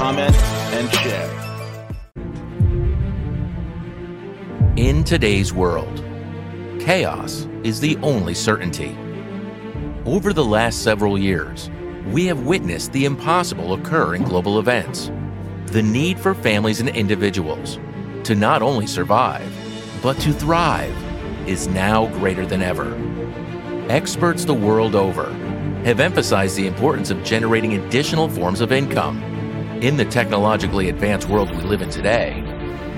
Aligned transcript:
comment, 0.00 0.34
and 0.72 0.90
share. 0.94 1.30
In 4.76 5.04
today's 5.04 5.52
world, 5.52 6.02
chaos 6.80 7.46
is 7.64 7.80
the 7.80 7.98
only 7.98 8.32
certainty. 8.32 8.96
Over 10.06 10.32
the 10.32 10.42
last 10.42 10.82
several 10.82 11.18
years, 11.18 11.68
we 12.06 12.24
have 12.24 12.46
witnessed 12.46 12.92
the 12.92 13.04
impossible 13.04 13.74
occur 13.74 14.14
in 14.14 14.22
global 14.22 14.58
events. 14.58 15.10
The 15.66 15.82
need 15.82 16.18
for 16.18 16.34
families 16.34 16.80
and 16.80 16.88
individuals 16.88 17.78
to 18.24 18.34
not 18.34 18.62
only 18.62 18.86
survive, 18.86 19.52
but 20.02 20.18
to 20.20 20.32
thrive 20.32 20.96
is 21.46 21.68
now 21.68 22.06
greater 22.06 22.46
than 22.46 22.62
ever. 22.62 22.96
Experts 23.90 24.46
the 24.46 24.54
world 24.54 24.94
over 24.94 25.30
have 25.84 26.00
emphasized 26.00 26.56
the 26.56 26.66
importance 26.66 27.10
of 27.10 27.22
generating 27.22 27.74
additional 27.74 28.30
forms 28.30 28.62
of 28.62 28.72
income. 28.72 29.29
In 29.80 29.96
the 29.96 30.04
technologically 30.04 30.90
advanced 30.90 31.30
world 31.30 31.50
we 31.50 31.62
live 31.62 31.80
in 31.80 31.88
today, 31.88 32.42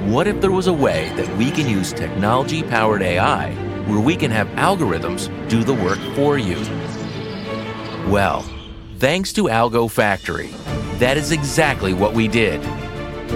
what 0.07 0.27
if 0.27 0.41
there 0.41 0.51
was 0.51 0.67
a 0.67 0.73
way 0.73 1.13
that 1.15 1.37
we 1.37 1.53
can 1.53 1.69
use 1.69 1.93
technology 1.93 2.65
powered 2.65 3.03
AI 3.03 3.53
where 3.87 4.01
we 4.01 4.17
can 4.17 4.33
have 4.33 4.49
algorithms 4.57 5.29
do 5.49 5.63
the 5.63 5.75
work 5.75 6.01
for 6.17 6.39
you? 6.39 6.57
Well, 8.11 8.43
thanks 8.99 9.33
to 9.35 9.45
Algo 9.45 9.89
Factory, 9.89 10.49
that 10.99 11.17
is 11.17 11.31
exactly 11.31 11.95
what 11.95 12.15
we 12.15 12.27
did. 12.27 12.61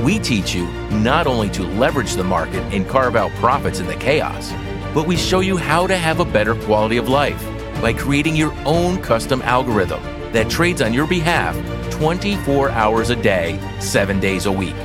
We 0.02 0.18
teach 0.18 0.52
you 0.52 0.66
not 0.90 1.28
only 1.28 1.48
to 1.50 1.62
leverage 1.62 2.14
the 2.14 2.24
market 2.24 2.64
and 2.74 2.88
carve 2.88 3.14
out 3.14 3.30
profits 3.34 3.78
in 3.78 3.86
the 3.86 3.94
chaos, 3.94 4.52
but 4.92 5.06
we 5.06 5.16
show 5.16 5.38
you 5.38 5.56
how 5.56 5.86
to 5.86 5.96
have 5.96 6.18
a 6.18 6.24
better 6.24 6.56
quality 6.62 6.96
of 6.96 7.08
life 7.08 7.40
by 7.80 7.92
creating 7.92 8.34
your 8.34 8.52
own 8.64 9.00
custom 9.02 9.40
algorithm 9.42 10.02
that 10.32 10.50
trades 10.50 10.82
on 10.82 10.92
your 10.92 11.06
behalf 11.06 11.54
24 11.96 12.68
hours 12.72 13.08
a 13.08 13.16
day, 13.16 13.58
7 13.80 14.20
days 14.20 14.44
a 14.44 14.52
week. 14.52 14.76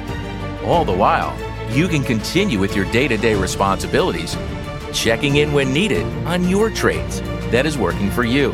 All 0.64 0.86
the 0.86 0.96
while, 0.96 1.38
you 1.70 1.90
can 1.90 2.04
continue 2.04 2.58
with 2.58 2.74
your 2.74 2.90
day 2.94 3.10
to 3.10 3.18
day 3.18 3.36
responsibilities, 3.36 4.38
checking 4.94 5.36
in 5.36 5.52
when 5.52 5.74
needed 5.74 6.06
on 6.26 6.48
your 6.48 6.70
trades 6.70 7.20
that 7.52 7.66
is 7.66 7.78
working 7.78 8.10
for 8.10 8.24
you. 8.24 8.54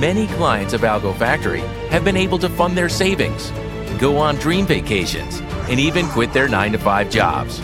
Many 0.00 0.26
clients 0.26 0.72
of 0.72 0.80
Algo 0.80 1.16
Factory 1.16 1.60
have 1.90 2.04
been 2.04 2.16
able 2.16 2.40
to 2.40 2.48
fund 2.48 2.76
their 2.76 2.88
savings, 2.88 3.52
go 4.00 4.16
on 4.16 4.34
dream 4.34 4.66
vacations, 4.66 5.40
and 5.70 5.78
even 5.78 6.08
quit 6.08 6.32
their 6.32 6.48
9 6.48 6.72
to 6.72 6.78
5 6.78 7.08
jobs. 7.08 7.60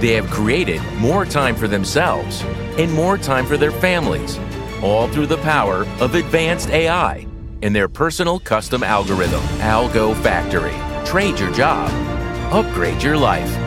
They 0.00 0.14
have 0.14 0.28
created 0.30 0.82
more 0.94 1.24
time 1.24 1.54
for 1.54 1.68
themselves 1.68 2.42
and 2.76 2.92
more 2.92 3.16
time 3.16 3.46
for 3.46 3.56
their 3.56 3.70
families, 3.70 4.36
all 4.82 5.06
through 5.06 5.28
the 5.28 5.38
power 5.38 5.86
of 6.00 6.16
advanced 6.16 6.70
AI 6.70 7.28
and 7.64 7.74
their 7.74 7.88
personal 7.88 8.38
custom 8.38 8.82
algorithm, 8.82 9.40
Algo 9.58 10.14
Factory. 10.22 10.74
Trade 11.04 11.40
your 11.40 11.50
job, 11.52 11.90
upgrade 12.52 13.02
your 13.02 13.16
life. 13.16 13.63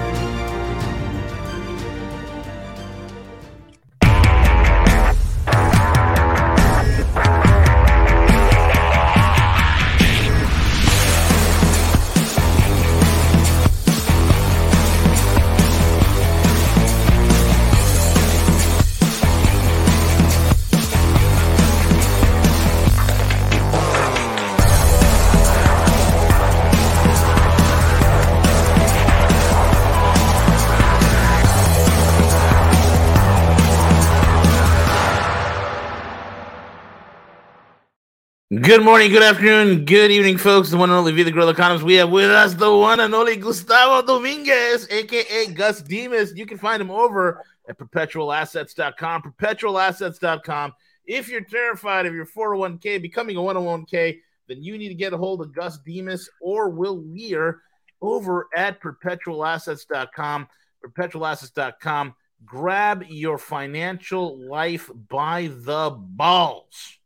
Good 38.77 38.85
morning, 38.85 39.09
good 39.09 39.23
afternoon, 39.23 39.85
good 39.85 40.11
evening, 40.11 40.37
folks. 40.37 40.69
The 40.69 40.77
one 40.77 40.91
and 40.91 40.99
only 40.99 41.11
V 41.11 41.23
the 41.23 41.31
Guerrilla 41.31 41.53
Economist. 41.53 41.83
We 41.83 41.95
have 41.95 42.11
with 42.11 42.29
us 42.29 42.53
the 42.53 42.71
one 42.71 42.99
and 42.99 43.15
only 43.15 43.35
Gustavo 43.35 44.05
Dominguez, 44.05 44.87
aka 44.91 45.47
Gus 45.47 45.81
Demos. 45.81 46.35
You 46.35 46.45
can 46.45 46.59
find 46.59 46.79
him 46.79 46.91
over 46.91 47.43
at 47.67 47.79
perpetualassets.com. 47.79 49.23
Perpetualassets.com. 49.23 50.73
If 51.07 51.27
you're 51.27 51.41
terrified 51.41 52.05
of 52.05 52.13
your 52.13 52.27
401k 52.27 53.01
becoming 53.01 53.35
a 53.35 53.39
101k, 53.39 54.19
then 54.47 54.61
you 54.61 54.77
need 54.77 54.89
to 54.89 54.93
get 54.93 55.11
a 55.11 55.17
hold 55.17 55.41
of 55.41 55.55
Gus 55.55 55.79
Demos 55.79 56.29
or 56.39 56.69
Will 56.69 56.99
Weir 56.99 57.61
over 57.99 58.47
at 58.55 58.79
perpetualassets.com. 58.79 60.47
Perpetualassets.com. 60.85 62.13
Grab 62.45 63.05
your 63.09 63.39
financial 63.39 64.37
life 64.37 64.91
by 65.09 65.47
the 65.47 65.97
balls. 65.97 66.96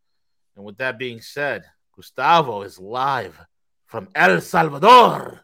And 0.55 0.65
with 0.65 0.77
that 0.77 0.97
being 0.97 1.21
said, 1.21 1.63
Gustavo 1.95 2.61
is 2.63 2.79
live 2.79 3.39
from 3.85 4.07
El 4.15 4.41
Salvador. 4.41 5.39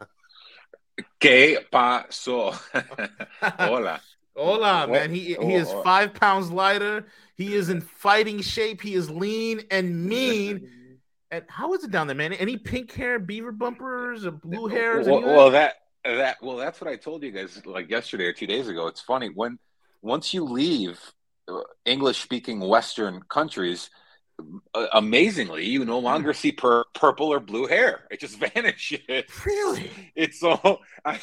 ¿Qué 1.20 1.58
pasó? 1.70 2.58
Hola. 3.58 4.00
Hola, 4.34 4.86
man. 4.86 5.10
He, 5.10 5.34
he 5.34 5.54
is 5.54 5.68
Oh, 5.68 5.80
oh. 5.80 5.82
five 5.82 6.14
pounds 6.14 6.50
lighter. 6.50 7.06
He 7.36 7.54
is 7.54 7.68
in 7.70 7.80
fighting 7.80 8.40
shape. 8.40 8.80
He 8.80 8.94
is 8.94 9.10
lean 9.10 9.62
and 9.70 10.04
mean. 10.06 10.70
And 11.30 11.44
how 11.48 11.74
is 11.74 11.84
it 11.84 11.90
down 11.90 12.06
there, 12.06 12.16
man? 12.16 12.32
Any 12.32 12.56
pink 12.56 12.90
hair, 12.92 13.18
beaver 13.18 13.52
bumpers, 13.52 14.24
or 14.24 14.30
blue 14.30 14.66
hairs? 14.66 15.06
Well, 15.06 15.20
that? 15.20 15.26
well, 15.26 15.50
that 15.50 15.74
that 16.04 16.36
well, 16.40 16.56
that's 16.56 16.80
what 16.80 16.88
I 16.88 16.96
told 16.96 17.22
you 17.22 17.30
guys 17.30 17.60
like 17.66 17.90
yesterday 17.90 18.24
or 18.24 18.32
two 18.32 18.46
days 18.46 18.66
ago. 18.66 18.86
It's 18.86 19.02
funny 19.02 19.28
when 19.28 19.58
once 20.00 20.32
you 20.32 20.44
leave 20.44 20.98
English 21.84 22.22
speaking 22.22 22.60
Western 22.60 23.20
countries, 23.28 23.90
uh, 23.90 23.98
amazingly, 24.92 25.64
you 25.66 25.84
no 25.84 25.98
longer 25.98 26.32
see 26.32 26.52
pur- 26.52 26.84
purple 26.94 27.28
or 27.32 27.40
blue 27.40 27.66
hair. 27.66 28.04
It 28.10 28.20
just 28.20 28.38
vanishes. 28.54 29.00
Really? 29.44 29.90
It's 30.14 30.40
so. 30.40 30.80
I 31.04 31.18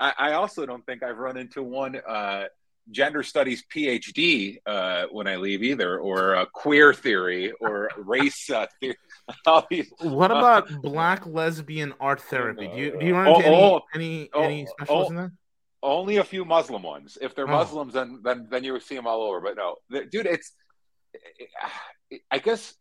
I 0.00 0.32
also 0.32 0.66
don't 0.66 0.84
think 0.86 1.02
I've 1.02 1.18
run 1.18 1.36
into 1.36 1.62
one. 1.62 1.96
Uh, 1.96 2.44
Gender 2.90 3.22
studies 3.22 3.62
PhD 3.70 4.56
uh, 4.64 5.08
when 5.12 5.26
I 5.26 5.36
leave 5.36 5.62
either, 5.62 5.98
or 5.98 6.36
uh, 6.36 6.46
queer 6.46 6.94
theory, 6.94 7.52
or 7.60 7.90
race 7.98 8.48
uh, 8.48 8.66
theory. 8.80 8.96
These- 9.70 9.92
What 10.00 10.30
Uh, 10.30 10.36
about 10.36 10.70
black 10.82 11.26
lesbian 11.26 11.92
art 12.00 12.20
therapy? 12.22 12.66
Do 12.66 12.76
you 12.76 12.98
do 12.98 13.04
you 13.04 13.14
run 13.14 13.26
Oh, 13.28 13.36
into 13.36 13.48
any 13.48 13.60
oh, 13.60 13.80
any, 13.94 14.30
oh, 14.32 14.42
any 14.42 14.66
specialists 14.66 15.08
oh. 15.08 15.10
in 15.10 15.16
that? 15.16 15.30
only 15.82 16.16
a 16.16 16.24
few 16.24 16.44
Muslim 16.46 16.82
ones. 16.82 17.18
If 17.20 17.34
they're 17.34 17.46
Oh. 17.48 17.58
Muslims, 17.58 17.92
then 17.92 18.20
then 18.24 18.48
then 18.50 18.64
you 18.64 18.72
would 18.72 18.82
see 18.82 18.96
them 18.96 19.06
all 19.06 19.20
over. 19.22 19.40
But 19.42 19.56
no, 19.56 19.76
dude, 20.10 20.24
it's. 20.26 20.52
I 22.30 22.38
guess 22.38 22.74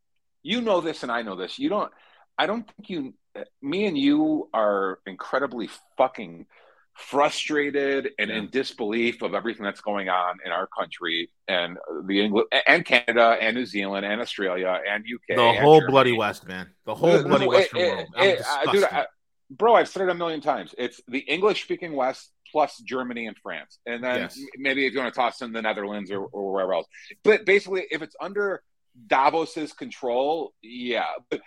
you 0.43 0.61
know 0.61 0.81
this, 0.81 1.03
and 1.03 1.11
I 1.11 1.21
know 1.21 1.35
this. 1.35 1.59
You 1.59 1.69
don't. 1.69 1.91
I 2.37 2.45
don't 2.45 2.69
think 2.75 2.89
you. 2.89 3.13
Me 3.61 3.85
and 3.85 3.97
you 3.97 4.49
are 4.53 4.99
incredibly 5.05 5.69
fucking 5.97 6.47
frustrated 6.95 8.09
and 8.17 8.31
in 8.31 8.49
disbelief 8.49 9.21
of 9.21 9.35
everything 9.35 9.63
that's 9.63 9.81
going 9.81 10.09
on 10.09 10.37
in 10.43 10.51
our 10.51 10.65
country 10.65 11.29
and 11.47 11.77
the 12.05 12.21
England 12.21 12.47
and 12.67 12.83
Canada 12.83 13.37
and 13.39 13.55
New 13.55 13.67
Zealand 13.67 14.03
and 14.03 14.19
Australia 14.19 14.79
and 14.89 15.03
UK. 15.03 15.35
The 15.35 15.41
and 15.43 15.57
whole 15.59 15.79
Germany. 15.79 15.91
bloody 15.91 16.11
west, 16.13 16.47
man. 16.47 16.71
The 16.85 16.95
whole 16.95 17.21
bloody 17.23 17.47
western 17.47 17.79
it- 17.79 17.83
it- 17.83 17.95
world. 17.95 18.07
It- 18.17 18.71
dude. 18.71 18.83
I- 18.85 19.05
bro, 19.51 19.75
I've 19.75 19.87
said 19.87 20.03
it 20.03 20.09
a 20.09 20.15
million 20.15 20.41
times. 20.41 20.73
It's 20.77 20.99
the 21.07 21.19
English 21.19 21.63
speaking 21.63 21.95
West 21.95 22.31
plus 22.51 22.77
Germany 22.79 23.27
and 23.27 23.37
France. 23.37 23.79
And 23.85 24.03
then 24.03 24.15
Yes. 24.21 24.39
maybe 24.57 24.85
if 24.85 24.93
you 24.93 24.99
want 24.99 25.13
to 25.13 25.19
toss 25.19 25.41
in 25.41 25.51
the 25.51 25.61
Netherlands 25.61 26.11
or, 26.11 26.25
or 26.25 26.53
wherever 26.53 26.73
else. 26.73 26.87
But 27.23 27.45
basically, 27.45 27.85
if 27.91 28.01
it's 28.01 28.15
under 28.21 28.61
Davos's 29.07 29.73
control, 29.73 30.53
yeah. 30.61 31.09
But 31.29 31.41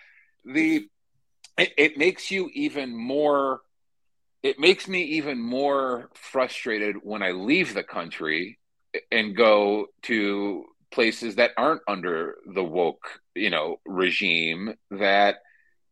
the 0.45 0.89
it, 1.59 1.73
it 1.77 1.99
makes 1.99 2.31
you 2.31 2.51
even 2.55 2.97
more 2.97 3.61
it 4.43 4.59
makes 4.59 4.89
me 4.89 5.03
even 5.03 5.39
more 5.39 6.09
frustrated 6.15 6.97
when 7.03 7.23
I 7.23 7.33
leave 7.33 7.75
the 7.75 7.83
country 7.83 8.59
and 9.13 9.37
go 9.37 9.87
to 10.03 10.65
places 10.91 11.37
that 11.37 11.51
aren't 11.57 11.83
under 11.87 12.37
the 12.47 12.65
woke, 12.65 13.21
you 13.35 13.51
know, 13.51 13.81
regime 13.85 14.75
that 14.91 15.37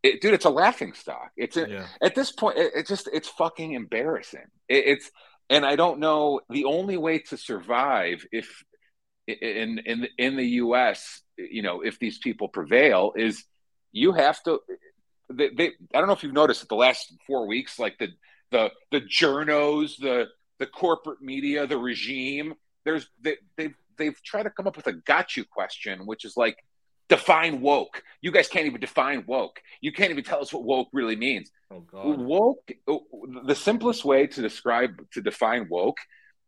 it, 0.03 0.21
dude, 0.21 0.35
it's 0.35 0.45
a 0.45 0.51
laughing 0.51 0.93
stock. 0.93 1.31
It's 1.37 1.57
a, 1.57 1.69
yeah. 1.69 1.87
at 2.01 2.15
this 2.15 2.31
point, 2.33 2.59
it, 2.59 2.73
it, 2.75 2.87
just 2.87 3.09
it's 3.13 3.29
fucking 3.29 3.73
embarrassing. 3.73 4.47
It, 4.69 4.85
it's 4.87 5.11
and 5.51 5.65
I 5.65 5.77
don't 5.77 5.99
know 5.99 6.41
the 6.51 6.65
only 6.65 6.97
way 6.97 7.19
to 7.19 7.37
survive 7.37 8.25
if 8.31 8.65
in 9.27 9.79
in 9.85 10.09
in 10.17 10.37
the 10.37 10.47
U.S. 10.47 11.23
you 11.37 11.63
know 11.63 11.81
if 11.81 11.99
these 11.99 12.19
people 12.19 12.49
prevail 12.49 13.13
is 13.17 13.45
you 13.93 14.13
have 14.13 14.43
to. 14.45 14.61
They, 15.31 15.51
they 15.51 15.67
I 15.95 15.99
don't 15.99 16.07
know 16.07 16.15
if 16.15 16.23
you've 16.23 16.33
noticed 16.33 16.61
that 16.61 16.69
the 16.69 16.77
last 16.77 17.13
four 17.27 17.47
weeks, 17.47 17.79
like 17.79 17.99
the 17.99 18.09
the 18.51 18.71
the 18.91 19.01
journos, 19.01 19.99
the 19.99 20.27
the 20.59 20.67
corporate 20.67 21.21
media, 21.21 21.67
the 21.67 21.79
regime. 21.79 22.55
There's 22.85 23.09
they, 23.21 23.37
they've 23.57 23.75
they've 23.97 24.23
tried 24.23 24.45
to 24.45 24.51
come 24.51 24.67
up 24.67 24.77
with 24.77 24.87
a 24.87 24.93
got 24.93 25.37
you 25.37 25.45
question, 25.45 26.07
which 26.07 26.25
is 26.25 26.37
like 26.37 26.65
define 27.09 27.61
woke. 27.61 28.03
You 28.21 28.31
guys 28.31 28.49
can't 28.49 28.67
even 28.67 28.81
define 28.81 29.25
woke. 29.27 29.61
You 29.81 29.93
can't 29.93 30.11
even 30.11 30.25
tell 30.25 30.41
us 30.41 30.53
what 30.53 30.65
woke 30.65 30.89
really 30.93 31.17
means. 31.17 31.51
Oh 31.71 31.81
God. 31.81 32.19
Woke. 32.19 32.71
The 32.87 33.55
simplest 33.55 34.05
way 34.05 34.27
to 34.27 34.43
describe 34.43 35.11
to 35.13 35.21
define 35.21 35.69
woke 35.71 35.99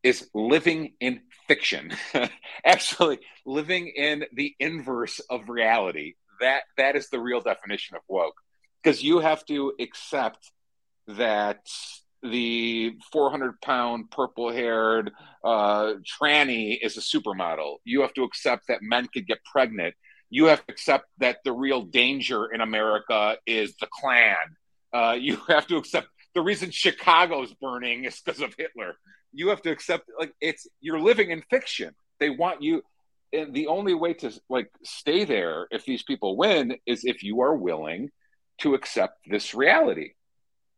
is 0.02 0.28
living 0.34 0.94
in 1.00 1.20
fiction. 1.46 1.92
Actually, 2.64 3.20
living 3.44 3.88
in 3.88 4.24
the 4.32 4.54
inverse 4.58 5.20
of 5.30 5.48
reality. 5.48 6.14
That 6.40 6.62
that 6.76 6.96
is 6.96 7.08
the 7.10 7.20
real 7.20 7.40
definition 7.40 7.96
of 7.96 8.02
woke. 8.08 8.36
Because 8.82 9.02
you 9.02 9.18
have 9.18 9.44
to 9.46 9.74
accept 9.78 10.50
that 11.06 11.66
the 12.22 12.94
400 13.12 13.60
pound 13.60 14.10
purple 14.10 14.52
haired 14.52 15.10
uh, 15.44 15.94
tranny 16.20 16.78
is 16.80 16.96
a 16.96 17.00
supermodel. 17.00 17.76
You 17.84 18.02
have 18.02 18.14
to 18.14 18.24
accept 18.24 18.68
that 18.68 18.82
men 18.82 19.08
could 19.12 19.26
get 19.26 19.38
pregnant. 19.44 19.94
You 20.30 20.46
have 20.46 20.64
to 20.66 20.72
accept 20.72 21.06
that 21.18 21.38
the 21.44 21.52
real 21.52 21.82
danger 21.82 22.46
in 22.46 22.60
America 22.60 23.36
is 23.46 23.74
the 23.76 23.88
Klan. 23.88 24.36
Uh, 24.92 25.16
you 25.18 25.36
have 25.48 25.66
to 25.68 25.76
accept 25.76 26.08
the 26.34 26.40
reason 26.40 26.70
Chicago's 26.70 27.52
burning 27.54 28.04
is 28.04 28.20
because 28.20 28.40
of 28.40 28.54
Hitler. 28.56 28.94
You 29.32 29.48
have 29.48 29.62
to 29.62 29.70
accept 29.70 30.04
like 30.18 30.32
it's 30.40 30.66
you're 30.80 31.00
living 31.00 31.30
in 31.30 31.42
fiction. 31.50 31.94
They 32.18 32.30
want 32.30 32.62
you 32.62 32.82
and 33.32 33.54
the 33.54 33.68
only 33.68 33.94
way 33.94 34.14
to 34.14 34.32
like 34.48 34.70
stay 34.84 35.24
there 35.24 35.66
if 35.70 35.84
these 35.84 36.02
people 36.02 36.36
win 36.36 36.76
is 36.86 37.04
if 37.04 37.22
you 37.22 37.40
are 37.42 37.54
willing 37.54 38.10
to 38.58 38.74
accept 38.74 39.18
this 39.26 39.54
reality 39.54 40.12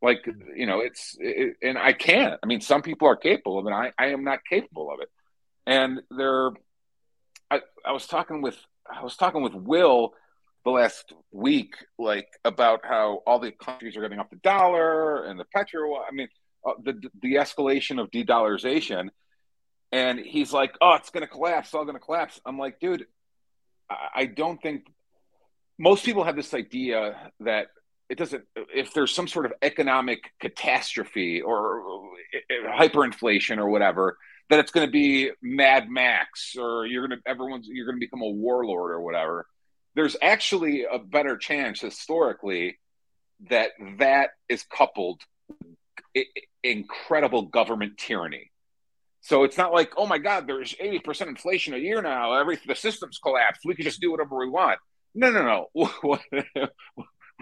like 0.01 0.27
you 0.55 0.67
know 0.67 0.81
it's 0.81 1.17
it, 1.19 1.57
and 1.63 1.79
i 1.79 1.93
can't 1.93 2.39
i 2.43 2.47
mean 2.47 2.61
some 2.61 2.83
people 2.83 3.09
are 3.09 3.17
capable 3.17 3.59
of 3.59 3.67
it 3.67 3.73
I, 3.73 3.93
I 3.99 4.07
am 4.09 4.25
not 4.25 4.41
capable 4.49 4.93
of 4.93 5.01
it 5.01 5.09
and 5.67 6.01
there 6.11 6.51
I, 7.51 7.61
I 7.85 7.93
was 7.93 8.07
talking 8.07 8.43
with 8.43 8.57
i 8.91 9.03
was 9.03 9.17
talking 9.17 9.43
with 9.43 9.55
will 9.55 10.13
the 10.65 10.71
last 10.71 11.13
week 11.33 11.75
like 11.99 12.29
about 12.45 12.81
how 12.85 13.21
all 13.27 13.39
the 13.39 13.51
countries 13.51 13.97
are 13.97 14.01
getting 14.01 14.19
off 14.19 14.31
the 14.31 14.37
dollar 14.37 15.25
and 15.25 15.39
the 15.39 15.45
petro 15.53 15.97
i 15.97 16.13
mean 16.13 16.29
uh, 16.65 16.75
the 16.83 16.95
the 17.21 17.35
escalation 17.35 18.01
of 18.01 18.11
de-dollarization. 18.11 19.09
And 19.91 20.19
he's 20.21 20.53
like 20.53 20.75
oh 20.81 20.95
it's 20.95 21.11
going 21.11 21.23
to 21.23 21.27
collapse 21.27 21.69
it's 21.69 21.75
all 21.75 21.85
going 21.85 21.97
to 21.97 22.01
collapse. 22.01 22.41
I'm 22.47 22.59
like 22.59 22.81
dude 22.81 23.07
I, 23.91 24.09
I 24.15 24.27
don't 24.27 24.61
think 24.63 24.87
most 25.79 26.05
people 26.05 26.25
have 26.25 26.37
this 26.37 26.55
idea 26.55 27.33
that 27.41 27.69
it 28.09 28.17
doesn't 28.17 28.45
if 28.75 28.95
there's 28.95 29.15
some 29.15 29.27
sort 29.27 29.47
of 29.47 29.53
economic 29.61 30.21
catastrophe 30.41 31.43
or 31.43 31.83
hyperinflation 32.51 33.59
or 33.59 33.69
whatever 33.69 34.17
that 34.51 34.59
it's 34.59 34.71
going 34.71 34.87
to 34.87 34.91
be 34.91 35.31
mad 35.41 35.89
max 35.89 36.57
or 36.59 36.87
you're 36.87 37.07
going 37.07 37.19
to 37.19 37.31
everyone's 37.31 37.67
you're 37.69 37.87
going 37.87 37.97
to 37.97 38.01
become 38.01 38.23
a 38.23 38.29
warlord 38.29 38.91
or 38.91 39.01
whatever 39.01 39.47
there's 39.95 40.17
actually 40.23 40.85
a 40.91 40.99
better 40.99 41.37
chance 41.37 41.81
historically 41.81 42.79
that 43.51 43.71
that 43.99 44.31
is 44.49 44.65
coupled 44.65 45.21
with 46.15 46.27
incredible 46.63 47.43
government 47.43 47.99
tyranny. 47.99 48.51
So 49.21 49.45
it's 49.45 49.59
not 49.59 49.73
like 49.73 49.93
oh 49.97 50.07
my 50.07 50.19
god 50.19 50.47
there's 50.47 50.75
80% 50.75 51.29
inflation 51.29 51.75
a 51.75 51.79
year 51.79 52.03
now 52.03 52.35
every 52.35 52.59
the 52.67 52.75
system's 52.75 53.19
collapsed 53.19 53.63
we 53.65 53.75
can 53.75 53.85
just 53.85 54.01
do 54.01 54.11
whatever 54.11 54.37
we 54.37 54.49
want. 54.49 54.79
No 55.15 55.31
no 55.31 55.69
no. 55.75 56.69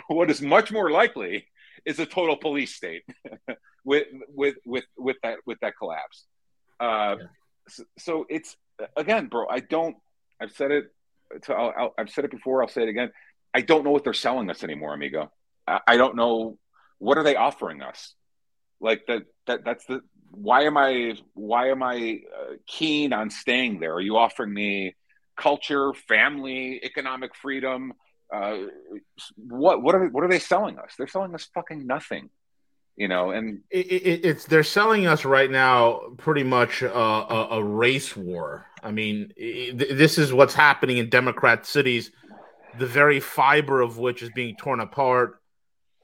What 0.08 0.30
is 0.30 0.40
much 0.40 0.72
more 0.72 0.90
likely 0.90 1.46
is 1.84 1.98
a 1.98 2.06
total 2.06 2.36
police 2.36 2.74
state 2.74 3.02
with 3.84 4.06
with 4.28 4.56
with 4.64 4.84
with 4.96 5.16
that 5.22 5.38
with 5.46 5.58
that 5.60 5.74
collapse. 5.78 6.26
So, 8.02 8.26
it's 8.28 8.56
again, 8.96 9.26
bro. 9.26 9.46
I 9.48 9.60
don't. 9.60 9.96
I've 10.40 10.52
said 10.52 10.70
it. 10.70 10.84
To, 11.42 11.54
i 11.54 11.88
have 11.98 12.10
said 12.10 12.24
it 12.24 12.30
before. 12.30 12.62
I'll 12.62 12.68
say 12.68 12.82
it 12.82 12.88
again. 12.88 13.10
I 13.54 13.60
don't 13.60 13.84
know 13.84 13.90
what 13.90 14.04
they're 14.04 14.12
selling 14.12 14.50
us 14.50 14.64
anymore, 14.64 14.94
amigo. 14.94 15.30
I, 15.66 15.80
I 15.86 15.96
don't 15.96 16.16
know 16.16 16.58
what 16.98 17.18
are 17.18 17.24
they 17.24 17.36
offering 17.36 17.82
us. 17.82 18.14
Like 18.80 19.06
that. 19.06 19.22
That 19.46 19.64
that's 19.64 19.84
the. 19.86 20.00
Why 20.30 20.62
am 20.62 20.76
I? 20.76 21.14
Why 21.34 21.70
am 21.70 21.82
I 21.82 22.20
uh, 22.38 22.54
keen 22.66 23.12
on 23.12 23.30
staying 23.30 23.80
there? 23.80 23.94
Are 23.94 24.00
you 24.00 24.16
offering 24.16 24.54
me 24.54 24.94
culture, 25.36 25.92
family, 25.94 26.80
economic 26.82 27.34
freedom? 27.34 27.92
uh, 28.32 28.56
what 29.36 29.82
what 29.82 29.94
are 29.94 30.08
what 30.08 30.24
are 30.24 30.28
they 30.28 30.38
selling 30.38 30.78
us? 30.78 30.94
They're 30.96 31.08
selling 31.08 31.34
us 31.34 31.48
fucking 31.54 31.86
nothing, 31.86 32.30
you 32.96 33.08
know. 33.08 33.30
And 33.30 33.60
it, 33.70 33.86
it, 33.86 34.24
it's 34.24 34.44
they're 34.44 34.62
selling 34.62 35.06
us 35.06 35.24
right 35.24 35.50
now 35.50 36.00
pretty 36.16 36.42
much 36.42 36.82
a, 36.82 36.94
a, 36.94 37.48
a 37.52 37.64
race 37.64 38.16
war. 38.16 38.66
I 38.82 38.90
mean, 38.90 39.32
it, 39.36 39.96
this 39.96 40.18
is 40.18 40.32
what's 40.32 40.54
happening 40.54 40.98
in 40.98 41.08
Democrat 41.08 41.66
cities, 41.66 42.10
the 42.78 42.86
very 42.86 43.20
fiber 43.20 43.80
of 43.80 43.98
which 43.98 44.22
is 44.22 44.30
being 44.30 44.56
torn 44.56 44.80
apart. 44.80 45.40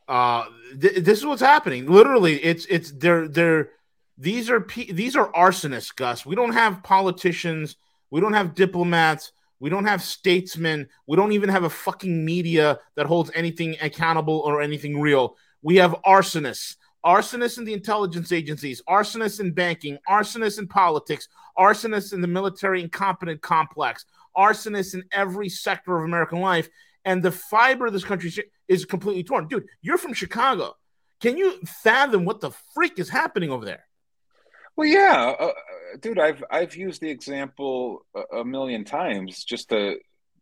Uh, 0.08 0.44
th- 0.80 1.04
this 1.04 1.18
is 1.18 1.26
what's 1.26 1.42
happening. 1.42 1.86
Literally, 1.86 2.36
it's 2.42 2.66
it's 2.66 2.92
they're 2.92 3.28
they're 3.28 3.70
these 4.18 4.50
are 4.50 4.66
these 4.90 5.16
are 5.16 5.32
arsonists, 5.32 5.94
Gus. 5.94 6.24
We 6.24 6.36
don't 6.36 6.52
have 6.52 6.82
politicians. 6.82 7.76
We 8.10 8.20
don't 8.20 8.34
have 8.34 8.54
diplomats 8.54 9.32
we 9.58 9.70
don't 9.70 9.86
have 9.86 10.02
statesmen. 10.02 10.88
We 11.06 11.16
don't 11.16 11.32
even 11.32 11.48
have 11.48 11.64
a 11.64 11.70
fucking 11.70 12.24
media 12.24 12.78
that 12.94 13.06
holds 13.06 13.30
anything 13.34 13.76
accountable 13.80 14.40
or 14.40 14.60
anything 14.60 15.00
real. 15.00 15.36
We 15.66 15.78
have 15.78 15.96
arsonists, 16.06 16.76
arsonists 17.04 17.58
in 17.58 17.64
the 17.64 17.72
intelligence 17.72 18.30
agencies, 18.30 18.80
arsonists 18.88 19.40
in 19.40 19.50
banking, 19.50 19.98
arsonists 20.08 20.60
in 20.60 20.68
politics, 20.68 21.26
arsonists 21.58 22.12
in 22.12 22.20
the 22.20 22.28
military 22.28 22.80
incompetent 22.80 23.42
complex, 23.42 24.04
arsonists 24.36 24.94
in 24.94 25.02
every 25.10 25.48
sector 25.48 25.98
of 25.98 26.04
American 26.04 26.40
life. 26.40 26.68
And 27.04 27.20
the 27.20 27.32
fiber 27.32 27.86
of 27.86 27.92
this 27.92 28.04
country 28.04 28.32
is 28.68 28.84
completely 28.84 29.24
torn. 29.24 29.48
Dude, 29.48 29.66
you're 29.82 29.98
from 29.98 30.12
Chicago. 30.12 30.76
Can 31.20 31.36
you 31.36 31.58
fathom 31.82 32.24
what 32.24 32.40
the 32.40 32.52
freak 32.72 33.00
is 33.00 33.08
happening 33.08 33.50
over 33.50 33.64
there? 33.64 33.86
Well, 34.76 34.86
yeah, 34.86 35.34
uh, 35.36 35.46
uh, 35.46 35.52
dude, 36.00 36.20
I've 36.20 36.44
I've 36.48 36.76
used 36.76 37.00
the 37.00 37.10
example 37.10 38.06
a, 38.32 38.44
million 38.44 38.84
times 38.84 39.42
just 39.42 39.70
to 39.70 39.96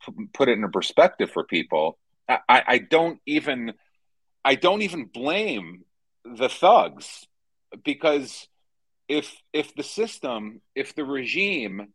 p- 0.04 0.26
put 0.34 0.50
it 0.50 0.58
in 0.58 0.64
a 0.64 0.68
perspective 0.68 1.30
for 1.30 1.44
people. 1.44 1.98
I, 2.28 2.62
I 2.66 2.78
don't 2.78 3.20
even 3.24 3.72
I 4.44 4.54
don't 4.54 4.82
even 4.82 5.06
blame 5.06 5.84
the 6.24 6.48
thugs 6.48 7.26
because 7.84 8.48
if 9.08 9.34
if 9.52 9.74
the 9.74 9.82
system, 9.82 10.60
if 10.74 10.94
the 10.94 11.04
regime 11.04 11.88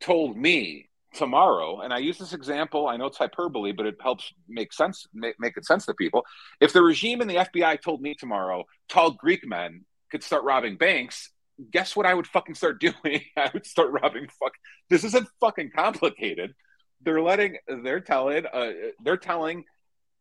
told 0.00 0.36
me 0.36 0.88
tomorrow, 1.14 1.80
and 1.80 1.92
I 1.92 1.98
use 1.98 2.18
this 2.18 2.32
example, 2.32 2.86
I 2.86 2.96
know 2.96 3.06
it's 3.06 3.18
hyperbole, 3.18 3.72
but 3.72 3.86
it 3.86 3.96
helps 4.00 4.32
make 4.48 4.72
sense 4.72 5.06
make, 5.14 5.36
make 5.38 5.56
it 5.56 5.64
sense 5.64 5.86
to 5.86 5.94
people. 5.94 6.24
If 6.60 6.72
the 6.72 6.82
regime 6.82 7.20
and 7.20 7.30
the 7.30 7.36
FBI 7.36 7.80
told 7.80 8.02
me 8.02 8.14
tomorrow, 8.14 8.64
tall 8.88 9.12
Greek 9.12 9.46
men 9.46 9.84
could 10.10 10.22
start 10.22 10.44
robbing 10.44 10.76
banks, 10.76 11.30
guess 11.70 11.96
what 11.96 12.06
I 12.06 12.14
would 12.14 12.26
fucking 12.26 12.54
start 12.54 12.80
doing? 12.80 13.22
I 13.36 13.50
would 13.52 13.66
start 13.66 13.90
robbing 13.90 14.28
fuck. 14.40 14.52
This 14.90 15.04
isn't 15.04 15.28
fucking 15.40 15.70
complicated. 15.74 16.54
They're 17.02 17.22
letting 17.22 17.58
they're 17.82 18.00
telling 18.00 18.44
uh, 18.46 18.72
they're 19.02 19.16
telling 19.16 19.64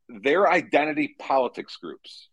their 0.09 0.49
identity 0.49 1.15
politics 1.19 1.77
groups. 1.77 2.29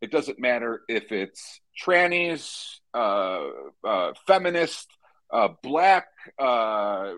It 0.00 0.10
doesn't 0.10 0.38
matter 0.38 0.82
if 0.88 1.10
it's 1.12 1.60
trannies, 1.80 2.76
uh, 2.94 3.46
uh, 3.86 4.12
feminist, 4.26 4.86
uh, 5.32 5.48
black, 5.62 6.06
uh, 6.38 7.12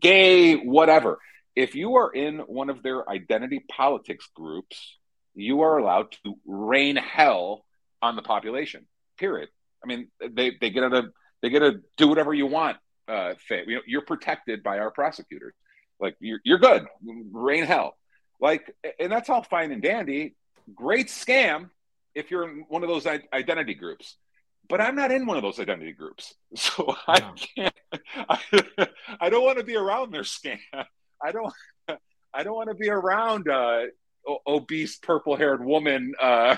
gay, 0.00 0.54
whatever. 0.54 1.18
If 1.56 1.74
you 1.74 1.96
are 1.96 2.10
in 2.12 2.38
one 2.38 2.70
of 2.70 2.82
their 2.82 3.08
identity 3.08 3.64
politics 3.68 4.28
groups, 4.34 4.96
you 5.34 5.62
are 5.62 5.78
allowed 5.78 6.12
to 6.24 6.36
rain 6.46 6.96
hell 6.96 7.64
on 8.00 8.16
the 8.16 8.22
population. 8.22 8.86
Period. 9.18 9.48
I 9.82 9.86
mean, 9.88 10.08
they 10.20 10.52
they 10.60 10.70
get 10.70 10.88
to 10.88 11.10
they 11.42 11.50
get 11.50 11.60
to 11.60 11.80
do 11.96 12.08
whatever 12.08 12.32
you 12.32 12.46
want. 12.46 12.76
Uh, 13.08 13.34
You 13.50 13.76
know, 13.76 13.80
you're 13.86 14.02
protected 14.02 14.62
by 14.62 14.78
our 14.78 14.90
prosecutors. 14.90 15.54
Like 16.00 16.16
you're 16.20 16.40
you're 16.44 16.58
good. 16.58 16.86
Rain 17.32 17.64
hell. 17.64 17.96
Like, 18.40 18.74
and 18.98 19.10
that's 19.10 19.28
all 19.28 19.42
fine 19.42 19.72
and 19.72 19.82
dandy. 19.82 20.34
Great 20.74 21.08
scam 21.08 21.70
if 22.14 22.30
you're 22.30 22.48
in 22.48 22.64
one 22.68 22.82
of 22.82 22.88
those 22.88 23.06
identity 23.06 23.74
groups. 23.74 24.16
But 24.68 24.80
I'm 24.82 24.96
not 24.96 25.10
in 25.10 25.24
one 25.24 25.36
of 25.36 25.42
those 25.42 25.58
identity 25.58 25.92
groups, 25.92 26.34
so. 26.54 26.94
I 27.06 27.20
can't. 27.56 27.74
I, 28.28 28.38
I 29.20 29.30
don't 29.30 29.44
want 29.44 29.58
to 29.58 29.64
be 29.64 29.76
around 29.76 30.12
their 30.12 30.22
scam. 30.22 30.58
I 31.22 31.32
don't. 31.32 31.52
I 32.34 32.42
don't 32.42 32.54
want 32.54 32.68
to 32.68 32.74
be 32.74 32.90
around 32.90 33.48
uh, 33.48 33.84
obese 34.46 34.98
purple 34.98 35.34
haired 35.34 35.64
woman 35.64 36.12
uh, 36.20 36.56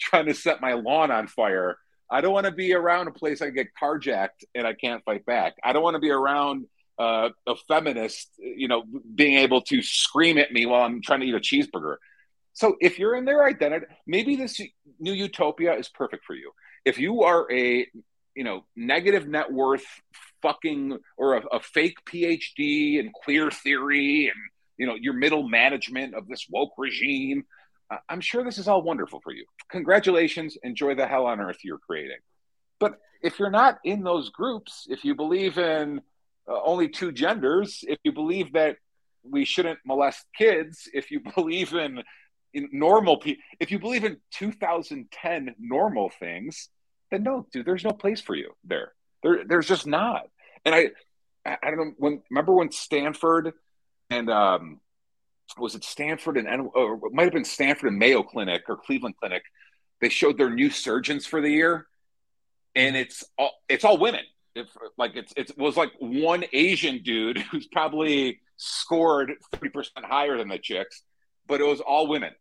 trying 0.00 0.26
to 0.26 0.34
set 0.34 0.62
my 0.62 0.72
lawn 0.72 1.10
on 1.10 1.28
fire. 1.28 1.76
I 2.10 2.22
don't 2.22 2.32
want 2.32 2.46
to 2.46 2.52
be 2.52 2.72
around 2.74 3.06
a 3.06 3.12
place 3.12 3.42
I 3.42 3.50
get 3.50 3.68
carjacked 3.80 4.44
and 4.54 4.66
I 4.66 4.72
can't 4.72 5.04
fight 5.04 5.24
back. 5.26 5.54
I 5.62 5.72
don't 5.72 5.82
want 5.82 5.94
to 5.94 6.00
be 6.00 6.10
around 6.10 6.64
uh, 7.00 7.30
a 7.46 7.56
feminist, 7.66 8.28
you 8.38 8.68
know, 8.68 8.84
being 9.14 9.38
able 9.38 9.62
to 9.62 9.80
scream 9.80 10.36
at 10.36 10.52
me 10.52 10.66
while 10.66 10.82
I'm 10.82 11.00
trying 11.00 11.20
to 11.20 11.26
eat 11.26 11.34
a 11.34 11.40
cheeseburger. 11.40 11.96
So 12.52 12.76
if 12.78 12.98
you're 12.98 13.16
in 13.16 13.24
their 13.24 13.42
identity, 13.46 13.86
maybe 14.06 14.36
this 14.36 14.60
new 14.98 15.14
utopia 15.14 15.74
is 15.76 15.88
perfect 15.88 16.26
for 16.26 16.34
you. 16.34 16.52
If 16.84 16.98
you 16.98 17.22
are 17.22 17.50
a, 17.50 17.86
you 18.34 18.44
know, 18.44 18.66
negative 18.76 19.26
net 19.26 19.50
worth 19.50 19.86
fucking 20.42 20.98
or 21.16 21.38
a, 21.38 21.46
a 21.52 21.60
fake 21.60 21.96
PhD 22.04 22.98
in 22.98 23.10
queer 23.12 23.50
theory 23.50 24.26
and 24.26 24.36
you 24.76 24.86
know 24.86 24.94
your 24.94 25.14
middle 25.14 25.48
management 25.48 26.14
of 26.14 26.28
this 26.28 26.46
woke 26.50 26.72
regime, 26.76 27.44
uh, 27.90 27.96
I'm 28.10 28.20
sure 28.20 28.44
this 28.44 28.58
is 28.58 28.68
all 28.68 28.82
wonderful 28.82 29.20
for 29.22 29.32
you. 29.32 29.46
Congratulations, 29.70 30.58
enjoy 30.62 30.94
the 30.94 31.06
hell 31.06 31.24
on 31.24 31.40
earth 31.40 31.58
you're 31.64 31.78
creating. 31.78 32.18
But 32.78 32.98
if 33.22 33.38
you're 33.38 33.50
not 33.50 33.78
in 33.84 34.02
those 34.02 34.28
groups, 34.28 34.86
if 34.90 35.02
you 35.02 35.14
believe 35.14 35.56
in 35.56 36.02
uh, 36.50 36.60
only 36.64 36.88
two 36.88 37.12
genders, 37.12 37.84
if 37.86 37.98
you 38.02 38.12
believe 38.12 38.52
that 38.54 38.76
we 39.22 39.44
shouldn't 39.44 39.78
molest 39.84 40.24
kids, 40.36 40.88
if 40.92 41.10
you 41.10 41.20
believe 41.34 41.72
in, 41.74 42.02
in 42.52 42.68
normal 42.72 43.18
people, 43.18 43.42
if 43.60 43.70
you 43.70 43.78
believe 43.78 44.04
in 44.04 44.16
2010 44.32 45.54
normal 45.58 46.10
things, 46.18 46.68
then 47.10 47.22
no, 47.22 47.46
dude, 47.52 47.66
there's 47.66 47.84
no 47.84 47.92
place 47.92 48.20
for 48.20 48.34
you 48.34 48.52
there. 48.64 48.92
There, 49.22 49.44
there's 49.46 49.68
just 49.68 49.86
not. 49.86 50.22
And 50.64 50.74
I, 50.74 50.90
I 51.44 51.70
don't 51.70 51.78
know 51.78 51.92
when. 51.96 52.22
Remember 52.30 52.52
when 52.52 52.70
Stanford 52.70 53.52
and 54.10 54.28
um, 54.30 54.80
was 55.58 55.74
it 55.74 55.84
Stanford 55.84 56.36
and 56.36 56.68
or 56.74 56.94
it 56.94 57.12
might 57.12 57.24
have 57.24 57.32
been 57.32 57.44
Stanford 57.44 57.88
and 57.88 57.98
Mayo 57.98 58.22
Clinic 58.22 58.64
or 58.68 58.76
Cleveland 58.76 59.16
Clinic. 59.18 59.42
They 60.00 60.08
showed 60.08 60.38
their 60.38 60.50
new 60.50 60.70
surgeons 60.70 61.26
for 61.26 61.40
the 61.40 61.50
year, 61.50 61.86
and 62.74 62.96
it's 62.96 63.24
all 63.38 63.52
it's 63.68 63.84
all 63.84 63.98
women. 63.98 64.24
If 64.54 64.68
like 64.98 65.16
it's 65.16 65.32
it 65.36 65.56
was 65.56 65.76
like 65.76 65.92
one 65.98 66.44
Asian 66.52 67.02
dude 67.02 67.38
who's 67.50 67.66
probably 67.66 68.40
scored 68.56 69.32
thirty 69.52 69.70
percent 69.70 70.04
higher 70.04 70.36
than 70.36 70.48
the 70.48 70.58
chicks, 70.58 71.02
but 71.46 71.60
it 71.60 71.64
was 71.64 71.80
all 71.80 72.08
women. 72.08 72.32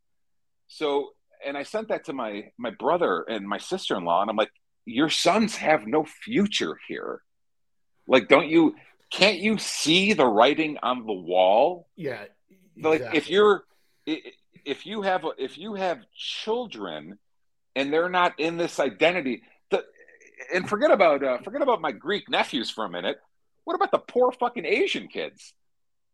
So, 0.68 1.10
and 1.46 1.58
I 1.58 1.64
sent 1.64 1.90
that 1.90 2.06
to 2.06 2.14
my 2.14 2.52
my 2.58 2.72
brother 2.72 3.26
and 3.30 3.48
my 3.48 3.58
sister 3.58 3.96
in 3.98 4.06
law, 4.06 4.22
and 4.22 4.30
I'm 4.30 4.38
like, 4.38 4.52
your 4.86 5.10
sons 5.10 5.56
have 5.58 5.88
no 5.88 6.04
future 6.06 6.78
here. 6.88 7.22
Like, 8.08 8.28
don't 8.28 8.48
you? 8.48 8.76
Can't 9.12 9.40
you 9.40 9.58
see 9.58 10.14
the 10.14 10.26
writing 10.26 10.78
on 10.84 11.06
the 11.06 11.14
wall? 11.14 11.88
Yeah. 11.96 12.26
Like, 12.80 13.02
if 13.14 13.30
you're, 13.30 13.64
if 14.06 14.86
you 14.86 15.02
have, 15.02 15.26
if 15.38 15.58
you 15.58 15.74
have 15.74 16.00
children, 16.16 17.18
and 17.76 17.92
they're 17.92 18.10
not 18.10 18.40
in 18.40 18.58
this 18.58 18.80
identity, 18.80 19.42
and 20.54 20.68
forget 20.68 20.92
about, 20.92 21.24
uh, 21.24 21.38
forget 21.40 21.62
about 21.62 21.82
my 21.82 21.92
Greek 21.92 22.30
nephews 22.30 22.70
for 22.70 22.86
a 22.86 22.90
minute. 22.90 23.20
What 23.64 23.76
about 23.76 23.92
the 23.92 24.00
poor 24.00 24.32
fucking 24.32 24.66
Asian 24.66 25.08
kids? 25.08 25.54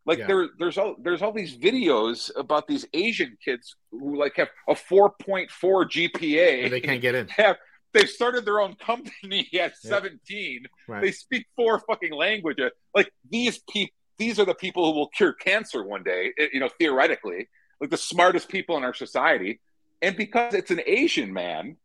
Like 0.05 0.19
yeah. 0.19 0.27
there, 0.27 0.49
there's 0.59 0.77
all 0.77 0.95
there's 1.01 1.21
all 1.21 1.31
these 1.31 1.57
videos 1.57 2.29
about 2.35 2.67
these 2.67 2.85
Asian 2.93 3.37
kids 3.43 3.75
who 3.91 4.19
like 4.19 4.35
have 4.35 4.49
a 4.69 4.73
4.4 4.73 5.49
GPA. 5.49 6.69
They 6.69 6.81
can't 6.81 7.01
get 7.01 7.15
in. 7.15 7.27
Have, 7.29 7.57
they've 7.91 8.09
started 8.09 8.45
their 8.45 8.59
own 8.59 8.75
company 8.75 9.49
at 9.59 9.75
17. 9.77 10.65
Right. 10.87 11.01
They 11.01 11.11
speak 11.11 11.47
four 11.55 11.79
fucking 11.79 12.13
languages. 12.13 12.71
Like 12.93 13.11
these 13.29 13.59
people, 13.69 13.95
these 14.17 14.39
are 14.39 14.45
the 14.45 14.53
people 14.53 14.91
who 14.91 14.99
will 14.99 15.09
cure 15.09 15.33
cancer 15.33 15.83
one 15.83 16.03
day. 16.03 16.33
Eh, 16.37 16.47
you 16.53 16.59
know, 16.59 16.69
theoretically, 16.77 17.49
like 17.81 17.89
the 17.89 17.97
smartest 17.97 18.47
people 18.47 18.77
in 18.77 18.83
our 18.83 18.93
society. 18.93 19.59
And 20.03 20.15
because 20.15 20.53
it's 20.53 20.71
an 20.71 20.81
Asian 20.85 21.33
man, 21.33 21.77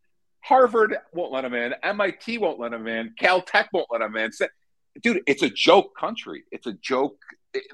Harvard 0.43 0.97
won't 1.13 1.33
let 1.33 1.45
him 1.45 1.55
in. 1.55 1.75
MIT 1.83 2.39
won't 2.39 2.59
let 2.59 2.73
him 2.73 2.87
in. 2.87 3.15
Caltech 3.21 3.67
won't 3.73 3.89
let 3.91 4.01
him 4.01 4.17
in. 4.17 4.31
Dude, 5.03 5.23
it's 5.27 5.43
a 5.43 5.51
joke 5.51 5.97
country. 5.97 6.45
It's 6.51 6.67
a 6.67 6.73
joke. 6.73 7.17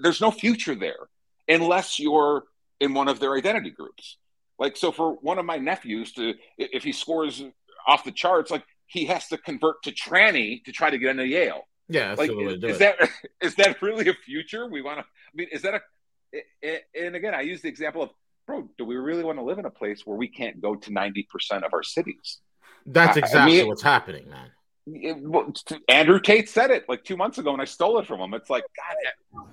There's 0.01 0.21
no 0.21 0.31
future 0.31 0.75
there 0.75 1.09
unless 1.49 1.99
you're 1.99 2.45
in 2.81 2.95
one 2.95 3.09
of 3.09 3.21
their 3.21 3.35
identity 3.37 3.71
groups. 3.71 4.19
Like, 4.59 4.77
so 4.77 4.91
for 4.91 5.15
one 5.15 5.39
of 5.39 5.45
my 5.45 5.59
nephews 5.59 6.13
to, 6.15 6.35
if 6.59 6.83
he 6.83 6.93
scores 6.93 7.43
off 7.87 8.05
the 8.05 8.13
charts, 8.13 8.51
like 8.51 8.65
he 8.87 9.05
has 9.07 9.29
to 9.29 9.39
convert 9.39 9.83
to 9.85 9.93
tranny 9.93 10.65
to 10.65 10.73
try 10.73 10.91
to 10.91 10.99
get 10.99 11.11
into 11.11 11.27
Yale. 11.27 11.63
Yeah, 11.89 12.15
like 12.19 12.31
is, 12.31 12.65
is 12.65 12.79
that 12.79 12.97
is 13.41 13.55
that 13.57 13.81
really 13.81 14.09
a 14.09 14.15
future 14.15 14.67
we 14.67 14.83
want 14.83 14.99
to? 14.99 15.05
I 15.05 15.35
mean, 15.35 15.49
is 15.53 15.63
that 15.63 15.75
a? 15.75 16.81
And 16.99 17.15
again, 17.15 17.35
I 17.35 17.43
use 17.43 17.63
the 17.63 17.69
example 17.69 18.03
of, 18.03 18.11
bro, 18.47 18.69
do 18.77 18.85
we 18.85 18.97
really 18.97 19.23
want 19.23 19.39
to 19.39 19.45
live 19.45 19.59
in 19.59 19.67
a 19.67 19.71
place 19.71 20.05
where 20.05 20.17
we 20.17 20.27
can't 20.27 20.61
go 20.61 20.75
to 20.75 20.93
ninety 20.93 21.29
percent 21.31 21.65
of 21.65 21.73
our 21.73 21.85
cities? 21.85 22.39
That's 22.87 23.16
exactly 23.16 23.55
I 23.55 23.62
mean, 23.62 23.69
what's 23.69 23.83
happening, 23.83 24.28
man. 24.28 24.50
It, 24.87 25.16
well, 25.21 25.52
Andrew 25.88 26.21
Tate 26.21 26.49
said 26.49 26.71
it 26.71 26.88
like 26.88 27.05
two 27.05 27.16
months 27.16 27.38
ago, 27.38 27.52
and 27.52 27.61
I 27.61 27.64
stole 27.64 27.99
it 27.99 28.07
from 28.07 28.21
him. 28.21 28.35
It's 28.35 28.49
like 28.49 28.62
God, 28.62 28.97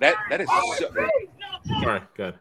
that, 0.00 0.16
that 0.30 0.40
is. 0.40 0.48
So... 0.78 1.82
Sorry, 1.82 2.00
good. 2.16 2.38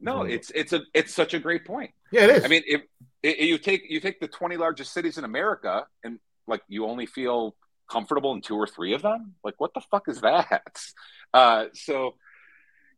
No, 0.00 0.22
it's 0.22 0.50
it's 0.54 0.72
a 0.72 0.82
it's 0.92 1.14
such 1.14 1.32
a 1.32 1.38
great 1.38 1.64
point. 1.64 1.92
Yeah, 2.10 2.24
it 2.24 2.30
is. 2.30 2.44
I 2.44 2.48
mean, 2.48 2.62
if 2.66 2.82
you 3.22 3.56
take 3.56 3.88
you 3.88 4.00
take 4.00 4.20
the 4.20 4.28
20 4.28 4.56
largest 4.56 4.92
cities 4.92 5.16
in 5.16 5.24
America 5.24 5.86
and 6.04 6.18
like 6.46 6.60
you 6.68 6.86
only 6.86 7.06
feel 7.06 7.54
comfortable 7.88 8.32
in 8.32 8.40
two 8.40 8.56
or 8.56 8.66
three 8.66 8.94
of 8.94 9.02
them. 9.02 9.34
Like 9.44 9.54
what 9.58 9.74
the 9.74 9.80
fuck 9.80 10.08
is 10.08 10.20
that? 10.20 10.78
Uh, 11.34 11.68
so 11.72 12.14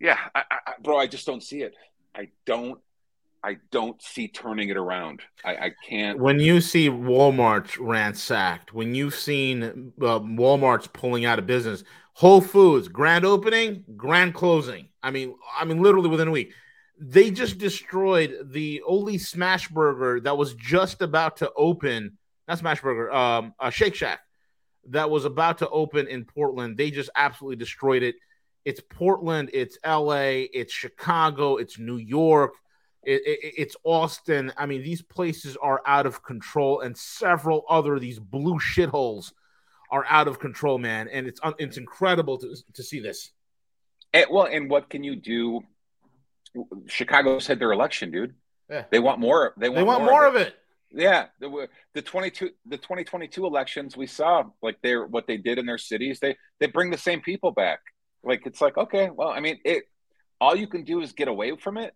yeah, 0.01 0.19
I, 0.35 0.43
I, 0.51 0.59
bro, 0.83 0.99
I 0.99 1.07
just 1.07 1.25
don't 1.25 1.41
see 1.41 1.63
it. 1.63 1.73
I 2.17 2.31
don't. 2.47 2.81
I 3.45 3.59
don't 3.71 4.01
see 4.01 4.29
turning 4.29 4.71
it 4.71 4.77
around. 4.77 5.21
I, 5.45 5.57
I 5.57 5.73
can't. 5.87 6.19
When 6.19 6.41
you 6.41 6.61
see 6.61 6.89
Walmart 6.89 7.77
ransacked, 7.79 8.73
when 8.73 8.95
you've 8.95 9.15
seen 9.15 9.93
uh, 10.01 10.21
Walmart's 10.21 10.87
pulling 10.87 11.27
out 11.27 11.39
of 11.39 11.47
business, 11.47 11.85
Whole 12.15 12.41
Foods 12.41 12.89
grand 12.89 13.25
opening, 13.25 13.85
grand 13.97 14.35
closing. 14.35 14.89
I 15.03 15.11
mean, 15.11 15.35
I 15.59 15.65
mean, 15.65 15.83
literally 15.83 16.09
within 16.09 16.29
a 16.29 16.31
week 16.31 16.55
they 16.99 17.31
just 17.31 17.59
destroyed 17.59 18.37
the 18.53 18.83
only 18.87 19.19
smash 19.19 19.69
burger 19.69 20.21
that 20.21 20.37
was 20.37 20.55
just 20.55 21.03
about 21.03 21.37
to 21.39 21.51
open 21.57 22.17
not 22.47 22.59
smash 22.59 22.81
burger 22.81 23.13
um 23.13 23.55
a 23.61 23.71
shake 23.71 23.95
shack 23.95 24.21
that 24.89 25.11
was 25.11 25.25
about 25.25 25.59
to 25.59 25.69
open 25.71 26.07
in 26.07 26.25
portland 26.25 26.77
they 26.77 26.91
just 26.91 27.11
absolutely 27.17 27.57
destroyed 27.57 28.03
it 28.03 28.15
it's 28.65 28.81
portland 28.91 29.51
it's 29.53 29.77
la 29.85 30.21
it's 30.21 30.73
chicago 30.73 31.57
it's 31.57 31.79
new 31.79 31.97
york 31.97 32.55
it, 33.07 33.23
it, 33.27 33.55
it's 33.57 33.77
austin 33.85 34.53
i 34.57 34.67
mean 34.67 34.83
these 34.83 35.03
places 35.03 35.57
are 35.63 35.83
out 35.87 36.07
of 36.07 36.23
control 36.23 36.81
and 36.81 36.97
several 36.97 37.65
other 37.69 37.99
these 37.99 38.19
blue 38.19 38.59
shitholes 38.59 39.33
are 39.91 40.05
out 40.09 40.29
of 40.29 40.39
control 40.39 40.79
man 40.79 41.09
and 41.09 41.27
it's 41.27 41.41
it's 41.59 41.77
incredible 41.77 42.39
to, 42.39 42.55
to 42.73 42.83
see 42.83 43.01
this 43.01 43.33
and, 44.13 44.27
well 44.31 44.47
and 44.47 44.71
what 44.71 44.89
can 44.89 45.05
you 45.05 45.17
do 45.17 45.63
Chicago 46.87 47.39
said 47.39 47.59
their 47.59 47.73
election, 47.73 48.11
dude. 48.11 48.35
Yeah. 48.71 48.85
They 48.91 48.99
want 48.99 49.21
more. 49.21 49.55
They 49.57 49.69
want, 49.69 49.79
they 49.79 49.83
want 49.85 50.03
more, 50.03 50.11
more 50.11 50.27
of, 50.27 50.37
it. 50.37 50.41
of 50.41 50.47
it. 50.49 50.55
Yeah, 50.97 51.27
the, 51.41 51.69
the 51.95 52.03
22 52.03 52.51
the 52.67 52.79
2022 52.79 53.45
elections 53.45 53.97
we 53.97 54.07
saw 54.07 54.45
like 54.63 54.77
they're 54.81 55.05
what 55.05 55.27
they 55.27 55.37
did 55.37 55.59
in 55.59 55.67
their 55.67 55.79
cities. 55.79 56.21
They 56.21 56.37
they 56.61 56.67
bring 56.69 56.91
the 56.91 56.99
same 56.99 57.21
people 57.21 57.51
back. 57.51 57.81
Like 58.23 58.47
it's 58.47 58.61
like 58.61 58.79
okay, 58.79 59.11
well, 59.11 59.29
I 59.29 59.41
mean, 59.41 59.59
it 59.65 59.85
all 60.41 60.55
you 60.55 60.69
can 60.69 60.85
do 60.85 61.01
is 61.01 61.13
get 61.13 61.27
away 61.27 61.57
from 61.57 61.79
it. 61.79 61.95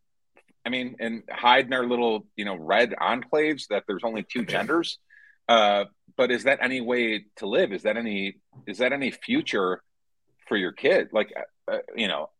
I 0.64 0.70
mean, 0.70 0.96
and 1.00 1.22
hide 1.30 1.66
in 1.66 1.72
our 1.72 1.86
little, 1.86 2.26
you 2.36 2.44
know, 2.44 2.56
red 2.56 2.94
enclaves 3.00 3.68
that 3.70 3.84
there's 3.86 4.04
only 4.04 4.24
two 4.30 4.44
genders. 4.46 4.98
Uh, 5.48 5.84
but 6.16 6.30
is 6.30 6.44
that 6.44 6.58
any 6.60 6.80
way 6.80 7.24
to 7.36 7.46
live? 7.46 7.72
Is 7.72 7.82
that 7.82 7.96
any 7.96 8.36
is 8.66 8.78
that 8.78 8.92
any 8.92 9.10
future 9.10 9.82
for 10.46 10.56
your 10.56 10.72
kid? 10.72 11.08
Like 11.12 11.32
uh, 11.70 11.78
you 11.96 12.08
know, 12.08 12.30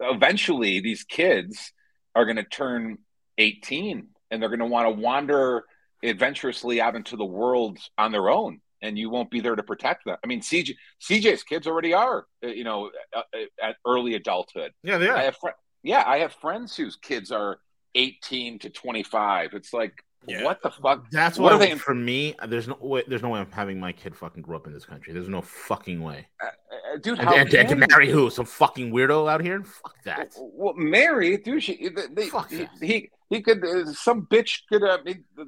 eventually 0.00 0.80
these 0.80 1.04
kids 1.04 1.72
are 2.14 2.24
going 2.24 2.36
to 2.36 2.42
turn 2.42 2.98
18 3.38 4.08
and 4.30 4.42
they're 4.42 4.48
going 4.48 4.58
to 4.60 4.66
want 4.66 4.86
to 4.86 5.00
wander 5.00 5.64
adventurously 6.02 6.80
out 6.80 6.96
into 6.96 7.16
the 7.16 7.24
world 7.24 7.78
on 7.96 8.12
their 8.12 8.28
own 8.28 8.60
and 8.82 8.98
you 8.98 9.10
won't 9.10 9.30
be 9.30 9.40
there 9.40 9.56
to 9.56 9.62
protect 9.62 10.04
them. 10.04 10.16
I 10.22 10.26
mean, 10.26 10.40
CJ, 10.40 10.74
CJ's 11.02 11.42
kids 11.42 11.66
already 11.66 11.92
are, 11.94 12.26
uh, 12.44 12.48
you 12.48 12.64
know, 12.64 12.90
uh, 13.14 13.22
at 13.62 13.76
early 13.86 14.14
adulthood. 14.14 14.72
Yeah, 14.82 14.98
they 14.98 15.08
are. 15.08 15.16
I 15.16 15.24
have 15.24 15.36
fr- 15.36 15.48
yeah, 15.82 16.04
I 16.06 16.18
have 16.18 16.32
friends 16.32 16.76
whose 16.76 16.96
kids 16.96 17.30
are 17.30 17.58
18 17.94 18.58
to 18.60 18.70
25. 18.70 19.54
It's 19.54 19.72
like, 19.72 20.04
yeah. 20.26 20.44
What 20.44 20.62
the 20.62 20.70
fuck? 20.70 21.10
That's 21.10 21.38
what 21.38 21.58
they... 21.58 21.74
for 21.76 21.94
me. 21.94 22.34
There's 22.46 22.68
no 22.68 22.76
way. 22.80 23.02
There's 23.06 23.22
no 23.22 23.30
way 23.30 23.40
I'm 23.40 23.50
having 23.50 23.80
my 23.80 23.92
kid 23.92 24.16
fucking 24.16 24.42
grow 24.42 24.56
up 24.56 24.66
in 24.66 24.72
this 24.72 24.84
country. 24.84 25.12
There's 25.12 25.28
no 25.28 25.40
fucking 25.40 26.02
way, 26.02 26.26
uh, 26.42 26.46
uh, 26.46 26.96
dude. 27.00 27.18
And, 27.20 27.28
and, 27.28 27.54
and, 27.54 27.68
to 27.68 27.76
marry 27.76 28.10
who? 28.10 28.28
Some 28.28 28.44
fucking 28.44 28.92
weirdo 28.92 29.30
out 29.30 29.40
here? 29.40 29.62
Fuck 29.62 29.94
that. 30.04 30.34
Well, 30.36 30.50
well 30.54 30.74
marry, 30.74 31.36
dude. 31.38 31.62
She, 31.62 31.88
they, 32.12 32.28
fuck 32.28 32.50
he, 32.50 32.68
he, 32.82 33.10
he 33.30 33.40
could. 33.40 33.64
Uh, 33.64 33.92
some 33.92 34.26
bitch 34.26 34.62
could. 34.68 34.82
Uh, 34.82 34.98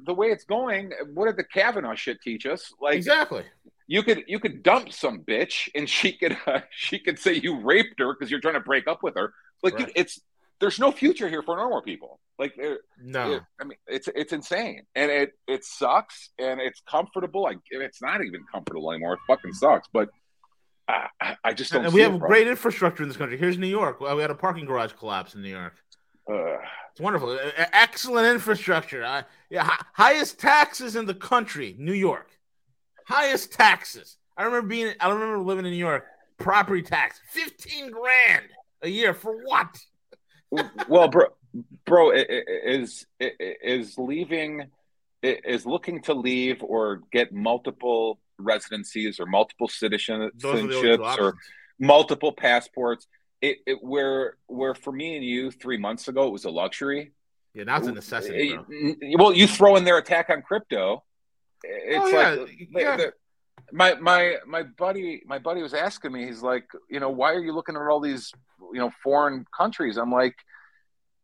the 0.05 0.13
way 0.13 0.27
it's 0.27 0.45
going. 0.45 0.93
What 1.13 1.25
did 1.25 1.37
the 1.37 1.43
Kavanaugh 1.43 1.95
shit 1.95 2.21
teach 2.21 2.45
us? 2.45 2.73
Like 2.81 2.95
exactly. 2.95 3.43
You 3.87 4.03
could 4.03 4.23
you 4.27 4.39
could 4.39 4.63
dump 4.63 4.93
some 4.93 5.19
bitch 5.19 5.69
and 5.75 5.87
she 5.87 6.13
could 6.13 6.37
uh, 6.47 6.61
she 6.71 6.97
could 6.97 7.19
say 7.19 7.33
you 7.33 7.59
raped 7.59 7.99
her 7.99 8.13
because 8.13 8.31
you're 8.31 8.39
trying 8.39 8.53
to 8.53 8.61
break 8.61 8.87
up 8.87 9.03
with 9.03 9.15
her. 9.15 9.33
Like 9.63 9.75
right. 9.75 9.87
dude, 9.87 9.93
it's 9.95 10.19
there's 10.59 10.79
no 10.79 10.91
future 10.91 11.27
here 11.27 11.41
for 11.41 11.57
normal 11.57 11.81
people. 11.81 12.19
Like, 12.39 12.53
no, 13.03 13.33
it, 13.33 13.43
I 13.59 13.63
mean, 13.65 13.77
it's 13.87 14.07
it's 14.15 14.31
insane, 14.31 14.83
and 14.95 15.11
it 15.11 15.33
it 15.47 15.63
sucks, 15.63 16.29
and 16.39 16.61
it's 16.61 16.81
comfortable. 16.89 17.43
Like, 17.43 17.57
it's 17.69 18.01
not 18.01 18.23
even 18.23 18.45
comfortable 18.51 18.91
anymore. 18.91 19.13
It 19.13 19.19
fucking 19.27 19.53
sucks. 19.53 19.87
But 19.91 20.09
I, 20.87 21.35
I 21.43 21.53
just 21.53 21.71
don't. 21.71 21.85
And 21.85 21.93
we 21.93 22.01
have 22.01 22.19
great 22.19 22.47
infrastructure 22.47 23.03
in 23.03 23.09
this 23.09 23.17
country. 23.17 23.37
Here's 23.37 23.57
New 23.57 23.67
York. 23.67 23.99
We 23.99 24.07
had 24.21 24.31
a 24.31 24.35
parking 24.35 24.65
garage 24.65 24.93
collapse 24.93 25.35
in 25.35 25.41
New 25.41 25.49
York. 25.49 25.75
Uh, 26.29 26.57
it's 26.91 26.99
wonderful. 26.99 27.37
Excellent 27.73 28.27
infrastructure. 28.27 29.03
Uh, 29.03 29.23
yeah, 29.49 29.69
highest 29.93 30.39
taxes 30.39 30.95
in 30.95 31.05
the 31.05 31.15
country, 31.15 31.75
New 31.77 31.93
York. 31.93 32.29
Highest 33.07 33.51
taxes. 33.51 34.17
I 34.37 34.43
remember 34.43 34.67
being. 34.67 34.93
I 34.99 35.11
remember 35.11 35.39
living 35.39 35.65
in 35.65 35.71
New 35.71 35.77
York. 35.77 36.05
Property 36.37 36.81
tax, 36.81 37.19
fifteen 37.29 37.91
grand 37.91 38.45
a 38.81 38.89
year 38.89 39.13
for 39.13 39.43
what? 39.43 39.77
well, 40.87 41.07
bro, 41.07 41.27
bro, 41.85 42.11
is 42.11 43.05
is 43.19 43.97
leaving, 43.97 44.67
is 45.21 45.65
looking 45.65 46.01
to 46.03 46.13
leave 46.13 46.61
or 46.61 47.01
get 47.11 47.33
multiple 47.33 48.19
residencies 48.37 49.19
or 49.19 49.25
multiple 49.25 49.67
citizenships 49.67 51.17
or 51.19 51.35
multiple 51.79 52.31
passports. 52.31 53.07
It, 53.41 53.57
it 53.65 53.77
where 53.81 54.37
where 54.47 54.75
for 54.75 54.91
me 54.91 55.15
and 55.15 55.25
you 55.25 55.49
three 55.49 55.77
months 55.77 56.07
ago 56.07 56.27
it 56.27 56.31
was 56.31 56.45
a 56.45 56.51
luxury. 56.51 57.13
Yeah, 57.53 57.63
now 57.63 57.77
it's 57.77 57.87
a 57.87 57.91
necessity. 57.91 58.57
Well, 59.17 59.33
you 59.33 59.47
throw 59.47 59.75
in 59.75 59.83
their 59.83 59.97
attack 59.97 60.29
on 60.29 60.41
crypto. 60.41 61.03
Oh, 61.03 61.03
it's 61.63 61.97
oh, 61.97 62.07
yeah. 62.07 62.29
like 62.73 62.99
yeah. 62.99 63.05
The, 63.71 63.77
my 63.77 63.95
my 63.95 64.35
my 64.45 64.63
buddy 64.63 65.21
my 65.25 65.39
buddy 65.39 65.61
was 65.61 65.73
asking 65.73 66.11
me. 66.11 66.25
He's 66.25 66.41
like, 66.41 66.65
you 66.89 66.99
know, 66.99 67.09
why 67.09 67.33
are 67.33 67.39
you 67.39 67.53
looking 67.53 67.75
at 67.75 67.81
all 67.81 67.99
these 67.99 68.31
you 68.73 68.79
know 68.79 68.91
foreign 69.03 69.45
countries? 69.55 69.97
I'm 69.97 70.11
like, 70.11 70.35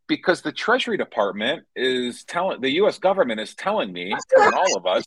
because 0.06 0.42
the 0.42 0.52
Treasury 0.52 0.96
Department 0.96 1.64
is 1.76 2.24
telling 2.24 2.60
the 2.60 2.72
U.S. 2.74 2.98
government 2.98 3.40
is 3.40 3.54
telling 3.54 3.92
me, 3.92 4.12
telling 4.34 4.54
all 4.54 4.76
of 4.76 4.86
us. 4.86 5.04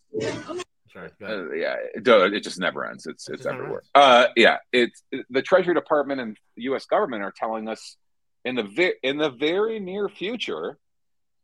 Sorry, 0.93 1.09
uh, 1.23 1.53
yeah, 1.53 1.75
it, 1.95 2.05
it, 2.05 2.43
just 2.43 2.59
never 2.59 2.85
ends. 2.85 3.05
It's 3.05 3.29
it's 3.29 3.45
everywhere. 3.45 3.81
Uh, 3.95 4.27
yeah, 4.35 4.57
it's 4.73 5.03
the 5.29 5.41
Treasury 5.41 5.73
Department 5.73 6.19
and 6.19 6.37
the 6.55 6.63
U.S. 6.63 6.85
government 6.85 7.23
are 7.23 7.33
telling 7.35 7.69
us 7.69 7.95
in 8.43 8.55
the 8.55 8.63
vi- 8.63 8.95
in 9.03 9.17
the 9.17 9.29
very 9.29 9.79
near 9.79 10.09
future, 10.09 10.77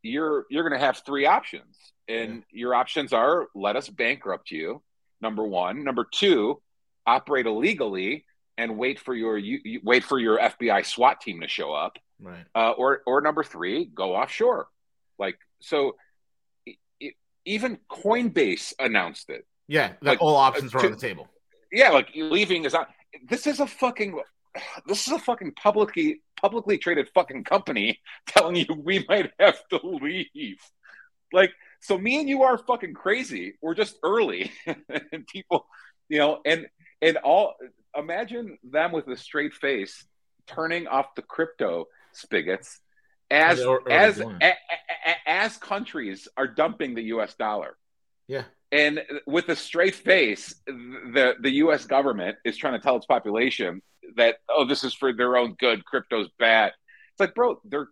you're 0.02 0.46
you're 0.50 0.68
going 0.68 0.80
to 0.80 0.86
have 0.86 1.02
three 1.06 1.26
options, 1.26 1.78
and 2.08 2.44
yeah. 2.52 2.60
your 2.60 2.76
options 2.76 3.14
are 3.14 3.48
let 3.56 3.76
us 3.76 3.90
bankrupt 3.90 4.52
you. 4.52 4.82
Number 5.22 5.46
one, 5.46 5.84
number 5.84 6.06
two, 6.12 6.62
operate 7.06 7.46
illegally 7.46 8.26
and 8.58 8.78
wait 8.78 9.00
for 9.00 9.14
your 9.14 9.38
you, 9.38 9.60
you 9.64 9.82
wait 9.84 10.04
for 10.04 10.20
your 10.20 10.38
FBI 10.38 10.86
SWAT 10.86 11.22
team 11.22 11.42
to 11.42 11.48
show 11.48 11.74
up. 11.74 11.98
Right. 12.20 12.46
Uh, 12.56 12.72
or 12.72 13.02
or 13.06 13.22
number 13.22 13.44
three, 13.44 13.86
go 13.86 14.16
offshore. 14.16 14.68
Like 15.20 15.38
so, 15.62 15.96
it, 17.00 17.16
even 17.46 17.80
Coinbase 17.90 18.74
announced 18.80 19.30
it. 19.30 19.46
Yeah, 19.68 19.90
that 20.02 20.04
like, 20.04 20.22
all 20.22 20.36
options 20.36 20.74
are 20.74 20.80
to, 20.80 20.86
on 20.88 20.92
the 20.94 20.98
table. 20.98 21.28
Yeah, 21.72 21.90
like 21.90 22.10
leaving 22.16 22.66
is 22.66 22.74
not. 22.74 22.90
This 23.28 23.48
is 23.48 23.60
a 23.60 23.68
fucking. 23.68 24.20
This 24.88 25.06
is 25.06 25.14
a 25.14 25.20
fucking 25.20 25.54
publicly 25.54 26.22
publicly 26.40 26.78
traded 26.78 27.10
fucking 27.14 27.44
company 27.44 28.00
telling 28.28 28.56
you 28.56 28.66
we 28.84 29.06
might 29.08 29.32
have 29.40 29.60
to 29.70 29.80
leave. 29.84 30.60
Like, 31.34 31.52
so 31.82 31.98
me 31.98 32.20
and 32.20 32.30
you 32.30 32.44
are 32.44 32.58
fucking 32.58 32.94
crazy. 32.94 33.56
We're 33.62 33.76
just 33.76 33.98
early, 34.04 34.52
and 34.66 35.26
people, 35.28 35.66
you 36.10 36.20
know, 36.20 36.40
and 36.46 36.68
and 37.02 37.18
all. 37.18 37.56
Imagine 37.96 38.60
them 38.64 38.92
with 38.92 39.08
a 39.08 39.18
straight 39.18 39.54
face 39.54 40.06
turning 40.46 40.88
off 40.88 41.16
the 41.16 41.24
crypto 41.24 41.86
spigots 42.14 42.80
as 43.30 43.62
or, 43.62 43.80
or 43.80 43.92
as 43.92 44.20
a, 44.20 44.28
a, 44.42 44.54
as 45.26 45.58
countries 45.58 46.28
are 46.38 46.48
dumping 46.48 46.96
the 46.96 47.04
U.S. 47.04 47.34
dollar. 47.36 47.78
Yeah, 48.28 48.44
and 48.72 49.02
with 49.26 49.50
a 49.50 49.56
straight 49.56 49.96
face, 49.96 50.56
the 50.66 51.36
the 51.40 51.52
U.S. 51.52 51.86
government 51.86 52.38
is 52.46 52.58
trying 52.58 52.74
to 52.74 52.80
tell 52.80 52.96
its 52.96 53.06
population 53.06 53.82
that 54.16 54.38
oh, 54.50 54.66
this 54.66 54.84
is 54.84 54.94
for 54.94 55.14
their 55.14 55.38
own 55.38 55.56
good. 55.60 55.86
Crypto's 55.86 56.30
bad. 56.40 56.74
It's 57.14 57.20
like, 57.20 57.36
bro, 57.36 57.60
they're 57.66 57.88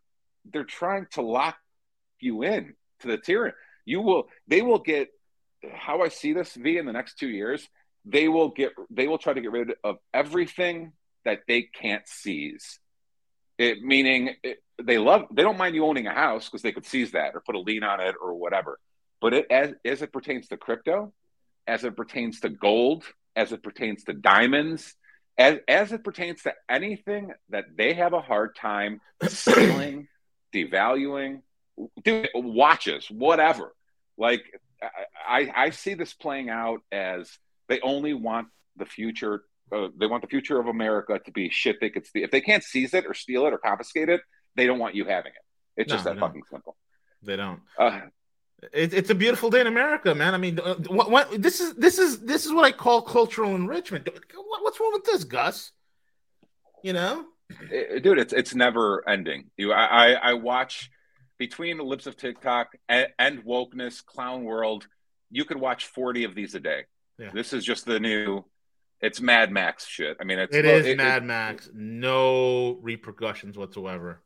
they're 0.51 0.63
trying 0.63 1.07
to 1.11 1.21
lock 1.21 1.55
you 2.19 2.43
in 2.43 2.73
to 3.01 3.07
the 3.07 3.17
tyranny. 3.17 3.55
You 3.85 4.01
will. 4.01 4.27
They 4.47 4.61
will 4.61 4.79
get. 4.79 5.09
How 5.73 6.01
I 6.01 6.09
see 6.09 6.33
this, 6.33 6.53
V, 6.53 6.77
in 6.77 6.85
the 6.85 6.93
next 6.93 7.17
two 7.17 7.29
years, 7.29 7.67
they 8.05 8.27
will 8.27 8.49
get. 8.49 8.73
They 8.89 9.07
will 9.07 9.17
try 9.17 9.33
to 9.33 9.41
get 9.41 9.51
rid 9.51 9.73
of 9.83 9.97
everything 10.13 10.93
that 11.23 11.41
they 11.47 11.63
can't 11.63 12.07
seize 12.07 12.79
it, 13.57 13.81
meaning 13.81 14.35
it, 14.43 14.57
they 14.81 14.97
love 14.97 15.25
they 15.31 15.43
don't 15.43 15.57
mind 15.57 15.75
you 15.75 15.85
owning 15.85 16.07
a 16.07 16.13
house 16.13 16.45
because 16.45 16.61
they 16.61 16.71
could 16.71 16.85
seize 16.85 17.11
that 17.11 17.35
or 17.35 17.41
put 17.41 17.55
a 17.55 17.59
lien 17.59 17.83
on 17.83 17.99
it 17.99 18.15
or 18.21 18.35
whatever. 18.35 18.79
But 19.21 19.33
it, 19.33 19.47
as 19.49 19.73
as 19.85 20.01
it 20.01 20.11
pertains 20.11 20.47
to 20.49 20.57
crypto, 20.57 21.13
as 21.67 21.83
it 21.83 21.95
pertains 21.95 22.41
to 22.41 22.49
gold, 22.49 23.03
as 23.35 23.51
it 23.51 23.63
pertains 23.63 24.03
to 24.05 24.13
diamonds, 24.13 24.93
as 25.37 25.59
as 25.67 25.91
it 25.91 26.03
pertains 26.03 26.43
to 26.43 26.53
anything 26.69 27.31
that 27.49 27.65
they 27.77 27.93
have 27.93 28.13
a 28.13 28.21
hard 28.21 28.55
time 28.55 28.99
selling, 29.27 30.07
devaluing, 30.53 31.41
do 32.03 32.25
watches, 32.33 33.07
whatever. 33.09 33.73
Like 34.17 34.43
I, 35.27 35.51
I 35.55 35.69
see 35.71 35.93
this 35.93 36.13
playing 36.13 36.49
out 36.49 36.81
as 36.91 37.29
they 37.67 37.79
only 37.81 38.13
want 38.13 38.47
the 38.77 38.85
future 38.85 39.43
uh, 39.71 39.87
they 39.97 40.05
want 40.05 40.21
the 40.21 40.27
future 40.27 40.59
of 40.59 40.67
America 40.67 41.19
to 41.25 41.31
be 41.31 41.49
shit 41.49 41.77
they 41.81 41.89
could 41.89 42.05
steal. 42.05 42.23
If 42.23 42.31
they 42.31 42.41
can't 42.41 42.63
seize 42.63 42.93
it 42.93 43.05
or 43.07 43.13
steal 43.13 43.47
it 43.47 43.53
or 43.53 43.57
confiscate 43.57 44.09
it, 44.09 44.21
they 44.55 44.67
don't 44.67 44.79
want 44.79 44.95
you 44.95 45.05
having 45.05 45.31
it. 45.31 45.81
It's 45.81 45.89
no, 45.89 45.95
just 45.95 46.05
that 46.05 46.19
fucking 46.19 46.43
simple. 46.51 46.75
They 47.23 47.35
don't. 47.35 47.61
Uh, 47.77 48.01
it, 48.71 48.93
it's 48.93 49.09
a 49.09 49.15
beautiful 49.15 49.49
day 49.49 49.61
in 49.61 49.67
America, 49.67 50.13
man. 50.13 50.33
I 50.33 50.37
mean, 50.37 50.59
uh, 50.59 50.75
what, 50.87 51.09
what, 51.09 51.41
this 51.41 51.59
is 51.59 51.73
this 51.75 51.97
is 51.97 52.19
this 52.19 52.45
is 52.45 52.53
what 52.53 52.63
I 52.63 52.71
call 52.71 53.01
cultural 53.01 53.55
enrichment. 53.55 54.07
What, 54.07 54.63
what's 54.63 54.79
wrong 54.79 54.93
with 54.93 55.05
this, 55.05 55.23
Gus? 55.23 55.71
You 56.83 56.93
know, 56.93 57.25
it, 57.71 58.03
dude, 58.03 58.19
it's 58.19 58.33
it's 58.33 58.53
never 58.53 59.07
ending. 59.09 59.49
You, 59.57 59.73
I, 59.73 59.85
I, 59.85 60.11
I 60.13 60.33
watch 60.33 60.91
between 61.37 61.77
the 61.77 61.83
Libs 61.83 62.07
of 62.07 62.17
TikTok 62.17 62.75
and, 62.87 63.07
and 63.19 63.43
wokeness, 63.45 64.05
clown 64.05 64.43
world. 64.43 64.87
You 65.31 65.45
could 65.45 65.57
watch 65.57 65.87
forty 65.87 66.23
of 66.23 66.35
these 66.35 66.55
a 66.55 66.59
day. 66.59 66.83
Yeah. 67.17 67.31
This 67.33 67.53
is 67.53 67.63
just 67.65 67.85
the 67.85 67.99
new 67.99 68.45
it's 69.01 69.21
Mad 69.21 69.51
Max 69.51 69.85
shit. 69.85 70.17
I 70.19 70.23
mean, 70.23 70.39
it's 70.39 70.55
it 70.55 70.65
is 70.65 70.85
it, 70.85 70.97
Mad 70.97 71.23
it, 71.23 71.25
Max. 71.25 71.69
No 71.73 72.77
repercussions 72.81 73.57
whatsoever. 73.57 74.21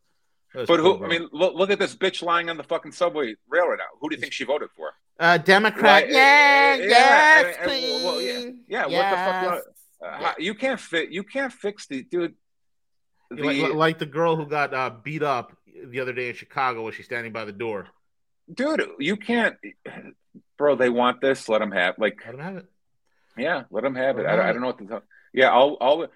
That's 0.53 0.67
but 0.67 0.79
who? 0.79 0.97
Cool, 0.97 1.05
I 1.05 1.07
mean, 1.07 1.27
look, 1.31 1.53
look, 1.55 1.69
at 1.69 1.79
this 1.79 1.95
bitch 1.95 2.23
lying 2.23 2.49
on 2.49 2.57
the 2.57 2.63
fucking 2.63 2.91
subway 2.91 3.35
rail 3.47 3.67
right 3.67 3.77
now. 3.77 3.83
Who 3.99 4.09
do 4.09 4.15
you 4.15 4.21
think 4.21 4.33
she 4.33 4.45
voted 4.45 4.69
for? 4.75 4.93
Uh, 5.19 5.37
Democrat. 5.37 6.05
Well, 6.05 6.13
yeah, 6.13 6.75
yeah, 6.75 6.85
yes, 6.85 7.57
I, 7.59 7.63
I, 7.63 7.67
well, 8.03 8.21
yeah, 8.21 8.39
yeah. 8.67 8.87
Yes. 8.87 9.43
What 9.43 9.51
the 9.51 9.61
fuck? 10.01 10.23
Uh, 10.23 10.33
you 10.39 10.55
can't 10.55 10.79
fit. 10.79 11.11
You 11.11 11.23
can't 11.23 11.53
fix 11.53 11.87
the 11.87 12.03
dude. 12.03 12.35
The, 13.31 13.43
like, 13.43 13.73
like, 13.75 13.99
the 13.99 14.07
girl 14.07 14.35
who 14.35 14.47
got 14.47 14.73
uh, 14.73 14.91
beat 15.03 15.21
up 15.21 15.55
the 15.87 15.99
other 15.99 16.13
day 16.13 16.29
in 16.29 16.35
Chicago, 16.35 16.83
was 16.83 16.95
she 16.95 17.03
standing 17.03 17.31
by 17.31 17.45
the 17.45 17.51
door? 17.51 17.87
Dude, 18.51 18.83
you 18.99 19.15
can't, 19.15 19.55
bro. 20.57 20.75
They 20.75 20.89
want 20.89 21.21
this. 21.21 21.47
Let 21.47 21.59
them 21.59 21.71
have. 21.71 21.95
Like, 21.97 22.19
let 22.25 22.31
them 22.31 22.41
have 22.41 22.57
it. 22.57 22.65
Yeah, 23.37 23.63
let 23.71 23.83
them 23.83 23.95
have 23.95 24.17
it. 24.17 24.25
I, 24.25 24.49
I, 24.49 24.51
don't 24.51 24.61
know 24.61 24.67
what 24.67 24.79
to 24.79 24.85
tell. 24.85 25.03
Yeah, 25.33 25.51
I'll, 25.51 25.77
I'll. 25.79 26.07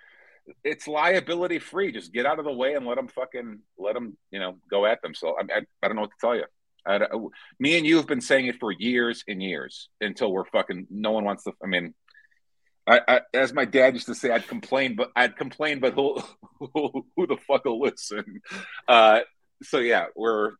It's 0.63 0.87
liability 0.87 1.59
free. 1.59 1.91
Just 1.91 2.11
get 2.11 2.25
out 2.25 2.39
of 2.39 2.45
the 2.45 2.51
way 2.51 2.73
and 2.73 2.85
let 2.85 2.95
them 2.95 3.07
fucking 3.07 3.59
let 3.77 3.93
them, 3.93 4.17
you 4.31 4.39
know, 4.39 4.57
go 4.69 4.85
at 4.85 5.01
them. 5.01 5.13
So 5.13 5.35
I, 5.37 5.41
I, 5.41 5.61
I 5.81 5.87
don't 5.87 5.95
know 5.95 6.01
what 6.01 6.11
to 6.11 6.17
tell 6.19 6.35
you. 6.35 6.45
I, 6.85 6.99
me 7.59 7.77
and 7.77 7.85
you 7.85 7.97
have 7.97 8.07
been 8.07 8.19
saying 8.19 8.47
it 8.47 8.59
for 8.59 8.71
years 8.71 9.23
and 9.27 9.41
years 9.41 9.89
until 10.01 10.31
we're 10.31 10.45
fucking. 10.45 10.87
No 10.89 11.11
one 11.11 11.23
wants 11.23 11.43
to. 11.43 11.53
I 11.63 11.67
mean, 11.67 11.93
I, 12.85 12.99
I, 13.07 13.21
as 13.33 13.53
my 13.53 13.65
dad 13.65 13.93
used 13.93 14.07
to 14.07 14.15
say, 14.15 14.31
I'd 14.31 14.47
complain, 14.47 14.95
but 14.95 15.11
I'd 15.15 15.37
complain, 15.37 15.79
but 15.79 15.93
who, 15.93 16.21
who, 16.59 17.05
who 17.15 17.27
the 17.27 17.37
fuck 17.47 17.65
will 17.65 17.79
listen? 17.79 18.41
Uh, 18.87 19.21
so 19.61 19.79
yeah, 19.79 20.05
we're 20.15 20.51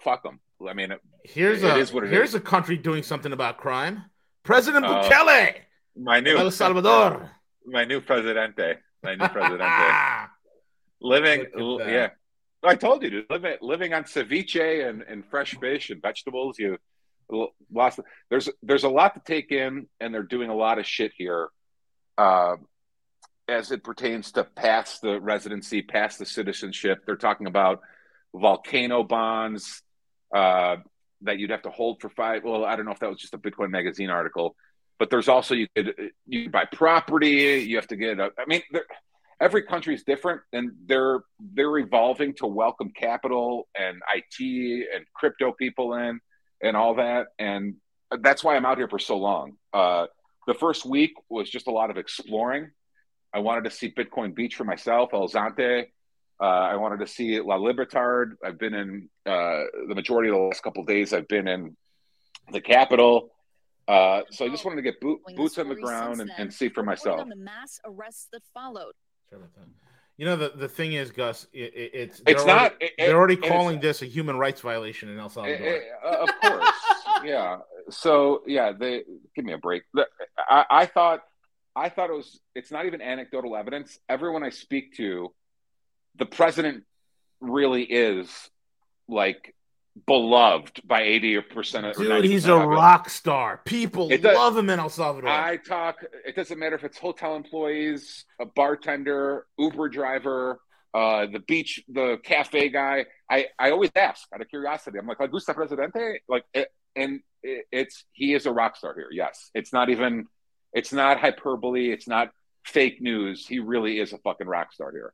fuck 0.00 0.22
them. 0.22 0.40
I 0.66 0.74
mean, 0.74 0.94
here's 1.24 1.62
it, 1.62 1.66
a 1.66 1.78
it 1.78 2.10
here's 2.10 2.30
is. 2.30 2.34
a 2.36 2.40
country 2.40 2.76
doing 2.76 3.02
something 3.02 3.32
about 3.32 3.58
crime. 3.58 4.04
President 4.44 4.84
uh, 4.84 5.02
Bukele 5.02 5.54
my 5.96 6.20
new 6.20 6.36
El 6.36 6.50
Salvador. 6.50 7.30
My 7.66 7.84
new 7.84 8.00
presidente. 8.00 8.78
My 9.02 9.14
new 9.14 9.28
presidente. 9.28 10.28
living, 11.00 11.46
yeah. 11.56 12.10
I 12.62 12.76
told 12.76 13.02
you, 13.02 13.10
dude, 13.10 13.26
living 13.30 13.56
living 13.60 13.92
on 13.92 14.04
ceviche 14.04 14.88
and, 14.88 15.02
and 15.02 15.24
fresh 15.26 15.56
fish 15.58 15.90
and 15.90 16.00
vegetables. 16.00 16.58
You 16.58 16.78
lost. 17.70 18.00
There's 18.30 18.48
there's 18.62 18.84
a 18.84 18.88
lot 18.88 19.14
to 19.14 19.20
take 19.24 19.50
in, 19.50 19.86
and 20.00 20.14
they're 20.14 20.22
doing 20.22 20.48
a 20.48 20.54
lot 20.54 20.78
of 20.78 20.86
shit 20.86 21.12
here, 21.16 21.48
uh, 22.16 22.56
as 23.48 23.72
it 23.72 23.82
pertains 23.82 24.32
to 24.32 24.44
past 24.44 25.02
the 25.02 25.20
residency, 25.20 25.82
past 25.82 26.20
the 26.20 26.26
citizenship. 26.26 27.02
They're 27.04 27.16
talking 27.16 27.48
about 27.48 27.80
volcano 28.34 29.02
bonds 29.02 29.82
uh, 30.34 30.76
that 31.22 31.38
you'd 31.38 31.50
have 31.50 31.62
to 31.62 31.70
hold 31.70 32.00
for 32.00 32.08
five. 32.08 32.44
Well, 32.44 32.64
I 32.64 32.76
don't 32.76 32.84
know 32.84 32.92
if 32.92 33.00
that 33.00 33.10
was 33.10 33.18
just 33.18 33.34
a 33.34 33.38
Bitcoin 33.38 33.70
magazine 33.70 34.10
article 34.10 34.56
but 35.02 35.10
there's 35.10 35.28
also 35.28 35.54
you 35.56 35.66
could 35.74 35.94
you 36.28 36.44
could 36.44 36.52
buy 36.52 36.64
property. 36.64 37.66
You 37.66 37.74
have 37.74 37.88
to 37.88 37.96
get 37.96 38.20
a. 38.20 38.30
I 38.38 38.44
mean, 38.46 38.62
every 39.40 39.64
country 39.64 39.96
is 39.96 40.04
different, 40.04 40.42
and 40.52 40.70
they're 40.86 41.24
they're 41.40 41.78
evolving 41.78 42.34
to 42.34 42.46
welcome 42.46 42.92
capital 42.96 43.66
and 43.76 44.00
IT 44.14 44.88
and 44.94 45.04
crypto 45.12 45.50
people 45.50 45.94
in 45.94 46.20
and 46.62 46.76
all 46.76 46.94
that, 46.94 47.26
and 47.40 47.74
that's 48.20 48.44
why 48.44 48.54
I'm 48.54 48.64
out 48.64 48.78
here 48.78 48.86
for 48.86 49.00
so 49.00 49.18
long. 49.18 49.54
Uh, 49.72 50.06
the 50.46 50.54
first 50.54 50.86
week 50.86 51.14
was 51.28 51.50
just 51.50 51.66
a 51.66 51.72
lot 51.72 51.90
of 51.90 51.96
exploring. 51.96 52.70
I 53.34 53.40
wanted 53.40 53.64
to 53.64 53.72
see 53.72 53.92
Bitcoin 53.92 54.36
Beach 54.36 54.54
for 54.54 54.62
myself, 54.62 55.10
El 55.12 55.28
Zonte. 55.28 55.86
Uh, 56.42 56.70
I 56.72 56.76
wanted 56.76 56.98
to 56.98 57.06
see 57.06 57.40
La 57.40 57.54
Libertad. 57.54 58.32
I've 58.44 58.58
been 58.58 58.74
in 58.74 59.08
uh, 59.24 59.62
the 59.86 59.94
majority 59.94 60.28
of 60.28 60.34
the 60.34 60.40
last 60.40 60.60
couple 60.64 60.84
days. 60.84 61.12
I've 61.12 61.28
been 61.28 61.46
in 61.46 61.76
the 62.50 62.60
capital. 62.60 63.30
Uh, 63.86 64.22
so 64.30 64.44
I 64.44 64.48
just 64.48 64.64
wanted 64.64 64.76
to 64.76 64.82
get 64.82 65.00
boot, 65.00 65.20
boots 65.36 65.56
on 65.58 65.68
the 65.68 65.76
ground 65.76 66.20
and, 66.20 66.32
and 66.36 66.52
see 66.52 66.68
for 66.68 66.82
myself. 66.82 67.20
On 67.20 67.28
the 67.28 67.36
mass 67.36 67.78
arrests 67.84 68.26
that 68.32 68.42
followed. 68.52 68.94
You 70.16 70.26
know 70.26 70.36
the, 70.36 70.52
the 70.54 70.68
thing 70.68 70.94
is, 70.94 71.10
Gus. 71.12 71.46
It, 71.52 71.74
it, 71.74 71.90
it's 71.94 72.22
it's 72.26 72.42
already, 72.42 72.62
not. 72.62 72.74
It, 72.80 72.92
they're 72.98 73.16
already 73.16 73.36
calling 73.36 73.80
this 73.80 74.02
a 74.02 74.06
human 74.06 74.36
rights 74.36 74.60
violation 74.60 75.08
in 75.08 75.18
El 75.18 75.30
Salvador. 75.30 75.66
It, 75.66 75.84
uh, 76.04 76.08
of 76.08 76.28
course, 76.40 76.74
yeah. 77.24 77.58
So 77.90 78.42
yeah, 78.46 78.72
they 78.72 79.04
give 79.34 79.44
me 79.44 79.52
a 79.52 79.58
break. 79.58 79.84
I, 80.38 80.64
I 80.70 80.86
thought 80.86 81.20
I 81.74 81.88
thought 81.88 82.10
it 82.10 82.12
was. 82.12 82.40
It's 82.54 82.70
not 82.70 82.86
even 82.86 83.00
anecdotal 83.00 83.56
evidence. 83.56 83.98
Everyone 84.08 84.42
I 84.42 84.50
speak 84.50 84.96
to, 84.96 85.32
the 86.16 86.26
president 86.26 86.84
really 87.40 87.82
is 87.82 88.28
like 89.08 89.54
beloved 90.06 90.80
by 90.86 91.02
80% 91.02 91.90
of 91.90 91.96
Dude, 91.96 92.24
he's 92.24 92.46
a 92.46 92.56
rock 92.56 93.10
star. 93.10 93.60
People 93.64 94.08
does, 94.08 94.22
love 94.22 94.56
him 94.56 94.70
in 94.70 94.78
El 94.78 94.88
Salvador. 94.88 95.28
I 95.28 95.58
talk, 95.58 95.96
it 96.26 96.34
doesn't 96.34 96.58
matter 96.58 96.76
if 96.76 96.84
it's 96.84 96.98
hotel 96.98 97.36
employees, 97.36 98.24
a 98.40 98.46
bartender, 98.46 99.46
Uber 99.58 99.88
driver, 99.88 100.60
uh, 100.94 101.26
the 101.26 101.40
beach, 101.40 101.82
the 101.88 102.18
cafe 102.22 102.68
guy. 102.68 103.06
I, 103.30 103.46
I 103.58 103.70
always 103.70 103.90
ask 103.94 104.26
out 104.34 104.40
of 104.40 104.48
curiosity. 104.48 104.98
I'm 104.98 105.06
like, 105.06 105.20
like 105.20 105.30
gusta 105.30 105.54
presidente? 105.54 106.20
Like, 106.28 106.44
it, 106.54 106.68
and 106.96 107.20
it, 107.42 107.66
it's, 107.70 108.04
he 108.12 108.34
is 108.34 108.46
a 108.46 108.52
rock 108.52 108.76
star 108.76 108.94
here. 108.94 109.08
Yes. 109.10 109.50
It's 109.54 109.72
not 109.72 109.90
even, 109.90 110.26
it's 110.72 110.92
not 110.92 111.20
hyperbole. 111.20 111.90
It's 111.90 112.08
not 112.08 112.30
fake 112.64 113.00
news. 113.02 113.46
He 113.46 113.58
really 113.58 113.98
is 113.98 114.12
a 114.12 114.18
fucking 114.18 114.46
rock 114.46 114.72
star 114.72 114.90
here. 114.90 115.12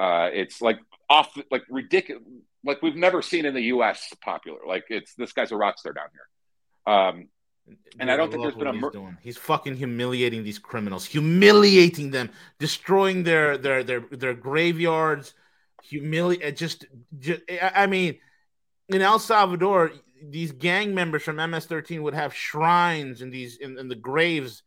Uh, 0.00 0.30
it's 0.32 0.62
like 0.62 0.78
off, 1.10 1.36
like 1.50 1.62
ridiculous 1.68 2.22
like 2.64 2.82
we've 2.82 2.96
never 2.96 3.22
seen 3.22 3.46
in 3.46 3.54
the 3.54 3.62
U.S. 3.62 4.12
popular. 4.22 4.58
Like 4.66 4.84
it's 4.88 5.14
this 5.14 5.32
guy's 5.32 5.52
a 5.52 5.56
rock 5.56 5.78
star 5.78 5.92
down 5.92 6.06
here. 6.12 6.94
Um, 6.94 7.28
and 7.98 8.00
Dude, 8.00 8.08
I 8.08 8.16
don't 8.16 8.28
I 8.28 8.30
think 8.32 8.42
there's 8.42 8.54
been 8.54 8.66
a. 8.66 8.72
Mur- 8.72 8.90
he's, 8.92 9.02
he's 9.22 9.36
fucking 9.36 9.76
humiliating 9.76 10.42
these 10.42 10.58
criminals, 10.58 11.04
humiliating 11.04 12.10
them, 12.10 12.30
destroying 12.58 13.22
their 13.22 13.56
their 13.56 13.84
their 13.84 14.00
their 14.00 14.34
graveyards. 14.34 15.34
Humiliate, 15.82 16.56
just, 16.58 16.84
just, 17.18 17.40
I 17.58 17.86
mean, 17.86 18.18
in 18.90 19.00
El 19.00 19.18
Salvador, 19.18 19.92
these 20.22 20.52
gang 20.52 20.94
members 20.94 21.22
from 21.22 21.36
MS-13 21.36 22.02
would 22.02 22.12
have 22.12 22.34
shrines 22.34 23.22
in 23.22 23.30
these 23.30 23.56
in, 23.56 23.78
in 23.78 23.88
the 23.88 23.94
graves 23.94 24.62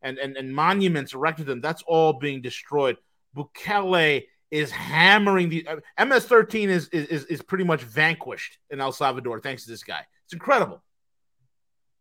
and, 0.00 0.16
and 0.16 0.38
and 0.38 0.54
monuments 0.54 1.12
erected 1.12 1.44
to 1.46 1.52
them. 1.52 1.60
That's 1.60 1.82
all 1.86 2.14
being 2.14 2.40
destroyed. 2.40 2.96
Bukele 3.36 4.24
is 4.54 4.70
hammering 4.70 5.48
the 5.48 5.66
uh, 5.66 6.04
MS-13 6.04 6.68
is, 6.68 6.88
is 6.88 7.24
is 7.24 7.42
pretty 7.42 7.64
much 7.64 7.82
vanquished 7.82 8.58
in 8.70 8.80
El 8.80 8.92
Salvador 8.92 9.40
thanks 9.40 9.64
to 9.64 9.70
this 9.70 9.82
guy. 9.82 10.06
It's 10.24 10.32
incredible. 10.32 10.82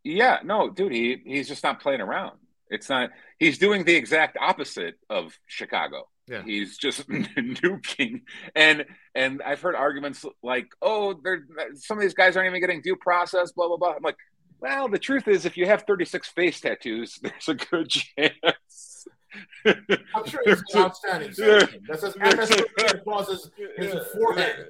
Yeah, 0.03 0.39
no, 0.43 0.69
dude, 0.69 0.91
he 0.91 1.21
he's 1.25 1.47
just 1.47 1.63
not 1.63 1.81
playing 1.81 2.01
around. 2.01 2.37
It's 2.69 2.89
not. 2.89 3.09
He's 3.39 3.57
doing 3.57 3.85
the 3.85 3.95
exact 3.95 4.37
opposite 4.39 4.95
of 5.09 5.37
Chicago. 5.47 6.07
Yeah. 6.27 6.43
He's 6.43 6.77
just 6.77 7.07
nuking, 7.09 8.21
and 8.55 8.85
and 9.15 9.41
I've 9.41 9.61
heard 9.61 9.75
arguments 9.75 10.23
like, 10.43 10.67
"Oh, 10.81 11.19
they're 11.23 11.45
some 11.73 11.97
of 11.97 12.03
these 12.03 12.13
guys 12.13 12.37
aren't 12.37 12.47
even 12.47 12.61
getting 12.61 12.81
due 12.81 12.95
process." 12.95 13.51
Blah 13.51 13.67
blah 13.67 13.77
blah. 13.77 13.93
I'm 13.95 14.03
like, 14.03 14.17
well, 14.59 14.87
the 14.87 14.99
truth 14.99 15.27
is, 15.27 15.45
if 15.45 15.57
you 15.57 15.65
have 15.65 15.83
36 15.87 16.29
face 16.29 16.61
tattoos, 16.61 17.19
there's 17.23 17.49
a 17.49 17.55
good 17.55 17.89
chance 17.89 18.92
I'm 19.65 20.27
sure 20.27 20.41
it's 20.45 20.61
an 20.73 20.81
outstanding 20.81 21.29
that 21.29 21.99
says 21.99 22.15
MS 22.17 22.91
across 22.91 23.29
his, 23.29 23.49
his 23.77 23.93
forehead. 24.13 24.67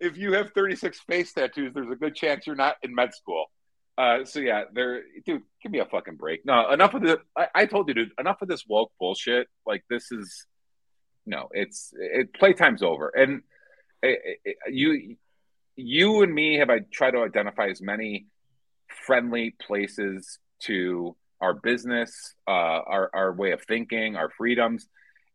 If 0.00 0.16
you 0.16 0.32
have 0.34 0.52
36 0.52 1.00
face 1.00 1.32
tattoos, 1.32 1.72
there's 1.74 1.90
a 1.90 1.96
good 1.96 2.14
chance 2.14 2.46
you're 2.46 2.56
not 2.56 2.76
in 2.82 2.94
med 2.94 3.14
school. 3.14 3.46
Uh, 3.98 4.24
so 4.24 4.40
yeah, 4.40 4.64
there, 4.74 5.02
dude, 5.24 5.42
give 5.62 5.72
me 5.72 5.78
a 5.78 5.86
fucking 5.86 6.16
break. 6.16 6.44
No, 6.44 6.70
enough 6.70 6.92
of 6.94 7.02
the. 7.02 7.18
I, 7.36 7.48
I 7.54 7.66
told 7.66 7.88
you, 7.88 7.94
dude, 7.94 8.10
enough 8.18 8.42
of 8.42 8.48
this 8.48 8.64
woke 8.66 8.92
bullshit. 9.00 9.48
Like 9.64 9.84
this 9.88 10.12
is, 10.12 10.46
no, 11.24 11.48
it's 11.52 11.94
it. 11.98 12.34
Playtime's 12.34 12.82
over, 12.82 13.08
and 13.08 13.42
it, 14.02 14.38
it, 14.44 14.56
you, 14.70 15.16
you 15.76 16.22
and 16.22 16.34
me 16.34 16.58
have 16.58 16.68
I 16.68 16.80
try 16.92 17.10
to 17.10 17.20
identify 17.20 17.68
as 17.68 17.80
many 17.80 18.26
friendly 19.06 19.56
places 19.66 20.38
to 20.60 21.16
our 21.40 21.54
business, 21.54 22.34
uh, 22.46 22.50
our 22.50 23.10
our 23.12 23.32
way 23.32 23.52
of 23.52 23.62
thinking, 23.62 24.16
our 24.16 24.30
freedoms, 24.30 24.88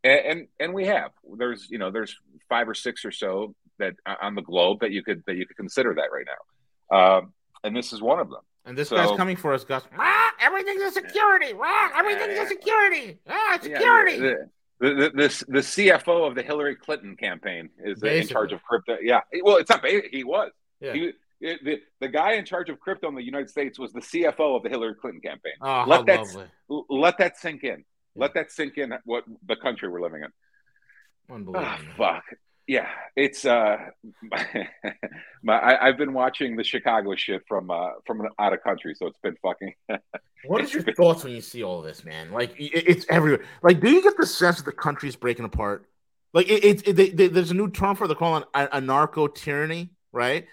and, 0.03 0.19
and, 0.19 0.47
and 0.59 0.73
we 0.73 0.85
have. 0.87 1.11
There's 1.37 1.67
you 1.69 1.77
know 1.77 1.91
there's 1.91 2.15
five 2.49 2.67
or 2.67 2.73
six 2.73 3.05
or 3.05 3.11
so 3.11 3.55
that 3.79 3.95
uh, 4.05 4.15
on 4.21 4.35
the 4.35 4.41
globe 4.41 4.79
that 4.81 4.91
you 4.91 5.03
could 5.03 5.23
that 5.27 5.35
you 5.35 5.45
could 5.45 5.57
consider 5.57 5.93
that 5.95 6.09
right 6.11 6.25
now, 6.25 6.97
uh, 6.97 7.21
and 7.63 7.75
this 7.75 7.93
is 7.93 8.01
one 8.01 8.19
of 8.19 8.29
them. 8.29 8.41
And 8.65 8.77
this 8.77 8.89
so, 8.89 8.95
guy's 8.95 9.15
coming 9.17 9.35
for 9.35 9.53
us, 9.53 9.63
Gus. 9.63 9.83
Ah, 9.97 10.31
everything's 10.39 10.81
a 10.83 10.91
security. 10.91 11.53
Ah, 11.59 11.91
everything's 11.95 12.39
a 12.39 12.47
security. 12.47 13.17
Ah, 13.27 13.57
security. 13.61 14.17
Yeah, 14.17 14.33
the, 14.79 14.89
the, 14.89 15.09
the, 15.09 15.45
the, 15.47 15.59
CFO 15.59 16.27
of 16.27 16.35
the 16.35 16.43
Hillary 16.43 16.75
Clinton 16.75 17.15
campaign 17.15 17.69
is 17.83 17.99
Basically. 17.99 18.19
in 18.19 18.27
charge 18.27 18.51
of 18.51 18.63
crypto. 18.63 18.97
Yeah. 19.01 19.21
Well, 19.43 19.57
it's 19.57 19.69
not. 19.69 19.85
He 19.85 20.23
was. 20.23 20.51
Yeah. 20.79 20.93
He, 20.93 21.11
it, 21.41 21.63
the, 21.63 21.81
the 21.99 22.07
guy 22.07 22.33
in 22.33 22.45
charge 22.45 22.69
of 22.69 22.79
crypto 22.79 23.07
in 23.09 23.15
the 23.15 23.23
United 23.23 23.49
States 23.49 23.79
was 23.79 23.91
the 23.91 23.99
CFO 23.99 24.55
of 24.55 24.63
the 24.63 24.69
Hillary 24.69 24.95
Clinton 24.95 25.21
campaign. 25.21 25.53
Oh, 25.61 25.85
let 25.87 26.05
that 26.05 26.19
lovely. 26.19 26.47
let 26.89 27.17
that 27.17 27.37
sink 27.37 27.63
in. 27.63 27.69
Yeah. 28.15 28.21
Let 28.21 28.33
that 28.35 28.51
sink 28.51 28.77
in. 28.77 28.93
What 29.05 29.25
the 29.47 29.55
country 29.55 29.89
we're 29.89 30.01
living 30.01 30.23
in. 30.23 31.35
Unbelievable. 31.35 31.67
Oh, 31.67 31.93
fuck. 31.97 32.23
Yeah, 32.67 32.87
it's 33.15 33.43
uh, 33.43 33.77
my, 34.21 34.67
my 35.43 35.77
I, 35.81 35.87
have 35.87 35.97
been 35.97 36.13
watching 36.13 36.55
the 36.55 36.63
Chicago 36.63 37.15
shit 37.15 37.41
from 37.47 37.71
uh 37.71 37.89
from 38.05 38.21
out 38.39 38.53
of 38.53 38.63
country, 38.63 38.95
so 38.95 39.07
it's 39.07 39.17
been 39.23 39.35
fucking. 39.41 39.73
what 40.45 40.61
is 40.61 40.73
your 40.73 40.83
thoughts 40.83 41.23
when 41.23 41.33
you 41.33 41.41
see 41.41 41.63
all 41.63 41.81
this, 41.81 42.05
man? 42.05 42.31
Like 42.31 42.51
it, 42.59 42.71
it's 42.87 43.05
everywhere. 43.09 43.43
Like, 43.63 43.81
do 43.81 43.89
you 43.89 44.01
get 44.01 44.15
the 44.15 44.27
sense 44.27 44.57
that 44.57 44.65
the 44.65 44.71
country's 44.71 45.15
breaking 45.15 45.45
apart? 45.45 45.85
Like 46.33 46.49
it, 46.49 46.87
it, 46.87 46.99
it 46.99 47.33
there's 47.33 47.51
a 47.51 47.55
new 47.55 47.69
term 47.69 47.95
for 47.95 48.07
they 48.07 48.13
call 48.13 48.37
it 48.37 48.45
anarcho 48.53 49.33
tyranny, 49.33 49.89
right? 50.13 50.47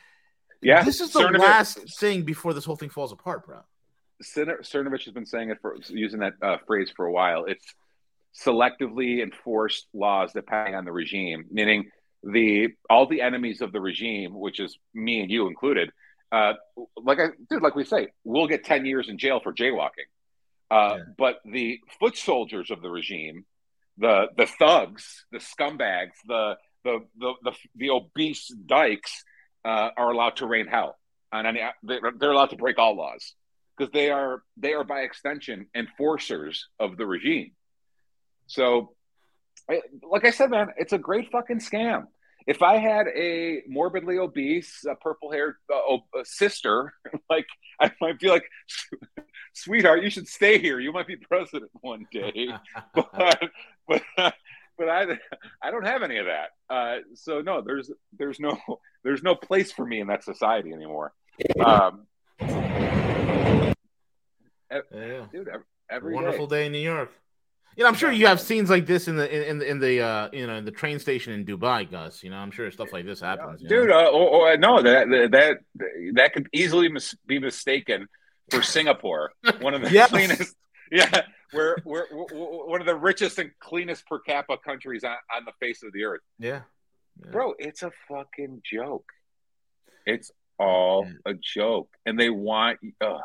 Yeah, 0.60 0.82
this 0.82 1.00
is 1.00 1.12
the 1.12 1.20
Cernovich, 1.20 1.38
last 1.38 1.98
thing 1.98 2.22
before 2.22 2.52
this 2.52 2.64
whole 2.64 2.76
thing 2.76 2.88
falls 2.88 3.12
apart, 3.12 3.46
bro. 3.46 3.60
Cernovich 4.22 5.04
has 5.04 5.14
been 5.14 5.26
saying 5.26 5.50
it 5.50 5.58
for 5.60 5.76
using 5.88 6.20
that 6.20 6.34
uh, 6.42 6.56
phrase 6.66 6.90
for 6.94 7.06
a 7.06 7.12
while. 7.12 7.44
It's 7.44 7.74
selectively 8.34 9.22
enforced 9.22 9.86
laws 9.94 10.32
depending 10.32 10.74
on 10.74 10.84
the 10.84 10.92
regime, 10.92 11.44
meaning 11.50 11.90
the 12.22 12.68
all 12.90 13.06
the 13.06 13.22
enemies 13.22 13.60
of 13.60 13.72
the 13.72 13.80
regime, 13.80 14.34
which 14.34 14.58
is 14.58 14.76
me 14.92 15.20
and 15.20 15.30
you 15.30 15.46
included. 15.46 15.90
Uh, 16.32 16.54
like 16.96 17.18
I 17.20 17.28
did, 17.48 17.62
like 17.62 17.74
we 17.74 17.84
say, 17.84 18.08
we'll 18.24 18.48
get 18.48 18.64
ten 18.64 18.84
years 18.84 19.08
in 19.08 19.18
jail 19.18 19.40
for 19.40 19.52
jaywalking. 19.52 20.08
Uh, 20.70 20.96
yeah. 20.96 21.02
But 21.16 21.38
the 21.44 21.80
foot 22.00 22.16
soldiers 22.16 22.70
of 22.70 22.82
the 22.82 22.90
regime, 22.90 23.44
the 23.96 24.26
the 24.36 24.46
thugs, 24.46 25.24
the 25.30 25.38
scumbags, 25.38 26.16
the 26.26 26.56
the 26.84 26.98
the 27.18 27.32
the, 27.44 27.52
the 27.76 27.90
obese 27.90 28.52
dykes 28.66 29.24
uh, 29.68 29.90
are 29.96 30.10
allowed 30.10 30.36
to 30.36 30.46
rain 30.46 30.66
hell 30.66 30.96
any. 31.34 31.60
They're 31.82 32.32
allowed 32.32 32.50
to 32.50 32.56
break 32.56 32.78
all 32.78 32.96
laws 32.96 33.34
because 33.76 33.92
they 33.92 34.10
are 34.10 34.42
they 34.56 34.72
are 34.72 34.84
by 34.84 35.00
extension 35.00 35.66
enforcers 35.74 36.68
of 36.80 36.96
the 36.96 37.06
regime. 37.06 37.52
So, 38.46 38.94
like 39.68 40.24
I 40.24 40.30
said, 40.30 40.50
man, 40.50 40.68
it's 40.78 40.94
a 40.94 40.98
great 40.98 41.30
fucking 41.30 41.60
scam. 41.60 42.04
If 42.46 42.62
I 42.62 42.78
had 42.78 43.08
a 43.08 43.62
morbidly 43.68 44.16
obese, 44.16 44.82
uh, 44.88 44.94
purple-haired 44.94 45.56
uh, 45.70 45.98
sister, 46.24 46.94
like 47.30 47.46
I 47.78 47.92
might 48.00 48.18
be 48.18 48.30
like, 48.30 48.44
"Sweetheart, 49.52 50.02
you 50.02 50.08
should 50.08 50.28
stay 50.28 50.58
here. 50.58 50.80
You 50.80 50.92
might 50.92 51.06
be 51.06 51.16
president 51.16 51.70
one 51.82 52.06
day." 52.10 52.48
but, 52.94 53.50
but 53.86 54.34
but 54.78 54.88
I 54.88 55.06
I 55.62 55.70
don't 55.70 55.84
have 55.84 56.02
any 56.02 56.18
of 56.18 56.26
that. 56.26 56.74
Uh, 56.74 56.98
so 57.14 57.40
no, 57.40 57.60
there's 57.60 57.90
there's 58.16 58.40
no 58.40 58.56
there's 59.04 59.22
no 59.22 59.34
place 59.34 59.72
for 59.72 59.84
me 59.84 60.00
in 60.00 60.06
that 60.06 60.24
society 60.24 60.72
anymore. 60.72 61.12
Um, 61.64 62.06
yeah. 62.40 63.72
dude, 65.32 65.48
every, 65.48 65.64
every 65.90 66.14
wonderful 66.14 66.46
day. 66.46 66.60
day. 66.60 66.66
in 66.66 66.72
New 66.72 66.78
York. 66.78 67.10
You 67.76 67.84
know, 67.84 67.88
I'm 67.88 67.94
sure 67.94 68.10
you 68.10 68.26
have 68.26 68.40
scenes 68.40 68.70
like 68.70 68.86
this 68.86 69.06
in 69.06 69.14
the 69.14 69.50
in, 69.50 69.62
in 69.62 69.78
the 69.78 70.00
uh, 70.00 70.28
you 70.32 70.48
know 70.48 70.56
in 70.56 70.64
the 70.64 70.72
train 70.72 70.98
station 70.98 71.32
in 71.32 71.46
Dubai, 71.46 71.88
Gus. 71.88 72.24
You 72.24 72.30
know, 72.30 72.36
I'm 72.36 72.50
sure 72.50 72.68
stuff 72.72 72.92
like 72.92 73.06
this 73.06 73.20
happens. 73.20 73.62
Dude, 73.62 73.90
uh, 73.90 74.10
or, 74.10 74.52
or, 74.52 74.56
no, 74.56 74.82
that 74.82 75.08
that 75.30 75.58
that 76.14 76.32
could 76.32 76.48
easily 76.52 76.88
mis- 76.88 77.14
be 77.24 77.38
mistaken 77.38 78.08
for 78.50 78.62
Singapore, 78.62 79.32
one 79.60 79.74
of 79.74 79.82
the 79.82 79.90
yes. 79.92 80.10
cleanest. 80.10 80.56
Yeah, 80.90 81.22
we're, 81.52 81.76
we're, 81.84 82.06
we're 82.10 82.66
one 82.66 82.80
of 82.80 82.86
the 82.86 82.96
richest 82.96 83.38
and 83.38 83.50
cleanest 83.60 84.06
per 84.06 84.18
capita 84.18 84.58
countries 84.64 85.04
on, 85.04 85.16
on 85.34 85.44
the 85.44 85.52
face 85.60 85.82
of 85.82 85.92
the 85.92 86.04
earth. 86.04 86.20
Yeah. 86.38 86.62
yeah. 87.22 87.30
Bro, 87.30 87.54
it's 87.58 87.82
a 87.82 87.90
fucking 88.08 88.62
joke. 88.64 89.06
It's 90.06 90.30
all 90.58 91.08
a 91.26 91.34
joke. 91.34 91.88
And 92.06 92.18
they 92.18 92.30
want, 92.30 92.78
oh, 93.02 93.20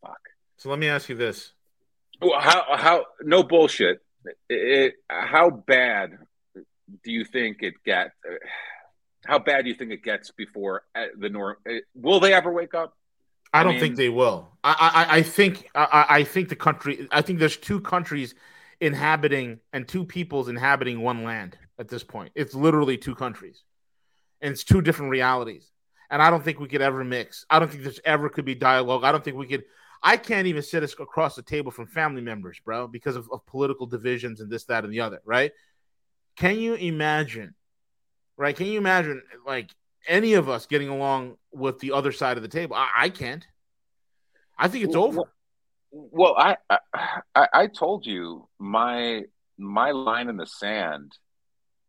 fuck. 0.00 0.20
So 0.56 0.70
let 0.70 0.78
me 0.78 0.88
ask 0.88 1.08
you 1.08 1.16
this. 1.16 1.52
How, 2.22 2.64
how, 2.76 3.04
no 3.22 3.42
bullshit. 3.42 4.00
It, 4.24 4.34
it, 4.48 4.94
how 5.08 5.50
bad 5.50 6.18
do 6.54 7.12
you 7.12 7.24
think 7.24 7.62
it 7.62 7.74
gets? 7.84 8.10
How 9.24 9.38
bad 9.38 9.62
do 9.62 9.68
you 9.70 9.74
think 9.74 9.90
it 9.90 10.02
gets 10.02 10.30
before 10.30 10.82
uh, 10.94 11.06
the 11.18 11.28
norm? 11.28 11.56
uh, 11.68 11.74
Will 11.94 12.20
they 12.20 12.34
ever 12.34 12.52
wake 12.52 12.74
up? 12.74 12.96
I 13.52 13.62
don't 13.62 13.72
mean- 13.72 13.80
think 13.80 13.96
they 13.96 14.08
will. 14.08 14.48
I 14.62 15.06
I, 15.08 15.16
I 15.18 15.22
think 15.22 15.70
I, 15.74 16.06
I 16.08 16.24
think 16.24 16.48
the 16.48 16.56
country. 16.56 17.08
I 17.10 17.22
think 17.22 17.38
there's 17.38 17.56
two 17.56 17.80
countries 17.80 18.34
inhabiting 18.80 19.60
and 19.72 19.86
two 19.86 20.04
peoples 20.04 20.48
inhabiting 20.48 21.00
one 21.00 21.24
land 21.24 21.58
at 21.78 21.88
this 21.88 22.04
point. 22.04 22.32
It's 22.34 22.54
literally 22.54 22.98
two 22.98 23.14
countries, 23.14 23.62
and 24.40 24.52
it's 24.52 24.64
two 24.64 24.82
different 24.82 25.10
realities. 25.10 25.70
And 26.10 26.20
I 26.20 26.28
don't 26.28 26.44
think 26.44 26.58
we 26.58 26.68
could 26.68 26.82
ever 26.82 27.04
mix. 27.04 27.46
I 27.48 27.58
don't 27.58 27.70
think 27.70 27.84
there's 27.84 28.00
ever 28.04 28.28
could 28.28 28.44
be 28.44 28.54
dialogue. 28.54 29.04
I 29.04 29.12
don't 29.12 29.24
think 29.24 29.36
we 29.36 29.46
could. 29.46 29.64
I 30.02 30.16
can't 30.16 30.46
even 30.46 30.62
sit 30.62 30.82
across 30.82 31.36
the 31.36 31.42
table 31.42 31.70
from 31.70 31.86
family 31.86 32.22
members, 32.22 32.58
bro, 32.64 32.88
because 32.88 33.16
of, 33.16 33.28
of 33.30 33.44
political 33.46 33.86
divisions 33.86 34.40
and 34.40 34.50
this, 34.50 34.64
that, 34.64 34.84
and 34.84 34.92
the 34.92 35.00
other. 35.00 35.20
Right? 35.24 35.52
Can 36.36 36.58
you 36.58 36.74
imagine? 36.74 37.54
Right? 38.36 38.56
Can 38.56 38.66
you 38.66 38.78
imagine 38.78 39.22
like 39.46 39.70
any 40.06 40.34
of 40.34 40.48
us 40.48 40.66
getting 40.66 40.88
along 40.88 41.36
with 41.52 41.78
the 41.80 41.92
other 41.92 42.12
side 42.12 42.36
of 42.36 42.42
the 42.42 42.48
table? 42.48 42.76
I, 42.76 42.88
I 42.96 43.08
can't. 43.10 43.46
I 44.58 44.68
think 44.68 44.84
it's 44.84 44.96
Well, 44.96 45.04
over. 45.04 45.22
Well, 45.92 46.34
I, 46.36 46.56
I 46.68 46.78
I 47.34 47.48
I 47.52 47.66
told 47.66 48.06
you 48.06 48.48
my 48.58 49.22
my 49.58 49.90
line 49.90 50.28
in 50.28 50.36
the 50.36 50.46
sand. 50.46 51.12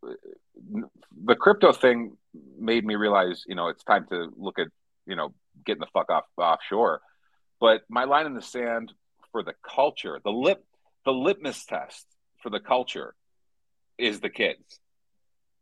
The 0.01 1.35
crypto 1.35 1.71
thing 1.71 2.17
made 2.57 2.85
me 2.85 2.95
realize, 2.95 3.43
you 3.47 3.55
know, 3.55 3.67
it's 3.67 3.83
time 3.83 4.07
to 4.09 4.31
look 4.37 4.57
at, 4.57 4.67
you 5.05 5.15
know, 5.15 5.33
getting 5.65 5.81
the 5.81 5.87
fuck 5.93 6.09
off 6.09 6.23
offshore. 6.37 7.01
But 7.59 7.81
my 7.89 8.05
line 8.05 8.25
in 8.25 8.33
the 8.33 8.41
sand 8.41 8.93
for 9.31 9.43
the 9.43 9.53
culture, 9.63 10.19
the 10.23 10.31
lip, 10.31 10.63
the 11.05 11.11
litmus 11.11 11.65
test 11.65 12.07
for 12.41 12.49
the 12.49 12.59
culture, 12.59 13.13
is 13.97 14.19
the 14.19 14.29
kids. 14.29 14.79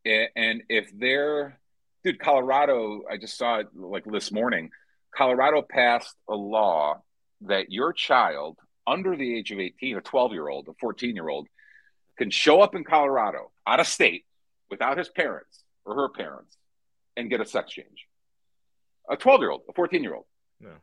And 0.06 0.64
if 0.70 0.90
they're, 0.98 1.60
dude, 2.04 2.20
Colorado, 2.20 3.04
I 3.10 3.18
just 3.18 3.38
saw 3.38 3.60
it 3.60 3.68
like 3.76 4.06
this 4.06 4.32
morning. 4.32 4.72
Colorado 5.16 5.62
passed 5.62 6.16
a 6.28 6.36
law 6.36 7.02
that 7.42 7.72
your 7.72 7.94
child 7.94 8.58
under 8.86 9.16
the 9.16 9.38
age 9.38 9.52
of 9.52 9.60
18, 9.60 9.98
a 9.98 10.02
12 10.02 10.32
year 10.34 10.48
old, 10.48 10.68
a 10.68 10.74
14 10.80 11.16
year 11.16 11.30
old, 11.30 11.48
can 12.18 12.30
show 12.30 12.62
up 12.62 12.76
in 12.76 12.84
Colorado 12.84 13.52
out 13.66 13.80
of 13.80 13.88
state 13.88 14.26
without 14.70 14.98
his 14.98 15.10
parents 15.10 15.64
or 15.86 15.96
her 15.96 16.10
parents 16.10 16.58
and 17.16 17.30
get 17.30 17.42
a 17.42 17.46
sex 17.46 17.72
change. 17.72 18.08
A 19.10 19.16
12 19.16 19.42
year 19.42 19.52
old, 19.52 19.62
a 19.70 19.74
14 19.74 20.04
year 20.04 20.16
old. 20.16 20.26
Yeah. 20.62 20.78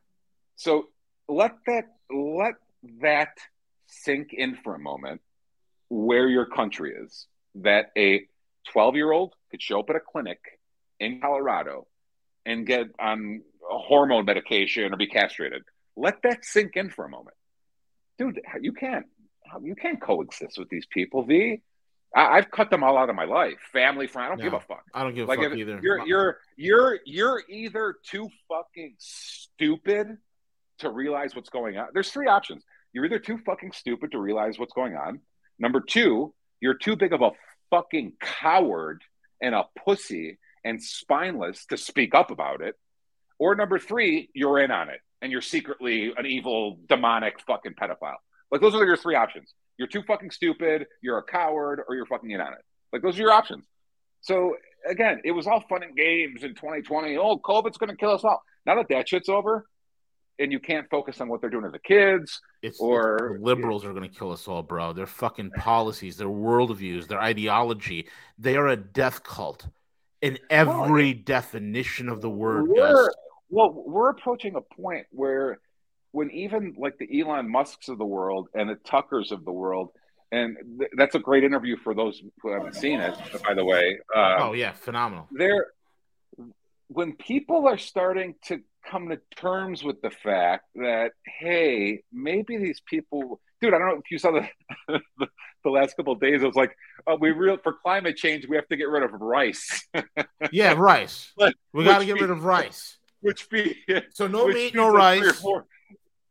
So 0.56 0.88
let 1.28 1.52
that 1.66 1.84
let 2.10 2.54
that 3.00 3.36
sink 3.86 4.32
in 4.32 4.56
for 4.62 4.74
a 4.74 4.78
moment 4.78 5.20
where 5.88 6.28
your 6.28 6.46
country 6.46 6.94
is. 6.94 7.26
That 7.56 7.90
a 7.96 8.26
12 8.72 8.96
year 8.96 9.12
old 9.12 9.34
could 9.50 9.62
show 9.62 9.80
up 9.80 9.90
at 9.90 9.96
a 9.96 10.00
clinic 10.00 10.38
in 11.00 11.20
Colorado 11.20 11.86
and 12.44 12.66
get 12.66 12.86
on 12.98 13.42
hormone 13.62 14.24
medication 14.24 14.92
or 14.92 14.96
be 14.96 15.06
castrated. 15.06 15.62
Let 15.96 16.22
that 16.22 16.44
sink 16.44 16.72
in 16.76 16.90
for 16.90 17.04
a 17.04 17.08
moment, 17.08 17.36
dude. 18.18 18.40
You 18.60 18.72
can't 18.72 19.06
you 19.62 19.74
can't 19.74 20.00
coexist 20.00 20.58
with 20.58 20.68
these 20.68 20.86
people. 20.90 21.22
V, 21.24 21.62
I, 22.14 22.38
I've 22.38 22.50
cut 22.50 22.70
them 22.70 22.82
all 22.84 22.98
out 22.98 23.08
of 23.08 23.16
my 23.16 23.24
life. 23.24 23.54
Family, 23.72 24.06
friend. 24.06 24.26
I 24.26 24.28
don't 24.28 24.38
No. 24.38 24.44
give 24.44 24.52
a 24.54 24.60
fuck. 24.60 24.84
I 24.92 25.02
don't 25.02 25.14
give 25.14 25.26
a 25.26 25.28
Like 25.28 25.40
fuck 25.40 25.52
if 25.52 25.58
either. 25.58 25.80
you're 25.82 26.06
you're 26.06 26.38
you're 26.56 26.98
you're 27.06 27.42
either 27.48 27.94
too 28.04 28.28
fucking 28.48 28.96
stupid 28.98 30.18
to 30.78 30.90
realize 30.90 31.34
what's 31.34 31.48
going 31.48 31.78
on. 31.78 31.88
There's 31.94 32.10
three 32.10 32.26
options. 32.26 32.62
You're 32.92 33.06
either 33.06 33.18
too 33.18 33.38
fucking 33.46 33.72
stupid 33.72 34.12
to 34.12 34.18
realize 34.18 34.58
what's 34.58 34.72
going 34.74 34.94
on. 34.96 35.20
Number 35.58 35.80
two, 35.80 36.34
you're 36.60 36.74
too 36.76 36.96
big 36.96 37.12
of 37.12 37.22
a 37.22 37.30
fucking 37.70 38.12
coward 38.20 39.02
and 39.40 39.54
a 39.54 39.64
pussy 39.84 40.38
and 40.66 40.82
spineless 40.82 41.64
to 41.66 41.76
speak 41.76 42.14
up 42.14 42.30
about 42.30 42.60
it. 42.60 42.74
Or 43.38 43.54
number 43.54 43.78
three, 43.78 44.28
you're 44.34 44.58
in 44.58 44.70
on 44.70 44.88
it 44.88 45.00
and 45.22 45.30
you're 45.30 45.40
secretly 45.42 46.12
an 46.16 46.26
evil, 46.26 46.78
demonic 46.88 47.40
fucking 47.46 47.74
pedophile. 47.80 48.16
Like 48.50 48.60
those 48.60 48.74
are 48.74 48.84
your 48.84 48.96
three 48.96 49.14
options. 49.14 49.54
You're 49.78 49.88
too 49.88 50.02
fucking 50.02 50.30
stupid, 50.30 50.86
you're 51.02 51.18
a 51.18 51.22
coward, 51.22 51.80
or 51.86 51.94
you're 51.94 52.06
fucking 52.06 52.30
in 52.30 52.40
on 52.40 52.52
it. 52.52 52.64
Like 52.92 53.02
those 53.02 53.16
are 53.18 53.22
your 53.22 53.32
options. 53.32 53.64
So 54.22 54.56
again, 54.88 55.20
it 55.24 55.32
was 55.32 55.46
all 55.46 55.62
fun 55.68 55.82
and 55.82 55.94
games 55.96 56.42
in 56.42 56.54
2020. 56.54 57.16
Oh, 57.16 57.38
COVID's 57.38 57.78
going 57.78 57.90
to 57.90 57.96
kill 57.96 58.10
us 58.10 58.24
all. 58.24 58.42
Now 58.64 58.74
that 58.76 58.88
that 58.88 59.08
shit's 59.08 59.28
over, 59.28 59.66
and 60.38 60.52
you 60.52 60.60
can't 60.60 60.88
focus 60.90 61.20
on 61.20 61.28
what 61.28 61.40
they're 61.40 61.50
doing 61.50 61.64
to 61.64 61.70
the 61.70 61.78
kids. 61.78 62.40
It's, 62.62 62.80
or- 62.80 63.34
it's- 63.34 63.40
liberals 63.42 63.84
are 63.84 63.92
going 63.92 64.08
to 64.10 64.18
kill 64.18 64.32
us 64.32 64.46
all, 64.48 64.62
bro. 64.62 64.92
Their 64.92 65.06
fucking 65.06 65.50
policies, 65.52 66.16
their 66.16 66.28
worldviews, 66.28 67.06
their 67.08 67.20
ideology. 67.20 68.08
They 68.38 68.56
are 68.56 68.68
a 68.68 68.76
death 68.76 69.22
cult 69.22 69.68
in 70.22 70.38
every 70.50 71.14
definition 71.14 72.08
of 72.08 72.20
the 72.20 72.30
word. 72.30 72.68
We're, 72.68 73.10
well, 73.50 73.72
we're 73.86 74.10
approaching 74.10 74.56
a 74.56 74.60
point 74.60 75.06
where 75.10 75.58
when 76.12 76.30
even 76.30 76.74
like 76.78 76.98
the 76.98 77.20
Elon 77.20 77.50
Musks 77.50 77.88
of 77.88 77.98
the 77.98 78.04
world 78.04 78.48
and 78.54 78.68
the 78.68 78.76
Tuckers 78.76 79.32
of 79.32 79.44
the 79.44 79.52
world, 79.52 79.90
and 80.32 80.56
th- 80.78 80.90
that's 80.96 81.14
a 81.14 81.18
great 81.18 81.44
interview 81.44 81.76
for 81.76 81.94
those 81.94 82.22
who 82.40 82.52
haven't 82.52 82.74
seen 82.74 83.00
it, 83.00 83.14
by 83.46 83.54
the 83.54 83.64
way. 83.64 83.98
Um, 84.14 84.36
Oh 84.38 84.52
yeah, 84.52 84.72
phenomenal. 84.72 85.28
there 85.30 85.66
when 86.88 87.12
people 87.14 87.66
are 87.66 87.78
starting 87.78 88.34
to 88.44 88.60
come 88.88 89.08
to 89.08 89.20
terms 89.36 89.82
with 89.82 90.00
the 90.02 90.10
fact 90.10 90.64
that 90.76 91.10
hey 91.40 92.02
maybe 92.12 92.56
these 92.56 92.80
people 92.86 93.40
dude 93.60 93.74
i 93.74 93.78
don't 93.78 93.88
know 93.88 93.96
if 93.96 94.10
you 94.10 94.18
saw 94.18 94.30
the 94.30 94.48
the, 95.18 95.26
the 95.66 95.70
last 95.70 95.96
couple 95.96 96.12
of 96.12 96.20
days 96.20 96.42
it 96.42 96.46
was 96.46 96.56
like 96.56 96.74
uh, 97.06 97.16
we 97.20 97.30
real 97.32 97.56
for 97.62 97.72
climate 97.74 98.16
change 98.16 98.46
we 98.48 98.56
have 98.56 98.66
to 98.68 98.76
get 98.76 98.88
rid 98.88 99.02
of 99.02 99.12
rice 99.20 99.86
Yeah, 100.52 100.74
rice. 100.76 101.32
But- 101.36 101.54
We 101.72 101.84
got 101.84 101.98
to 101.98 102.06
get 102.06 102.20
rid 102.20 102.30
of 102.30 102.44
rice. 102.44 102.96
which 103.20 103.42
feed, 103.44 103.76
So 104.14 104.26
no 104.26 104.46
meat, 104.48 104.74
no 104.74 104.88
like 104.88 105.22
rice. 105.22 105.40
four- 105.40 105.66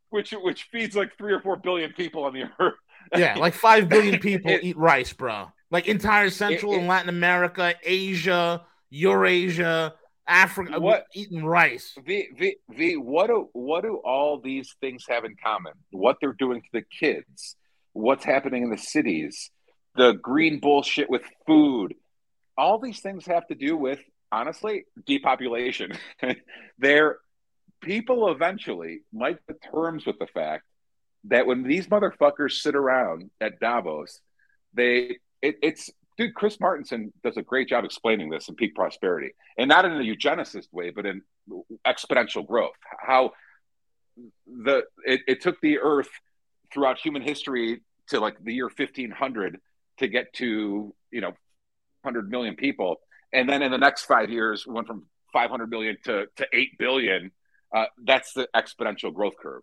which 0.10 0.32
which 0.32 0.64
feeds 0.72 0.96
like 0.96 1.18
three 1.18 1.34
or 1.34 1.42
four 1.42 1.58
billion 1.58 1.92
people 1.94 2.24
on 2.24 2.34
the 2.34 2.44
earth 2.60 2.74
Yeah, 3.16 3.36
like 3.36 3.54
five 3.54 3.88
billion 3.90 4.20
people 4.20 4.52
It- 4.52 4.64
eat 4.64 4.78
rice, 4.78 5.14
bro. 5.14 5.52
Like 5.72 5.88
entire 5.88 6.30
Central 6.30 6.74
it- 6.74 6.78
and 6.80 6.88
Latin 6.88 7.10
America, 7.10 7.74
Asia, 7.84 8.66
Eurasia, 8.90 9.94
Africa, 10.28 10.80
What- 10.80 11.06
eating 11.14 11.46
rice. 11.46 11.94
V, 12.06 12.30
v, 12.38 12.56
v, 12.70 12.98
what 12.98 13.28
do 13.28 13.50
what 13.54 13.82
do 13.84 13.96
all 14.04 14.40
these 14.40 14.76
things 14.82 15.06
have 15.10 15.24
in 15.26 15.36
common? 15.44 15.74
What 15.92 16.18
they're 16.22 16.34
doing 16.46 16.62
to 16.62 16.68
the 16.74 16.82
kids, 16.82 17.58
what's 17.96 18.26
happening 18.26 18.64
in 18.64 18.70
the 18.70 18.78
cities, 18.78 19.50
the 19.96 20.12
green 20.12 20.60
bullshit 20.60 21.10
with 21.10 21.22
food. 21.48 21.96
All 22.58 22.78
these 22.78 23.00
things 23.00 23.26
have 23.26 23.48
to 23.48 23.56
do 23.56 23.78
with, 23.78 24.00
honestly, 24.32 24.84
depopulation. 25.06 25.94
they're 26.78 27.18
people 27.82 28.32
eventually 28.32 29.02
might 29.14 29.38
terms 29.72 30.06
with 30.06 30.20
the 30.20 30.28
fact 30.28 30.66
that 31.26 31.46
when 31.48 31.64
these 31.64 31.88
motherfuckers 31.88 32.54
sit 32.54 32.76
around 32.76 33.30
at 33.40 33.60
Davos, 33.60 34.20
they 34.74 35.18
it, 35.42 35.56
it's 35.62 35.90
dude. 36.18 36.36
Chris 36.36 36.58
Martenson 36.58 37.14
does 37.24 37.38
a 37.38 37.42
great 37.42 37.70
job 37.70 37.86
explaining 37.86 38.30
this 38.30 38.50
in 38.50 38.56
Peak 38.56 38.76
Prosperity, 38.76 39.32
and 39.58 39.70
not 39.70 39.86
in 39.86 39.94
a 39.94 40.04
eugenicist 40.04 40.68
way, 40.74 40.90
but 40.90 41.06
in 41.06 41.22
exponential 41.88 42.46
growth. 42.46 42.76
How 43.00 43.32
the 44.48 44.84
it, 45.06 45.22
it 45.28 45.42
took 45.42 45.62
the 45.62 45.80
Earth 45.80 46.10
throughout 46.74 46.98
human 47.00 47.22
history 47.22 47.82
to 48.10 48.20
like 48.20 48.38
the 48.44 48.54
year 48.54 48.70
fifteen 48.70 49.12
hundred 49.12 49.60
to 50.00 50.08
get 50.08 50.34
to 50.34 50.94
you 51.12 51.22
know 51.22 51.34
hundred 52.04 52.30
million 52.30 52.56
people, 52.56 52.98
and 53.34 53.48
then 53.50 53.62
in 53.62 53.72
the 53.72 53.78
next 53.78 54.04
five 54.06 54.30
years 54.30 54.66
went 54.68 54.88
from 54.88 55.08
five 55.34 55.50
hundred 55.50 55.70
million 55.70 55.98
to 56.06 56.26
to 56.38 56.48
eight 56.54 56.78
billion. 56.78 57.32
Uh, 57.76 57.86
that's 58.04 58.32
the 58.34 58.48
exponential 58.56 59.14
growth 59.14 59.34
curve. 59.42 59.62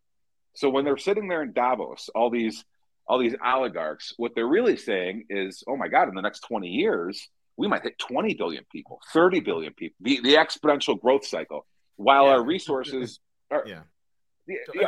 So 0.55 0.69
when 0.69 0.85
they're 0.85 0.99
sitting 0.99 1.29
there 1.29 1.43
in 1.43 1.53
Davos, 1.53 2.11
all 2.15 2.29
these 2.31 2.65
all 3.07 3.19
these 3.19 3.35
oligarchs, 3.45 4.13
what 4.17 4.33
they're 4.35 4.47
really 4.47 4.77
saying 4.77 5.25
is, 5.31 5.65
oh 5.67 5.77
my 5.77 5.89
God, 5.89 6.09
in 6.09 6.15
the 6.15 6.21
next 6.21 6.41
20 6.41 6.69
years, 6.69 7.29
we 7.57 7.67
might 7.69 7.83
hit 7.83 7.99
20 7.99 8.35
billion 8.35 8.65
people, 8.71 9.01
30 9.13 9.41
billion 9.41 9.73
people, 9.73 9.97
the, 10.01 10.21
the 10.23 10.35
exponential 10.35 11.01
growth 11.01 11.25
cycle, 11.27 11.67
while 11.97 12.25
Yeah. 12.27 12.31
our 12.33 12.45
resources 12.45 13.19
are. 13.51 13.65
Yeah. 13.67 13.81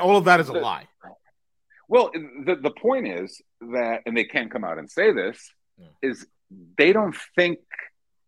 All 0.00 0.16
of 0.16 0.24
that 0.26 0.38
is 0.40 0.48
a 0.48 0.52
the- 0.52 0.60
lie. 0.60 0.86
Well, 1.88 2.10
the, 2.12 2.56
the 2.56 2.70
point 2.70 3.06
is 3.08 3.40
that, 3.60 4.02
and 4.06 4.16
they 4.16 4.24
can't 4.24 4.50
come 4.50 4.64
out 4.64 4.78
and 4.78 4.90
say 4.90 5.12
this, 5.12 5.38
Yeah. 5.78 5.86
is 6.02 6.26
they 6.78 6.92
don't 6.92 7.16
think 7.36 7.58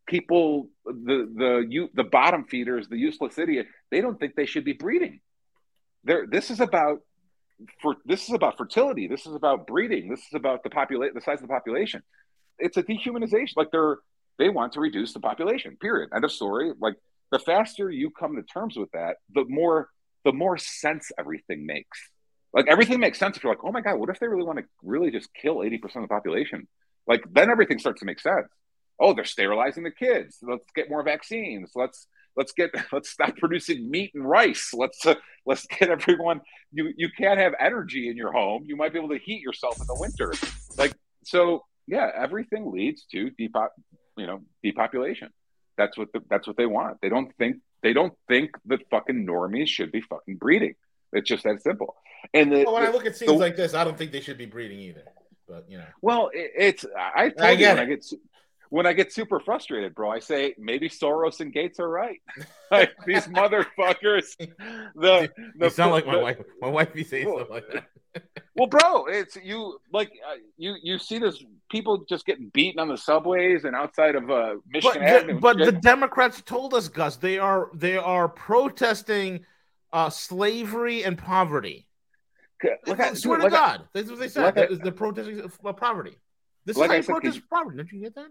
people, 0.07 0.69
the 0.85 1.31
the 1.37 1.66
you 1.69 1.88
the 1.95 2.05
bottom 2.05 2.45
feeders, 2.45 2.88
the 2.88 2.97
useless 2.99 3.38
idiot, 3.38 3.66
they 3.90 4.01
don't 4.01 4.19
think 4.19 4.35
they 4.35 4.47
should 4.47 4.64
be 4.64 4.73
breeding. 4.73 5.21
There, 6.05 6.27
this 6.27 6.51
is 6.51 6.61
about 6.61 7.01
for 7.81 7.97
this 8.05 8.29
is 8.29 8.35
about 8.35 8.57
fertility. 8.59 9.09
This 9.09 9.27
is 9.27 9.35
about 9.35 9.66
breeding. 9.66 10.09
This 10.09 10.21
is 10.21 10.35
about 10.35 10.62
the 10.62 10.71
populate 10.71 11.14
the 11.14 11.21
size 11.21 11.37
of 11.42 11.49
the 11.49 11.55
population. 11.55 12.03
It's 12.59 12.77
a 12.77 12.83
dehumanization. 12.83 13.57
Like 13.57 13.71
they're 13.71 13.99
they 14.38 14.49
want 14.51 14.73
to 14.75 14.81
reduce 14.81 15.12
the 15.12 15.21
population. 15.21 15.77
Period. 15.81 16.11
End 16.14 16.25
of 16.25 16.31
story. 16.33 16.73
Like 16.81 16.95
the 17.33 17.38
faster 17.38 17.90
you 17.90 18.11
come 18.11 18.37
to 18.37 18.42
terms 18.42 18.77
with 18.77 18.90
that, 18.92 19.16
the 19.35 19.45
more 19.49 19.88
the 20.25 20.33
more 20.33 20.59
sense 20.59 21.11
everything 21.19 21.64
makes. 21.66 21.99
Like 22.57 22.69
everything 22.69 23.01
makes 23.01 23.19
sense 23.19 23.37
if 23.37 23.45
you're 23.45 23.53
like, 23.53 23.62
oh 23.64 23.71
my 23.71 23.83
god, 23.83 23.99
what 23.99 24.09
if 24.09 24.19
they 24.19 24.27
really 24.27 24.42
want 24.42 24.59
to 24.59 24.64
really 24.83 25.11
just 25.11 25.29
kill 25.35 25.62
eighty 25.62 25.77
percent 25.77 26.03
of 26.03 26.09
the 26.09 26.14
population? 26.14 26.66
Like 27.07 27.23
then 27.31 27.51
everything 27.51 27.79
starts 27.79 28.01
to 28.01 28.07
make 28.07 28.19
sense. 28.19 28.49
Oh, 28.99 29.12
they're 29.12 29.27
sterilizing 29.27 29.85
the 29.85 29.90
kids. 29.90 30.38
Let's 30.42 30.64
get 30.75 30.88
more 30.88 31.03
vaccines. 31.03 31.73
Let's 31.75 32.09
let's 32.35 32.53
get 32.53 32.71
let's 32.92 33.11
stop 33.11 33.37
producing 33.37 33.90
meat 33.90 34.12
and 34.14 34.27
rice. 34.27 34.71
Let's 34.73 35.05
uh, 35.05 35.16
let's 35.45 35.66
get 35.66 35.90
everyone. 35.90 36.40
You 36.73 36.95
you 36.97 37.11
can't 37.16 37.38
have 37.38 37.53
energy 37.61 38.09
in 38.09 38.16
your 38.16 38.33
home. 38.33 38.64
You 38.66 38.75
might 38.75 38.95
be 38.95 38.99
able 38.99 39.11
to 39.11 39.19
heat 39.19 39.42
yourself 39.42 39.79
in 39.79 39.87
the 39.87 39.97
winter. 39.99 40.33
Like 40.79 40.95
so, 41.25 41.62
yeah. 41.87 42.11
Everything 42.16 42.73
leads 42.73 43.05
to 43.12 43.31
depop, 43.38 43.69
you 44.16 44.27
know, 44.27 44.40
depopulation. 44.62 45.29
That's 45.77 45.99
what 45.99 46.11
the, 46.14 46.21
that's 46.31 46.47
what 46.47 46.57
they 46.57 46.66
want. 46.66 47.03
They 47.03 47.11
don't 47.11 47.37
think 47.37 47.57
they 47.83 47.92
don't 47.92 48.14
think 48.29 48.53
that 48.64 48.81
fucking 48.90 49.27
normies 49.27 49.69
should 49.69 49.92
be 49.92 50.01
fucking 50.01 50.37
breeding. 50.37 50.75
It's 51.12 51.29
just 51.29 51.45
that 51.45 51.62
simple. 51.62 51.97
And 52.35 52.51
the, 52.53 52.64
Well, 52.64 52.75
when 52.75 52.83
the- 52.85 52.88
I 52.88 52.92
look 52.92 53.07
at 53.07 53.16
scenes 53.16 53.33
the- 53.33 53.38
like 53.38 53.57
this, 53.57 53.75
I 53.75 53.85
don't 53.85 53.97
think 53.97 54.12
they 54.12 54.21
should 54.21 54.38
be 54.38 54.47
breeding 54.47 54.79
either. 54.81 55.05
But 55.49 55.66
you 55.71 55.79
know, 55.79 55.85
Well, 56.03 56.31
it, 56.35 56.51
it's 56.57 56.85
I 56.97 57.33
I 57.40 57.51
you 57.53 57.57
get 57.59 57.77
when 57.77 57.79
it. 57.79 57.81
I 57.83 57.85
get 57.95 58.05
when 58.69 58.87
I 58.87 58.92
get 58.95 59.12
super 59.12 59.38
frustrated, 59.38 59.95
bro. 59.95 60.11
I 60.11 60.19
say 60.19 60.55
maybe 60.59 60.88
Soros 60.88 61.38
and 61.40 61.53
Gates 61.53 61.79
are 61.79 61.88
right. 61.88 62.21
like 62.71 62.90
these 63.07 63.29
motherfuckers. 63.29 64.37
The, 64.38 64.51
the 65.59 65.64
you 65.66 65.71
sound 65.71 65.92
like 65.92 66.05
my 66.07 66.14
the- 66.16 66.21
wife. 66.21 66.38
My 66.61 66.69
wife 66.69 66.92
be 66.92 67.05
saying 67.05 67.27
Well, 67.27 67.38
stuff 67.38 67.51
like 67.51 67.64
that. 67.73 67.85
Well, 68.57 68.66
bro, 68.69 69.05
it's 69.07 69.37
you 69.37 69.79
like 69.92 70.11
uh, 70.27 70.37
you 70.57 70.77
you 70.83 70.99
see 70.99 71.19
this 71.19 71.45
people 71.71 71.99
just 72.09 72.25
getting 72.25 72.49
beaten 72.55 72.81
on 72.81 72.88
the 72.88 72.97
subways 72.97 73.64
and 73.64 73.77
outside 73.77 74.14
of 74.14 74.31
uh, 74.31 74.55
But, 74.55 74.73
Michigan 74.73 75.03
the, 75.03 75.09
Avenue. 75.09 75.40
but 75.40 75.59
the 75.59 75.73
Democrats 75.73 76.40
told 76.40 76.73
us, 76.73 76.88
Gus, 76.88 77.16
they 77.16 77.38
are 77.38 77.69
they 77.75 77.99
are 77.99 78.27
protesting 78.31 79.45
uh, 79.92 80.11
slavery 80.11 81.05
and 81.05 81.16
poverty. 81.18 81.87
Look 82.87 83.01
at- 83.01 83.16
swear 83.18 83.38
dude, 83.38 83.44
to 83.46 83.51
God, 83.51 83.88
that's 83.92 84.09
what 84.11 84.18
they 84.18 84.29
said. 84.29 84.59
I- 84.59 84.66
They're- 84.77 84.92
protesting 84.92 85.49
poverty. 85.77 86.16
This 86.64 86.77
Like 86.77 86.87
is 86.87 86.92
how 86.92 86.96
I 86.96 87.01
said, 87.01 87.12
protest 87.12 87.40
could- 87.40 87.51
poverty. 87.51 87.77
Don't 87.77 87.92
you 87.92 88.01
get 88.01 88.14
that? 88.14 88.29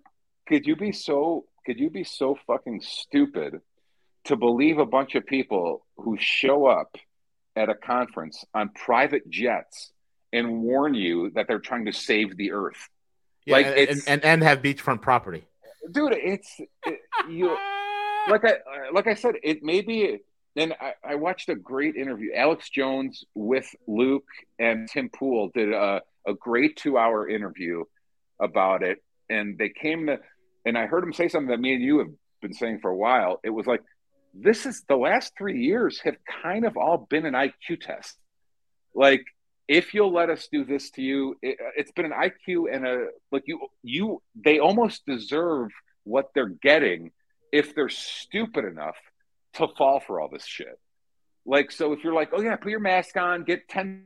could 0.48 0.68
you 0.68 0.76
be 0.76 0.91
so 0.91 1.46
could 1.65 1.80
you 1.80 1.89
be 1.89 2.04
so 2.04 2.38
fucking 2.46 2.80
stupid 2.82 3.62
to 4.26 4.36
believe 4.36 4.78
a 4.78 4.86
bunch 4.86 5.15
of 5.15 5.26
people 5.26 5.84
who 5.98 6.15
show 6.20 6.68
up 6.68 6.96
at 7.56 7.68
a 7.70 7.74
conference 7.74 8.46
on 8.54 8.70
private 8.70 9.28
jets 9.30 9.91
and 10.34 10.62
warn 10.62 10.94
you 10.94 11.32
that 11.32 11.48
they're 11.48 11.58
trying 11.60 11.86
to 11.86 11.91
save 11.94 12.36
the 12.38 12.52
earth 12.52 12.89
Yeah, 13.46 13.54
Like, 13.56 13.65
and, 13.68 13.76
it's- 13.78 14.06
and, 14.06 14.24
and 14.24 14.44
have 14.44 14.62
beachfront 14.62 15.02
property. 15.02 15.48
dude 15.91 16.13
it's 16.13 16.60
it, 16.86 17.00
you 17.30 17.48
like 18.30 18.44
i 18.46 18.54
like 18.91 19.08
i 19.08 19.13
said 19.15 19.36
it 19.44 19.63
may 19.63 19.82
and 20.56 20.74
I, 20.80 20.94
I 21.04 21.15
watched 21.15 21.50
a 21.50 21.56
great 21.56 21.96
interview. 21.96 22.32
Alex 22.36 22.70
jones 22.70 23.24
with 23.34 23.68
luke 23.88 24.28
and 24.60 24.89
tim 24.89 25.10
pool 25.10 25.52
did 25.54 25.72
a, 25.74 26.02
a 26.28 26.34
great 26.34 26.78
two 26.78 26.98
hour 26.98 27.28
interview 27.30 27.84
about 28.39 28.84
it. 28.84 29.00
And 29.30 29.58
they 29.58 29.70
came 29.70 30.08
to 30.08 30.20
and 30.65 30.78
i 30.78 30.86
heard 30.86 31.04
him 31.04 31.13
say 31.13 31.28
something 31.28 31.50
that 31.50 31.60
me 31.60 31.74
and 31.74 31.84
you 31.84 32.00
have 32.00 32.08
been 32.41 32.54
saying 32.54 32.80
for 32.82 32.91
a 32.91 32.98
while. 32.98 33.39
It 33.44 33.50
was 33.50 33.65
like 33.65 33.82
this 34.34 34.65
is 34.65 34.84
the 34.88 34.98
last 34.98 35.34
three 35.38 35.63
years 35.63 36.00
have 36.04 36.18
kind 36.44 36.65
of 36.65 36.78
all 36.78 37.08
been 37.10 37.26
an 37.26 37.34
iq 37.34 37.82
test. 37.82 38.18
Like 38.94 39.24
if 39.68 39.94
you'll 39.94 40.13
let 40.13 40.30
us 40.30 40.48
do 40.52 40.63
this 40.63 40.91
to 40.91 41.02
you 41.02 41.36
it, 41.41 41.58
it's 41.76 41.91
been 41.91 42.06
an 42.06 42.12
iq 42.12 42.65
and 42.72 42.86
a 42.86 43.08
like 43.32 43.44
you 43.46 43.60
you 43.84 44.22
they 44.36 44.60
almost 44.60 45.06
deserve 45.06 45.70
what 46.04 46.30
they're 46.36 46.48
getting 46.48 47.12
if 47.52 47.74
they're 47.74 47.89
stupid 47.89 48.65
enough 48.65 48.96
to 49.56 49.68
fall 49.78 50.00
for 50.00 50.20
all 50.20 50.30
this 50.30 50.46
shit 50.46 50.80
like 51.46 51.72
so 51.72 51.94
if 51.94 52.04
you're 52.04 52.13
like 52.13 52.30
oh 52.34 52.41
yeah 52.41 52.56
put 52.56 52.72
your 52.72 52.80
mask 52.80 53.18
on 53.18 53.44
get 53.44 53.68
10 53.70 54.04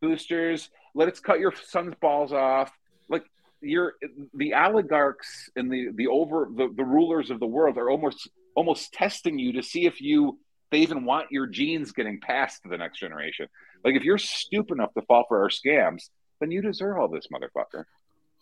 boosters 0.00 0.70
let 0.94 1.08
us 1.08 1.20
cut 1.20 1.40
your 1.40 1.52
son's 1.66 1.94
balls 2.00 2.32
off 2.32 2.70
like 3.08 3.24
you're 3.60 3.94
the 4.34 4.54
oligarchs 4.54 5.50
and 5.56 5.70
the 5.70 5.90
the 5.94 6.06
over 6.06 6.48
the, 6.54 6.68
the 6.76 6.84
rulers 6.84 7.30
of 7.30 7.40
the 7.40 7.46
world 7.46 7.78
are 7.78 7.90
almost 7.90 8.28
almost 8.54 8.92
testing 8.92 9.38
you 9.38 9.52
to 9.52 9.62
see 9.62 9.86
if 9.86 10.00
you 10.00 10.38
they 10.70 10.78
even 10.78 11.04
want 11.04 11.30
your 11.30 11.46
genes 11.46 11.92
getting 11.92 12.20
passed 12.20 12.62
to 12.62 12.68
the 12.68 12.76
next 12.76 12.98
generation 12.98 13.46
like 13.84 13.94
if 13.94 14.04
you're 14.04 14.18
stupid 14.18 14.74
enough 14.74 14.92
to 14.94 15.02
fall 15.02 15.24
for 15.28 15.42
our 15.42 15.48
scams 15.48 16.10
then 16.40 16.50
you 16.50 16.60
deserve 16.60 16.98
all 16.98 17.08
this 17.08 17.28
motherfucker 17.32 17.84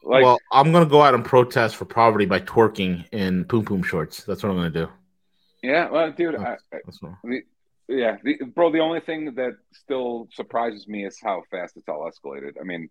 like 0.02 0.24
well, 0.24 0.38
I'm 0.50 0.72
gonna 0.72 0.86
go 0.86 1.02
out 1.02 1.14
and 1.14 1.24
protest 1.24 1.76
for 1.76 1.84
poverty 1.84 2.24
by 2.24 2.40
twerking 2.40 3.06
in 3.12 3.44
poom 3.44 3.66
poom 3.66 3.82
shorts. 3.82 4.24
That's 4.24 4.42
what 4.42 4.48
I'm 4.48 4.56
gonna 4.56 4.70
do. 4.70 4.88
Yeah 5.62 5.90
well 5.90 6.10
dude 6.12 6.36
I, 6.36 6.56
I, 6.72 6.78
That's 6.84 7.00
what, 7.02 7.14
yeah 7.88 8.16
the, 8.22 8.36
bro 8.54 8.70
the 8.70 8.80
only 8.80 9.00
thing 9.00 9.34
that 9.34 9.52
still 9.72 10.28
surprises 10.32 10.86
me 10.88 11.04
is 11.04 11.18
how 11.22 11.42
fast 11.50 11.76
it's 11.76 11.88
all 11.88 12.10
escalated 12.10 12.52
i 12.60 12.64
mean 12.64 12.88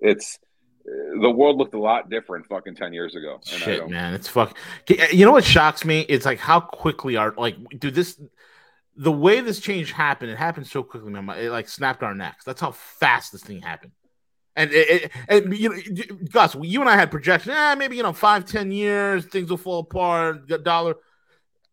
it's 0.00 0.38
the 0.84 1.30
world 1.30 1.56
looked 1.56 1.74
a 1.74 1.78
lot 1.78 2.10
different 2.10 2.46
fucking 2.46 2.74
10 2.74 2.92
years 2.92 3.14
ago 3.14 3.40
and 3.52 3.62
I 3.62 3.64
shit, 3.64 3.88
man. 3.88 4.14
It's 4.14 4.28
fuck. 4.28 4.56
Eh, 4.88 5.08
you 5.12 5.24
know 5.24 5.32
what 5.32 5.44
shocks 5.44 5.84
me? 5.84 6.00
It's 6.08 6.24
like 6.24 6.38
how 6.38 6.60
quickly 6.60 7.16
our 7.16 7.34
like, 7.36 7.56
dude. 7.78 7.94
This 7.94 8.20
the 8.96 9.12
way 9.12 9.40
this 9.40 9.60
change 9.60 9.92
happened. 9.92 10.30
It 10.30 10.38
happened 10.38 10.66
so 10.66 10.82
quickly, 10.82 11.10
man. 11.10 11.28
It 11.38 11.50
like 11.50 11.68
snapped 11.68 12.02
our 12.02 12.14
necks. 12.14 12.44
That's 12.44 12.60
how 12.60 12.72
fast 12.72 13.32
this 13.32 13.42
thing 13.42 13.60
happened. 13.60 13.92
And 14.56 14.72
it, 14.72 14.90
it, 14.90 15.12
and 15.28 15.56
you 15.56 15.68
know, 15.68 16.16
Gus, 16.30 16.56
you 16.60 16.80
and 16.80 16.90
I 16.90 16.96
had 16.96 17.10
projections. 17.10 17.54
Eh, 17.56 17.74
maybe 17.76 17.96
you 17.96 18.02
know, 18.02 18.12
five, 18.12 18.44
ten 18.44 18.72
years, 18.72 19.26
things 19.26 19.50
will 19.50 19.58
fall 19.58 19.80
apart. 19.80 20.48
The 20.48 20.58
dollar. 20.58 20.96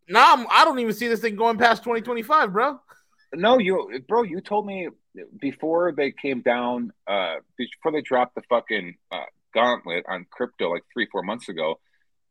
Now 0.08 0.34
I'm, 0.34 0.46
I 0.50 0.64
don't 0.64 0.78
even 0.78 0.92
see 0.92 1.08
this 1.08 1.20
thing 1.20 1.36
going 1.36 1.58
past 1.58 1.82
2025, 1.84 2.52
bro. 2.52 2.80
no 3.34 3.58
you 3.58 4.00
bro 4.08 4.22
you 4.22 4.40
told 4.40 4.64
me 4.66 4.88
before 5.40 5.92
they 5.92 6.10
came 6.12 6.40
down 6.40 6.90
uh 7.06 7.34
before 7.58 7.92
they 7.92 8.00
dropped 8.00 8.34
the 8.34 8.42
fucking 8.48 8.94
uh, 9.12 9.24
gauntlet 9.52 10.04
on 10.08 10.24
crypto 10.30 10.70
like 10.72 10.82
three 10.92 11.06
four 11.12 11.22
months 11.22 11.48
ago 11.50 11.78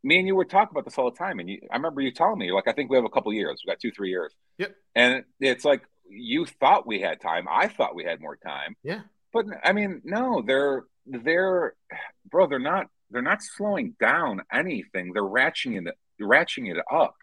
me 0.04 0.18
and 0.18 0.26
you 0.28 0.36
were 0.36 0.46
talking 0.46 0.70
about 0.72 0.86
this 0.86 0.98
all 0.98 1.12
the 1.12 1.18
time 1.18 1.38
and 1.40 1.50
you, 1.50 1.60
i 1.72 1.76
remember 1.76 2.02
you 2.02 2.12
telling 2.12 2.40
me 2.40 2.52
like 2.52 2.68
i 2.68 2.72
think 2.72 2.90
we 2.90 2.96
have 2.96 3.06
a 3.06 3.10
couple 3.10 3.32
years 3.34 3.62
we 3.66 3.70
got 3.72 3.80
two 3.80 3.92
three 3.92 4.10
years 4.10 4.34
Yep. 4.58 4.76
and 4.96 5.24
it's 5.40 5.66
like 5.66 5.84
you 6.10 6.46
thought 6.48 6.88
we 6.88 7.00
had 7.02 7.20
time 7.22 7.46
i 7.50 7.68
thought 7.68 7.94
we 7.94 8.04
had 8.04 8.20
more 8.22 8.38
time 8.38 8.76
Yeah. 8.84 9.02
but 9.34 9.46
i 9.63 9.74
mean 9.74 10.02
no 10.04 10.42
they're 10.48 10.86
they're 11.06 11.76
bro 12.32 12.48
they're 12.48 12.58
not 12.58 12.88
they're 13.12 13.22
not 13.22 13.44
slowing 13.44 13.96
down 14.00 14.42
anything 14.52 15.12
they're 15.13 15.24
ratcheting 15.24 15.88
it 15.88 15.96
ratcheting 16.22 16.72
it 16.76 16.84
up 16.92 17.16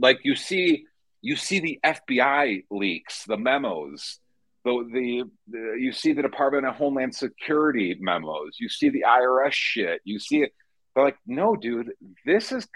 like 0.00 0.20
you 0.24 0.34
see 0.34 0.84
you 1.22 1.36
see 1.36 1.60
the 1.60 1.78
fbi 1.84 2.64
leaks 2.70 3.24
the 3.24 3.36
memos 3.36 4.18
the, 4.64 4.88
the, 4.92 5.24
the 5.48 5.76
you 5.78 5.92
see 5.92 6.12
the 6.12 6.22
department 6.22 6.66
of 6.66 6.74
homeland 6.74 7.14
security 7.14 7.96
memos 8.00 8.56
you 8.58 8.68
see 8.68 8.88
the 8.88 9.04
irs 9.06 9.52
shit 9.52 10.00
you 10.04 10.18
see 10.18 10.42
it. 10.42 10.52
They're 10.94 11.04
like 11.04 11.18
no 11.26 11.56
dude 11.56 11.92
this 12.26 12.52
is 12.52 12.66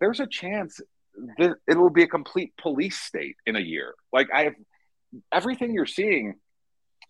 there's 0.00 0.20
a 0.20 0.26
chance 0.26 0.80
that 1.38 1.56
it 1.68 1.76
will 1.76 1.90
be 1.90 2.02
a 2.02 2.08
complete 2.08 2.52
police 2.60 2.98
state 2.98 3.36
in 3.46 3.56
a 3.56 3.60
year. 3.60 3.94
Like 4.12 4.28
i 4.34 4.44
have 4.44 4.54
everything 5.30 5.74
you're 5.74 5.86
seeing 5.86 6.34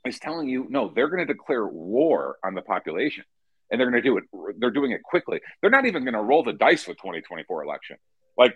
is 0.05 0.19
telling 0.19 0.49
you 0.49 0.67
no 0.69 0.93
they're 0.95 1.09
going 1.09 1.27
to 1.27 1.33
declare 1.33 1.67
war 1.67 2.37
on 2.45 2.55
the 2.55 2.63
population 2.63 3.25
and 3.71 3.81
they're 3.81 3.89
going 3.91 4.03
to 4.03 4.09
do 4.09 4.19
it 4.19 4.25
they're 4.59 4.71
doing 4.71 4.93
it 4.93 5.03
quickly. 5.03 5.41
They're 5.61 5.71
not 5.71 5.87
even 5.87 6.05
going 6.05 6.15
to 6.15 6.23
roll 6.23 6.43
the 6.43 6.53
dice 6.53 6.87
with 6.87 6.97
2024 6.99 7.65
election. 7.65 7.97
Like 8.37 8.55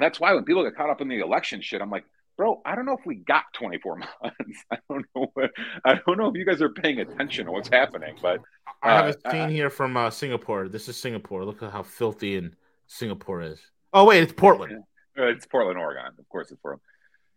that's 0.00 0.18
why 0.18 0.32
when 0.34 0.44
people 0.44 0.64
get 0.64 0.74
caught 0.76 0.90
up 0.90 1.00
in 1.00 1.08
the 1.08 1.20
election 1.20 1.60
shit 1.60 1.80
i'm 1.80 1.90
like 1.90 2.04
bro 2.36 2.60
i 2.64 2.74
don't 2.74 2.86
know 2.86 2.96
if 2.98 3.04
we 3.06 3.16
got 3.16 3.44
24 3.54 3.96
months 4.22 4.64
i 4.70 4.78
don't 4.88 5.04
know 5.14 5.30
what, 5.34 5.50
i 5.84 5.94
don't 6.06 6.18
know 6.18 6.28
if 6.28 6.34
you 6.34 6.44
guys 6.44 6.60
are 6.62 6.70
paying 6.70 7.00
attention 7.00 7.46
to 7.46 7.52
what's 7.52 7.68
happening 7.68 8.14
but 8.22 8.40
I 8.82 8.94
have 8.94 9.04
Uh, 9.06 9.08
a 9.08 9.30
scene 9.30 9.40
uh, 9.42 9.48
here 9.48 9.68
from 9.68 9.94
uh, 9.96 10.08
Singapore. 10.08 10.66
This 10.68 10.88
is 10.88 10.96
Singapore. 10.96 11.44
Look 11.44 11.62
at 11.62 11.70
how 11.70 11.82
filthy 11.82 12.36
and 12.36 12.56
Singapore 12.86 13.42
is. 13.42 13.60
Oh 13.92 14.06
wait, 14.06 14.22
it's 14.22 14.32
Portland. 14.32 14.72
uh, 15.18 15.26
it's 15.26 15.44
portland 15.46 15.78
oregon 15.78 16.06
of 16.18 16.28
course 16.28 16.50
it's 16.50 16.60
portland 16.60 16.80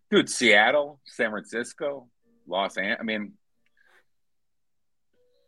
dude 0.10 0.30
seattle 0.30 1.02
san 1.06 1.32
francisco 1.32 2.08
los 2.48 2.78
angeles 2.78 2.98
i 3.00 3.04
mean 3.04 3.34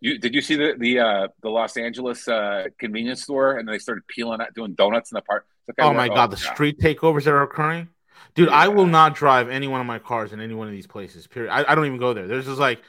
you 0.06 0.20
did 0.20 0.34
you 0.36 0.42
see 0.42 0.56
the 0.56 0.76
the 0.78 1.00
uh 1.00 1.28
the 1.42 1.50
los 1.50 1.78
angeles 1.78 2.28
uh 2.28 2.66
convenience 2.80 3.24
store 3.24 3.58
and 3.58 3.68
they 3.68 3.80
started 3.80 4.06
peeling 4.08 4.40
out 4.42 4.54
doing 4.54 4.74
donuts 4.74 5.12
in 5.12 5.16
the 5.16 5.22
park 5.22 5.46
like, 5.68 5.76
Oh 5.80 5.94
my 5.94 6.08
god, 6.08 6.32
the 6.32 6.38
street 6.38 6.80
takeovers 6.80 7.24
that 7.24 7.32
are 7.32 7.42
occurring, 7.42 7.90
dude. 8.36 8.50
I 8.50 8.68
will 8.68 8.86
not 8.86 9.16
drive 9.16 9.50
any 9.50 9.68
one 9.68 9.82
of 9.82 9.88
my 9.88 10.00
cars 10.00 10.32
in 10.32 10.40
any 10.40 10.54
one 10.54 10.68
of 10.68 10.74
these 10.74 10.88
places. 10.88 11.26
Period. 11.28 11.52
I, 11.52 11.72
I 11.72 11.76
don't 11.76 11.86
even 11.86 12.00
go 12.00 12.14
there. 12.14 12.28
There's 12.28 12.46
just 12.46 12.60
like, 12.60 12.82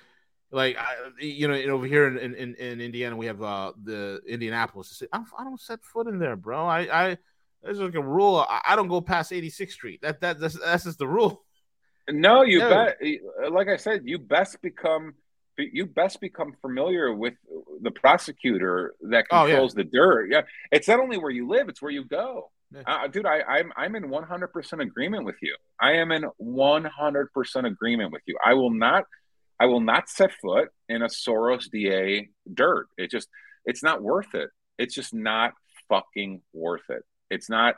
like 0.50 0.76
I, 0.76 0.94
you 1.18 1.48
know, 1.48 1.54
over 1.72 1.86
here 1.86 2.06
in, 2.06 2.34
in, 2.34 2.54
in 2.56 2.80
Indiana, 2.80 3.16
we 3.16 3.26
have 3.26 3.42
uh 3.42 3.72
the 3.82 4.20
Indianapolis. 4.28 5.02
I 5.12 5.16
don't, 5.16 5.28
I 5.38 5.44
don't 5.44 5.60
set 5.60 5.82
foot 5.84 6.06
in 6.06 6.18
there, 6.18 6.36
bro. 6.36 6.66
I 6.66 6.80
I 6.80 7.18
there's 7.62 7.80
like 7.80 7.94
a 7.94 8.02
rule. 8.02 8.44
I, 8.48 8.60
I 8.68 8.76
don't 8.76 8.88
go 8.88 9.00
past 9.00 9.32
86th 9.32 9.70
Street. 9.70 10.02
That 10.02 10.20
that 10.20 10.38
that's, 10.38 10.58
that's 10.58 10.84
just 10.84 10.98
the 10.98 11.08
rule. 11.08 11.44
No, 12.08 12.42
you 12.42 12.60
No. 12.60 12.68
bet. 12.68 12.98
Like 13.50 13.68
I 13.68 13.76
said, 13.76 14.02
you 14.04 14.18
best 14.18 14.60
become 14.62 15.14
you 15.58 15.86
best 15.86 16.20
become 16.20 16.52
familiar 16.60 17.12
with 17.14 17.34
the 17.80 17.90
prosecutor 17.90 18.94
that 19.02 19.26
Oh, 19.30 19.44
yeah. 19.44 19.50
controls 19.52 19.74
the 19.74 19.84
dirt. 19.84 20.30
Yeah, 20.30 20.42
it's 20.70 20.88
not 20.88 21.00
only 21.00 21.18
where 21.18 21.30
you 21.30 21.48
live; 21.48 21.68
it's 21.68 21.80
where 21.82 21.90
you 21.92 22.04
go. 22.04 22.50
Yeah. 22.74 22.82
Uh, 22.86 23.06
dude, 23.06 23.26
I, 23.26 23.42
I'm 23.42 23.72
I'm 23.76 23.94
in 23.96 24.08
100 24.10 24.48
percent 24.48 24.82
agreement 24.82 25.24
with 25.24 25.36
you. 25.40 25.56
I 25.80 25.92
am 25.94 26.10
in 26.12 26.24
100 26.38 27.32
percent 27.32 27.66
agreement 27.66 28.12
with 28.12 28.22
you. 28.26 28.36
I 28.44 28.54
will 28.54 28.70
not, 28.72 29.04
I 29.60 29.66
will 29.66 29.80
not 29.80 30.08
set 30.08 30.32
foot 30.42 30.68
in 30.88 31.02
a 31.02 31.06
Soros 31.06 31.70
DA 31.70 32.28
dirt. 32.52 32.88
It 32.98 33.10
just, 33.10 33.28
it's 33.64 33.82
not 33.82 34.02
worth 34.02 34.34
it. 34.34 34.50
It's 34.78 34.94
just 34.94 35.14
not 35.14 35.54
fucking 35.88 36.42
worth 36.52 36.88
it. 36.90 37.02
It's 37.30 37.48
not. 37.48 37.76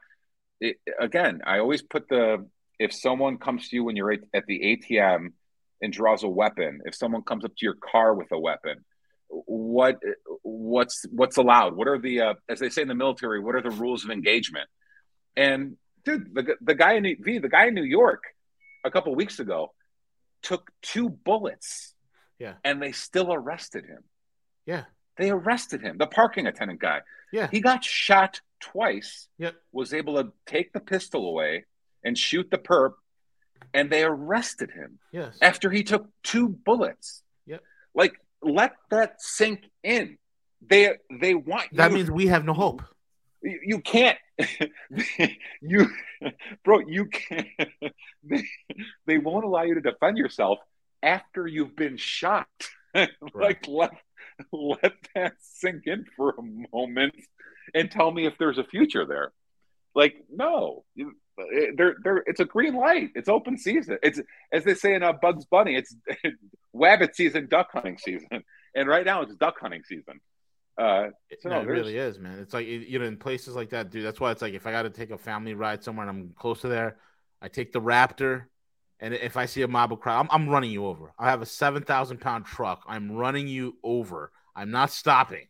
It, 0.61 0.77
again, 0.99 1.43
I 1.47 1.59
always 1.61 1.83
put 1.83 2.09
the 2.09 2.47
if 2.81 2.93
someone 2.95 3.39
comes 3.39 3.69
to 3.69 3.77
you 3.77 3.85
when 3.85 3.95
you're 3.97 4.13
at 4.13 4.47
the 4.47 4.79
ATM 4.91 5.33
and 5.81 5.93
draws 5.93 6.23
a 6.23 6.29
weapon, 6.29 6.81
if 6.85 6.95
someone 6.95 7.23
comes 7.23 7.45
up 7.45 7.53
to 7.57 7.65
your 7.65 7.75
car 7.75 8.15
with 8.15 8.31
a 8.33 8.39
weapon, 8.39 8.85
what 9.29 10.01
what's 10.43 11.05
what's 11.11 11.37
allowed? 11.37 11.77
What 11.77 11.89
are 11.89 11.99
the 11.99 12.21
uh, 12.21 12.35
as 12.49 12.61
they 12.61 12.71
say 12.71 12.83
in 12.83 12.89
the 12.89 12.95
military? 12.95 13.41
What 13.41 13.55
are 13.55 13.63
the 13.63 13.71
rules 13.71 14.05
of 14.05 14.11
engagement? 14.11 14.69
And 15.37 15.77
dude, 16.05 16.35
the 16.35 16.57
the 16.61 16.75
guy 16.75 16.95
in 16.95 17.05
V, 17.21 17.39
the 17.39 17.49
guy 17.49 17.67
in 17.67 17.75
New 17.75 17.85
York, 17.85 18.23
a 18.85 18.91
couple 18.91 19.15
weeks 19.15 19.39
ago, 19.39 19.73
took 20.43 20.71
two 20.83 21.09
bullets. 21.09 21.95
Yeah. 22.39 22.55
and 22.65 22.81
they 22.81 22.93
still 22.93 23.33
arrested 23.33 23.85
him. 23.85 24.05
Yeah. 24.65 24.85
They 25.17 25.31
arrested 25.31 25.81
him. 25.83 25.99
The 25.99 26.07
parking 26.07 26.47
attendant 26.47 26.81
guy. 26.81 27.01
Yeah. 27.33 27.49
He 27.51 27.61
got 27.61 27.83
shot 27.83 28.41
twice. 28.61 29.27
Yep. 29.39 29.57
Was 29.73 29.93
able 29.93 30.23
to 30.23 30.33
take 30.47 30.73
the 30.73 30.79
pistol 30.79 31.29
away 31.29 31.65
and 32.05 32.17
shoot 32.17 32.49
the 32.49 32.59
perp, 32.59 32.93
and 33.75 33.91
they 33.91 34.03
arrested 34.05 34.71
him 34.71 34.99
Yes. 35.13 35.37
after 35.43 35.71
he 35.71 35.83
took 35.83 36.09
two 36.23 36.49
bullets. 36.49 37.23
Yep. 37.47 37.63
Like 37.95 38.15
let 38.43 38.73
that 38.91 39.21
sink 39.21 39.65
in. 39.83 40.19
They 40.67 40.95
they 41.21 41.35
want 41.35 41.69
That 41.75 41.91
you, 41.91 41.97
means 41.97 42.11
we 42.11 42.27
have 42.29 42.45
no 42.45 42.53
hope. 42.55 42.83
you, 43.43 43.61
you 43.63 43.79
can't 43.81 44.19
you 45.61 45.87
bro 46.65 46.81
you 46.81 47.07
can't 47.07 47.47
they, 48.25 48.43
they 49.07 49.19
won't 49.19 49.45
allow 49.45 49.63
you 49.63 49.75
to 49.75 49.81
defend 49.81 50.19
yourself 50.19 50.59
after 51.03 51.47
you've 51.47 51.77
been 51.77 51.97
shot. 51.97 52.49
like 53.35 53.67
let 53.69 53.91
let 54.53 54.95
that 55.15 55.35
sink 55.41 55.83
in 55.87 56.05
for 56.17 56.31
a 56.39 56.43
moment 56.73 57.15
and 57.75 57.91
tell 57.91 58.11
me 58.11 58.27
if 58.27 58.35
there's 58.39 58.59
a 58.59 58.65
future 58.65 59.05
there. 59.07 59.33
Like 59.99 60.15
no, 60.31 60.85
you- 60.95 61.17
there 61.77 61.95
there 62.03 62.19
it's 62.27 62.41
a 62.41 62.45
green 62.45 62.75
light. 62.75 63.11
It's 63.15 63.29
open 63.29 63.59
season. 63.59 63.99
It's 64.03 64.21
as 64.53 64.65
they 64.65 64.75
say 64.75 64.95
in 64.95 65.03
uh, 65.03 65.13
Bugs 65.13 65.45
Bunny. 65.45 65.77
It's 65.77 65.95
wabbit 66.75 67.15
season, 67.15 67.47
duck 67.49 67.69
hunting 67.73 67.97
season, 67.99 68.29
and 68.75 68.89
right 68.89 69.05
now 69.05 69.23
it's 69.23 69.35
duck 69.37 69.57
hunting 69.61 69.83
season. 69.85 70.21
Uh, 70.77 71.09
So 71.43 71.49
no, 71.49 71.61
it 71.61 71.67
really 71.67 71.97
is, 71.97 72.19
man. 72.19 72.39
It's 72.39 72.55
like 72.55 72.67
you 72.67 72.99
know, 72.99 73.05
in 73.05 73.17
places 73.17 73.55
like 73.57 73.71
that, 73.71 73.91
dude. 73.91 74.05
That's 74.05 74.21
why 74.21 74.31
it's 74.33 74.43
like 74.43 74.55
if 74.55 74.67
I 74.67 74.73
got 74.73 74.83
to 74.83 74.91
take 74.91 75.11
a 75.11 75.19
family 75.19 75.55
ride 75.55 75.83
somewhere 75.85 76.09
and 76.09 76.17
I'm 76.17 76.35
close 76.37 76.61
to 76.63 76.69
there, 76.69 76.97
I 77.43 77.49
take 77.49 77.73
the 77.73 77.81
Raptor, 77.81 78.45
and 79.01 79.15
if 79.15 79.37
I 79.37 79.47
see 79.47 79.63
a 79.63 79.69
mob 79.69 79.93
of 79.93 80.01
crowd, 80.01 80.21
I'm, 80.21 80.29
I'm 80.31 80.49
running 80.49 80.71
you 80.71 80.87
over. 80.87 81.13
I 81.19 81.31
have 81.31 81.43
a 81.43 81.47
seven 81.47 81.83
thousand 81.83 82.19
pound 82.21 82.47
truck. 82.47 82.83
I'm 82.87 83.11
running 83.13 83.49
you 83.49 83.77
over. 83.83 84.31
I'm 84.57 84.71
not 84.71 84.91
stopping. 84.91 85.47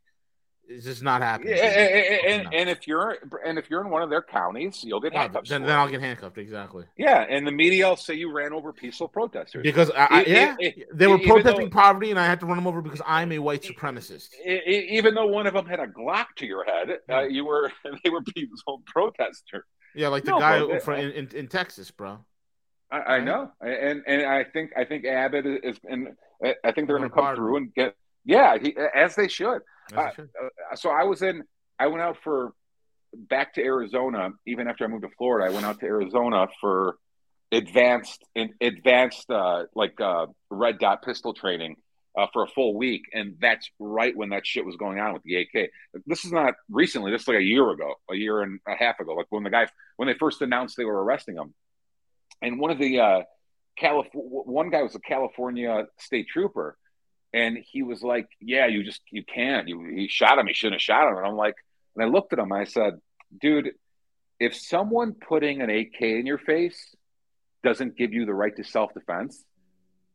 It's 0.70 0.84
just 0.84 1.02
not 1.02 1.22
happening. 1.22 1.56
Yeah, 1.56 1.64
and, 1.64 2.42
and, 2.46 2.54
and 2.54 2.68
if 2.68 2.86
you're 2.86 3.16
and 3.44 3.58
if 3.58 3.70
you're 3.70 3.80
in 3.80 3.88
one 3.90 4.02
of 4.02 4.10
their 4.10 4.20
counties, 4.20 4.84
you'll 4.84 5.00
get 5.00 5.14
Yeah, 5.14 5.22
handcuffs. 5.22 5.48
then, 5.48 5.62
then. 5.62 5.70
I'll 5.78 5.88
get 5.88 6.00
handcuffed. 6.02 6.36
Exactly. 6.36 6.84
yeah, 6.98 7.24
and 7.28 7.46
the 7.46 7.50
media 7.52 7.88
will 7.88 7.96
say 7.96 8.14
you 8.14 8.30
ran 8.30 8.52
over 8.52 8.72
peaceful 8.74 9.08
protesters. 9.08 9.62
Because 9.62 9.90
I, 9.92 10.06
I, 10.10 10.22
e- 10.22 10.24
yeah, 10.30 10.56
e- 10.60 10.84
they 10.92 11.06
were 11.06 11.14
even 11.16 11.26
though- 11.28 11.32
protesting 11.42 11.70
poverty, 11.70 12.10
and 12.10 12.20
I 12.20 12.26
had 12.26 12.40
to 12.40 12.46
run 12.46 12.56
them 12.58 12.66
over 12.66 12.82
because 12.82 13.00
I'm 13.06 13.32
a 13.32 13.38
white 13.38 13.62
supremacist. 13.62 14.28
E- 14.46 14.88
even 14.90 15.14
though 15.14 15.26
one 15.28 15.46
of 15.46 15.54
them 15.54 15.64
had 15.64 15.80
a 15.80 15.86
Glock 15.86 16.26
to 16.36 16.46
your 16.46 16.64
head, 16.64 16.98
uh, 17.10 17.22
you 17.22 17.46
were 17.46 17.72
they 18.04 18.10
were 18.10 18.22
peaceful 18.22 18.82
protesters. 18.86 19.64
Yeah, 19.94 20.08
like 20.08 20.24
the 20.24 20.32
No, 20.32 20.38
guy 20.38 20.58
bro, 20.58 20.80
from, 20.80 20.94
in, 20.96 21.10
in, 21.12 21.28
in 21.34 21.48
Texas, 21.48 21.90
bro. 21.90 22.18
I, 22.90 22.98
I 22.98 23.16
Right. 23.16 23.24
know, 23.24 23.52
and 23.62 24.02
and 24.06 24.26
I 24.26 24.44
think 24.44 24.72
I 24.76 24.84
think 24.84 25.06
Abbott 25.06 25.46
is, 25.64 25.78
and 25.88 26.08
I 26.42 26.72
think 26.72 26.88
they're 26.88 26.98
going 26.98 27.08
Gonna 27.08 27.28
come 27.28 27.36
through 27.36 27.56
and 27.56 27.74
get 27.74 27.94
yeah, 28.26 28.58
he, 28.58 28.76
as 28.94 29.14
they 29.14 29.28
should. 29.28 29.62
Uh. 29.96 30.00
Uh, 30.00 30.76
so 30.76 30.90
I 30.90 31.04
was 31.04 31.22
in. 31.22 31.42
I 31.78 31.86
went 31.86 32.02
out 32.02 32.18
for 32.22 32.52
back 33.14 33.54
to 33.54 33.62
Arizona. 33.62 34.30
Even 34.46 34.68
after 34.68 34.84
I 34.84 34.88
moved 34.88 35.04
to 35.04 35.10
Florida, 35.16 35.50
I 35.50 35.54
went 35.54 35.64
out 35.64 35.80
to 35.80 35.86
Arizona 35.86 36.48
for 36.60 36.96
advanced 37.50 38.24
in 38.34 38.52
advanced 38.60 39.30
uh, 39.30 39.64
like 39.74 40.00
uh, 40.00 40.26
red 40.50 40.78
dot 40.78 41.02
pistol 41.02 41.34
training 41.34 41.76
uh, 42.16 42.26
for 42.32 42.42
a 42.42 42.48
full 42.48 42.76
week, 42.76 43.02
and 43.12 43.36
that's 43.40 43.70
right 43.78 44.16
when 44.16 44.30
that 44.30 44.46
shit 44.46 44.64
was 44.64 44.76
going 44.76 44.98
on 44.98 45.12
with 45.12 45.22
the 45.22 45.36
AK. 45.36 45.70
This 46.06 46.24
is 46.24 46.32
not 46.32 46.54
recently. 46.68 47.12
This 47.12 47.22
is 47.22 47.28
like 47.28 47.38
a 47.38 47.42
year 47.42 47.68
ago, 47.70 47.94
a 48.10 48.14
year 48.14 48.42
and 48.42 48.60
a 48.66 48.74
half 48.74 49.00
ago. 49.00 49.14
Like 49.14 49.26
when 49.30 49.44
the 49.44 49.50
guy 49.50 49.68
when 49.96 50.08
they 50.08 50.14
first 50.14 50.42
announced 50.42 50.76
they 50.76 50.84
were 50.84 51.02
arresting 51.02 51.36
him, 51.36 51.54
and 52.42 52.58
one 52.58 52.70
of 52.70 52.78
the 52.78 53.00
uh, 53.00 53.22
Calif- 53.78 54.08
one 54.12 54.70
guy 54.70 54.82
was 54.82 54.94
a 54.94 55.00
California 55.00 55.86
state 55.98 56.26
trooper, 56.28 56.76
and 57.32 57.58
he 57.58 57.82
was 57.82 58.02
like, 58.02 58.28
"Yeah, 58.40 58.66
you 58.66 58.82
just 58.82 59.02
you 59.10 59.24
can't. 59.24 59.68
You, 59.68 59.84
he 59.84 60.08
shot 60.08 60.38
him. 60.38 60.46
He 60.46 60.54
shouldn't 60.54 60.74
have 60.74 60.82
shot 60.82 61.08
him." 61.08 61.16
And 61.16 61.26
I'm 61.26 61.36
like, 61.36 61.54
and 61.94 62.04
I 62.04 62.08
looked 62.08 62.32
at 62.32 62.38
him. 62.38 62.52
I 62.52 62.64
said, 62.64 62.94
"Dude, 63.40 63.72
if 64.40 64.54
someone 64.56 65.12
putting 65.14 65.60
an 65.62 65.70
AK 65.70 66.00
in 66.00 66.26
your 66.26 66.38
face 66.38 66.94
doesn't 67.62 67.96
give 67.96 68.12
you 68.12 68.24
the 68.24 68.34
right 68.34 68.54
to 68.56 68.64
self 68.64 68.94
defense, 68.94 69.44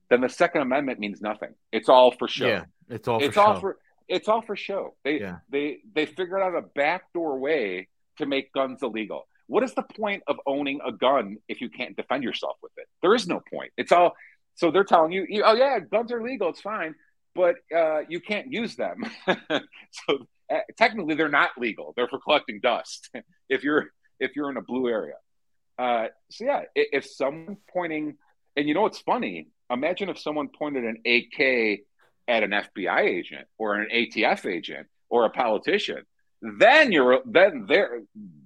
then 0.10 0.22
the 0.22 0.30
Second 0.30 0.62
Amendment 0.62 1.00
means 1.00 1.22
nothing. 1.22 1.54
It's 1.72 1.90
all 1.90 2.12
for 2.12 2.28
show. 2.28 2.48
Yeah, 2.48 2.64
it's 2.90 3.08
all 3.08 3.22
it's 3.24 3.36
for 3.36 3.42
all 3.42 3.54
show. 3.56 3.60
for 3.60 3.78
it's 4.08 4.28
all 4.28 4.42
for 4.42 4.56
show. 4.56 4.96
They 5.04 5.20
Yeah. 5.20 5.38
they 5.50 5.80
they 5.94 6.06
figured 6.06 6.42
out 6.42 6.56
a 6.56 6.62
backdoor 6.62 7.40
way 7.40 7.88
to 8.18 8.26
make 8.26 8.52
guns 8.54 8.82
illegal. 8.84 9.28
What 9.48 9.64
is 9.64 9.74
the 9.74 9.84
point 9.84 10.24
of 10.28 10.38
owning 10.46 10.80
a 10.86 10.92
gun 10.92 11.38
if 11.48 11.62
you 11.62 11.70
can't 11.70 11.96
defend 11.96 12.24
yourself 12.24 12.58
with 12.64 12.72
it? 12.78 12.88
There 13.02 13.14
is 13.14 13.28
no 13.28 13.42
point. 13.52 13.72
It's 13.78 13.92
all 13.92 14.14
so 14.56 14.72
they're 14.72 14.84
telling 14.84 15.12
you, 15.12 15.26
oh 15.46 15.56
yeah, 15.56 15.80
guns 15.80 16.12
are 16.12 16.22
legal, 16.24 16.50
it's 16.50 16.62
fine, 16.62 16.96
but 17.36 17.56
uh, 17.76 18.02
you 18.08 18.20
can't 18.20 18.52
use 18.52 18.76
them. 18.76 19.04
so 19.28 20.28
uh, 20.52 20.60
technically, 20.78 21.16
they're 21.16 21.30
not 21.30 21.52
legal. 21.58 21.94
They're 21.96 22.08
for 22.08 22.20
collecting 22.20 22.60
dust. 22.62 23.10
if 23.50 23.64
you're 23.64 23.88
if 24.20 24.36
you're 24.36 24.50
in 24.52 24.58
a 24.58 24.62
blue 24.62 24.88
area. 24.88 25.16
Uh, 25.78 26.08
so 26.30 26.46
yeah, 26.46 26.60
i- 26.78 26.88
if 26.94 27.06
someone 27.06 27.58
pointing, 27.72 28.16
and 28.56 28.68
you 28.68 28.74
know 28.74 28.82
what's 28.82 29.00
funny? 29.00 29.48
Imagine 29.70 30.10
if 30.10 30.20
someone 30.20 30.50
pointed 30.50 30.84
an 30.84 30.98
AK 31.06 31.80
at 32.28 32.44
an 32.44 32.52
FBI 32.52 33.02
agent 33.02 33.48
or 33.58 33.76
an 33.76 33.88
ATF 33.92 34.46
agent 34.46 34.88
or 35.10 35.26
a 35.26 35.30
politician. 35.30 36.04
Then 36.42 36.92
you're 36.92 37.22
then 37.26 37.66
they're, 37.68 38.02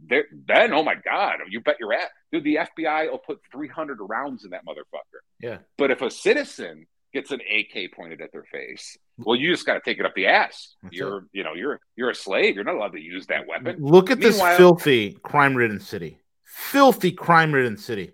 they're 0.08 0.26
then 0.48 0.74
oh 0.74 0.84
my 0.84 0.96
god, 0.96 1.40
you 1.50 1.62
bet 1.62 1.78
your 1.80 1.94
ass, 1.94 2.10
dude. 2.32 2.44
The 2.44 2.60
FBI 2.78 3.10
will 3.12 3.18
put 3.18 3.40
300 3.52 3.98
rounds 4.02 4.44
in 4.44 4.52
that 4.52 4.66
motherfucker. 4.66 5.20
Yeah. 5.40 5.60
But 5.78 5.92
if 5.92 6.02
a 6.02 6.10
citizen 6.10 6.88
gets 7.14 7.32
an 7.32 7.40
AK 7.42 7.94
pointed 7.94 8.22
at 8.22 8.32
their 8.32 8.44
face, 8.52 8.98
well, 9.18 9.36
you 9.36 9.52
just 9.52 9.66
got 9.66 9.76
to 9.76 9.82
take 9.84 10.00
it 10.00 10.06
up 10.06 10.14
the 10.16 10.28
ass. 10.28 10.76
That's 10.84 10.96
you're 10.96 11.26
you 11.32 11.44
know 11.44 11.54
you're 11.54 11.80
you're 11.96 12.10
a 12.10 12.16
slave. 12.16 12.56
You're 12.56 12.64
not 12.64 12.76
allowed 12.76 12.94
to 12.94 13.02
use 13.02 13.28
that 13.28 13.48
weapon. 13.48 13.78
Look 13.80 14.12
at 14.12 14.20
this 14.20 14.40
filthy, 14.58 15.14
crime-ridden 15.24 15.80
city. 15.80 16.20
Filthy, 16.44 17.12
crime-ridden 17.12 17.78
city. 17.78 18.12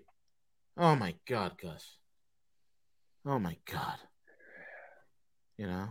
Oh 0.76 0.96
my 0.96 1.14
god, 1.28 1.52
Gus. 1.60 1.96
Oh 3.26 3.38
my 3.38 3.56
god. 3.70 3.96
You 5.56 5.66
know, 5.68 5.88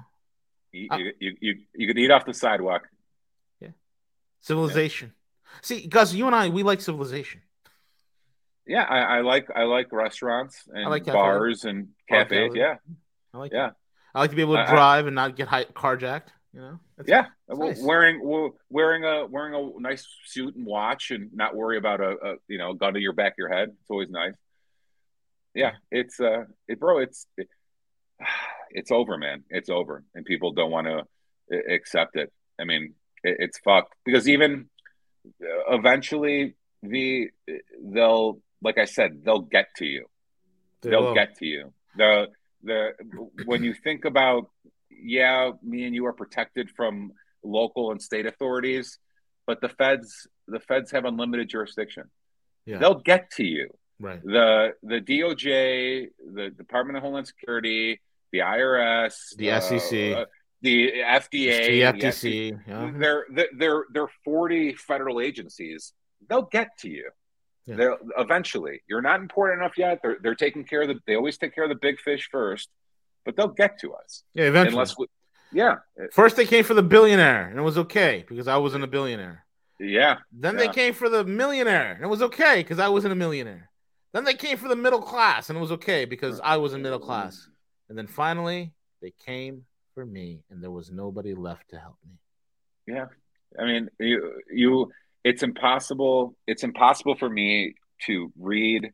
You, 0.72 0.88
Uh, 0.92 0.98
you, 0.98 1.14
you, 1.20 1.38
you, 1.40 1.56
you 1.74 1.88
can 1.88 1.98
eat 1.98 2.12
off 2.12 2.26
the 2.26 2.34
sidewalk. 2.34 2.90
Yeah. 3.62 3.70
Civilization. 4.42 5.14
See, 5.62 5.88
Gus, 5.88 6.14
you 6.14 6.28
and 6.28 6.36
I, 6.36 6.50
we 6.50 6.64
like 6.64 6.82
civilization. 6.82 7.42
Yeah, 8.66 8.84
I, 8.84 9.18
I 9.18 9.22
like 9.22 9.48
I 9.56 9.64
like 9.64 9.92
restaurants 9.92 10.64
and 10.74 10.90
like 10.90 11.06
bars 11.06 11.66
and 11.66 11.90
cafes. 12.10 12.54
Yeah, 12.56 12.76
I 13.34 13.38
like. 13.38 13.52
Yeah. 13.52 13.68
that. 13.68 13.76
I 14.16 14.20
like 14.22 14.30
to 14.30 14.36
be 14.36 14.42
able 14.44 14.54
to 14.56 14.62
I- 14.62 14.68
I- 14.68 14.70
drive 14.72 15.08
and 15.08 15.16
not 15.16 15.36
get 15.36 15.48
hi- 15.48 15.66
carjacked. 15.66 16.28
You 16.54 16.62
know. 16.62 16.80
That's- 16.98 17.10
yeah. 17.10 17.26
Well, 17.48 17.70
nice. 17.70 17.82
Wearing 17.82 18.22
well, 18.24 18.52
wearing 18.70 19.04
a 19.04 19.26
wearing 19.26 19.54
a 19.56 19.82
nice 19.82 20.08
suit 20.26 20.56
and 20.56 20.66
watch 20.66 21.12
and 21.12 21.32
not 21.34 21.56
worry 21.56 21.78
about 21.78 22.00
a, 22.00 22.12
a 22.12 22.36
you 22.48 22.58
know 22.58 22.74
gun 22.74 22.94
to 22.94 23.00
your 23.02 23.14
back 23.14 23.34
of 23.34 23.38
your 23.38 23.50
head. 23.50 23.70
It's 23.82 23.90
always 23.90 24.10
nice. 24.10 24.34
Yeah, 25.56 25.74
it's 25.92 26.20
uh, 26.20 26.46
it, 26.68 26.80
bro, 26.80 27.00
it's 27.00 27.28
it, 27.38 27.48
it's 28.72 28.92
over, 28.92 29.18
man. 29.18 29.44
It's 29.50 29.70
over, 29.70 30.04
and 30.16 30.26
people 30.26 30.54
don't 30.54 30.72
want 30.72 30.88
to 30.88 31.04
accept 31.70 32.16
it. 32.16 32.32
I 32.60 32.64
mean, 32.64 32.94
it, 33.24 33.36
it's 33.40 33.58
fucked 33.60 33.94
because 34.06 34.30
even 34.30 34.70
uh, 35.42 35.76
eventually 35.76 36.56
the 36.82 37.30
they'll 37.84 38.40
like 38.64 38.78
I 38.78 38.86
said 38.86 39.24
they'll 39.24 39.42
get 39.42 39.68
to 39.78 39.86
you. 39.86 40.06
They 40.82 40.90
they'll 40.92 41.04
will. 41.08 41.14
get 41.14 41.38
to 41.40 41.46
you. 41.46 41.74
The 41.98 42.28
the 42.64 42.92
when 43.46 43.64
you 43.64 43.74
think 43.74 44.06
about 44.06 44.50
yeah, 44.90 45.52
me 45.64 45.86
and 45.86 45.94
you 45.96 46.06
are 46.06 46.14
protected 46.14 46.70
from 46.72 47.12
local 47.44 47.92
and 47.92 48.02
state 48.02 48.26
authorities, 48.26 49.00
but 49.46 49.60
the 49.62 49.70
feds 49.70 50.28
the 50.48 50.60
feds 50.60 50.92
have 50.92 51.06
unlimited 51.06 51.50
jurisdiction. 51.50 52.06
Yeah. 52.66 52.78
They'll 52.78 53.00
get 53.02 53.32
to 53.32 53.44
you. 53.44 53.70
Right. 54.00 54.22
The 54.24 54.74
the 54.84 55.00
DOJ, 55.02 56.08
the 56.34 56.50
Department 56.50 56.98
of 56.98 57.04
Homeland 57.04 57.28
Security, 57.28 58.02
the 58.32 58.40
IRS, 58.40 59.36
The 59.38 59.60
SEC. 59.62 60.18
uh, 60.18 60.26
the 60.62 60.92
FDA, 61.04 61.92
the 61.92 62.00
the 62.00 62.08
FTC. 62.08 62.60
yeah. 62.68 62.92
they're 62.96 63.26
they're 63.32 63.50
they're 63.58 63.84
they're 63.94 64.08
40 64.24 64.76
federal 64.76 65.20
agencies 65.20 65.92
they'll 66.30 66.44
get 66.60 66.70
to 66.80 66.90
you 66.90 67.10
Yeah. 67.66 67.76
they'll 67.78 67.98
eventually 68.18 68.82
you're 68.88 69.02
not 69.02 69.22
important 69.22 69.62
enough 69.62 69.78
yet 69.78 70.00
they're, 70.04 70.18
they're 70.22 70.36
taking 70.36 70.64
care 70.66 70.82
of 70.82 70.90
the 70.90 71.00
they 71.08 71.16
always 71.16 71.38
take 71.38 71.56
care 71.56 71.64
of 71.64 71.70
the 71.70 71.76
big 71.88 71.98
fish 72.00 72.28
first 72.30 72.70
but 73.26 73.36
they'll 73.38 73.48
get 73.48 73.80
to 73.80 73.94
us 73.94 74.24
Yeah, 74.34 74.46
eventually. 74.46 74.74
unless 74.74 74.98
we, 74.98 75.06
yeah 75.54 75.76
First, 76.12 76.36
they 76.36 76.46
came 76.46 76.64
for 76.66 76.74
the 76.74 76.84
billionaire, 76.84 77.48
and 77.48 77.58
it 77.58 77.62
was 77.62 77.78
okay 77.78 78.26
because 78.28 78.48
I 78.50 78.58
wasn't 78.58 78.84
a 78.84 78.88
billionaire. 78.88 79.46
yeah 79.80 80.18
Then 80.34 80.58
they 80.58 80.68
came 80.68 80.94
for 80.94 81.08
the 81.10 81.24
millionaire, 81.24 81.94
and 81.94 82.04
it 82.04 82.08
was 82.10 82.22
okay 82.24 82.56
because 82.64 82.80
I 82.80 82.90
wasn't 82.90 83.14
a 83.14 83.16
millionaire. 83.16 83.70
Then 84.14 84.26
they 84.26 84.34
came 84.34 84.58
for 84.58 84.68
the 84.68 84.76
middle 84.76 85.02
class, 85.02 85.50
and 85.50 85.58
it 85.58 85.62
was 85.62 85.72
okay 85.74 86.06
because 86.06 86.40
I 86.44 86.58
was 86.58 86.74
in 86.74 86.82
middle 86.82 87.00
class. 87.00 87.48
And 87.90 87.98
then 87.98 88.08
finally, 88.08 88.74
they 89.02 89.14
came 89.26 89.66
for 89.94 90.06
me, 90.06 90.44
and 90.50 90.62
there 90.62 90.72
was 90.72 90.92
nobody 90.92 91.34
left 91.34 91.70
to 91.70 91.78
help 91.80 91.96
me. 92.08 92.16
Yeah, 92.94 93.06
I 93.60 93.64
mean 93.66 93.90
you 94.00 94.42
you 94.52 94.92
it's 95.24 95.44
impossible 95.44 96.36
it's 96.48 96.64
impossible 96.64 97.16
for 97.16 97.30
me 97.30 97.76
to 98.06 98.32
read 98.40 98.92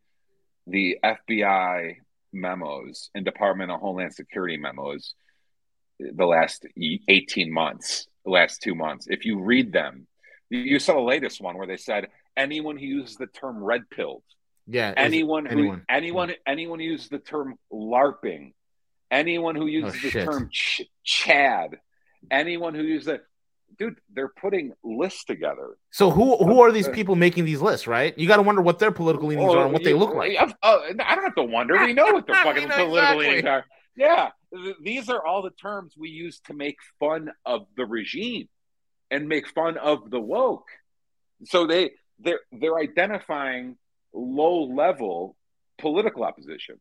the 0.67 0.97
fbi 1.03 1.95
memos 2.33 3.09
and 3.15 3.25
department 3.25 3.71
of 3.71 3.79
homeland 3.79 4.13
security 4.13 4.57
memos 4.57 5.15
the 5.99 6.25
last 6.25 6.65
18 7.07 7.51
months 7.51 8.07
the 8.25 8.31
last 8.31 8.61
two 8.61 8.75
months 8.75 9.07
if 9.09 9.25
you 9.25 9.39
read 9.39 9.71
them 9.73 10.05
you- 10.49 10.79
saw 10.79 10.93
the 10.93 10.99
latest 11.01 11.41
one 11.41 11.57
where 11.57 11.67
they 11.67 11.77
said 11.77 12.07
anyone 12.37 12.77
who 12.77 12.85
uses 12.85 13.15
the 13.17 13.27
term 13.27 13.63
red 13.63 13.81
pilled 13.89 14.23
Yeah, 14.67 14.93
anyone 14.95 15.45
who 15.45 15.51
anyone. 15.59 15.85
anyone 15.89 16.33
anyone 16.45 16.79
who 16.79 16.85
uses 16.85 17.09
the 17.09 17.19
term 17.19 17.55
larping 17.73 18.53
anyone 19.11 19.55
who 19.55 19.63
oh, 19.63 19.65
uses 19.65 20.01
the 20.01 20.07
Oh, 20.07 20.11
shit. 20.11 20.25
term 20.25 20.49
ch- 20.51 20.81
chad 21.03 21.77
anyone 22.31 22.75
who 22.75 22.83
uses 22.83 23.07
it 23.07 23.21
dude 23.77 23.99
they're 24.13 24.29
putting 24.29 24.73
lists 24.83 25.23
together 25.23 25.77
So 25.91 26.09
who 26.09 26.37
who 26.37 26.61
are 26.61 26.71
these 26.71 26.87
people 26.87 27.15
making 27.15 27.45
these 27.45 27.61
lists? 27.61 27.87
Right? 27.87 28.17
You 28.17 28.27
got 28.27 28.37
to 28.37 28.41
wonder 28.41 28.61
what 28.61 28.79
their 28.79 28.91
political 28.91 29.27
leanings 29.27 29.53
are 29.53 29.63
and 29.65 29.73
what 29.73 29.83
they 29.83 29.93
look 29.93 30.13
like. 30.15 30.37
Oh, 30.63 30.83
i 30.83 31.15
don't 31.15 31.23
have 31.23 31.35
to 31.35 31.43
wonder 31.43 31.77
we 31.77 31.93
know 31.93 32.11
what 32.13 32.27
their 32.27 32.35
fucking 32.35 32.67
know 32.67 32.87
political 32.87 33.21
exactly. 33.21 33.27
leanings 33.27 33.45
are 33.45 33.65
yeah 33.95 34.29
these 34.81 35.09
are 35.09 35.25
all 35.25 35.41
the 35.41 35.51
terms 35.51 35.95
we 35.97 36.09
use 36.09 36.39
to 36.41 36.53
make 36.53 36.77
fun 36.99 37.31
of 37.45 37.67
the 37.75 37.85
regime 37.85 38.47
and 39.11 39.27
make 39.27 39.47
fun 39.47 39.77
of 39.77 40.09
the 40.09 40.19
woke 40.19 40.67
so 41.45 41.67
they 41.67 41.91
they're 42.19 42.41
they're 42.51 42.77
identifying 42.77 43.77
low 44.13 44.63
level 44.63 45.35
political 45.77 46.23
opposition 46.23 46.79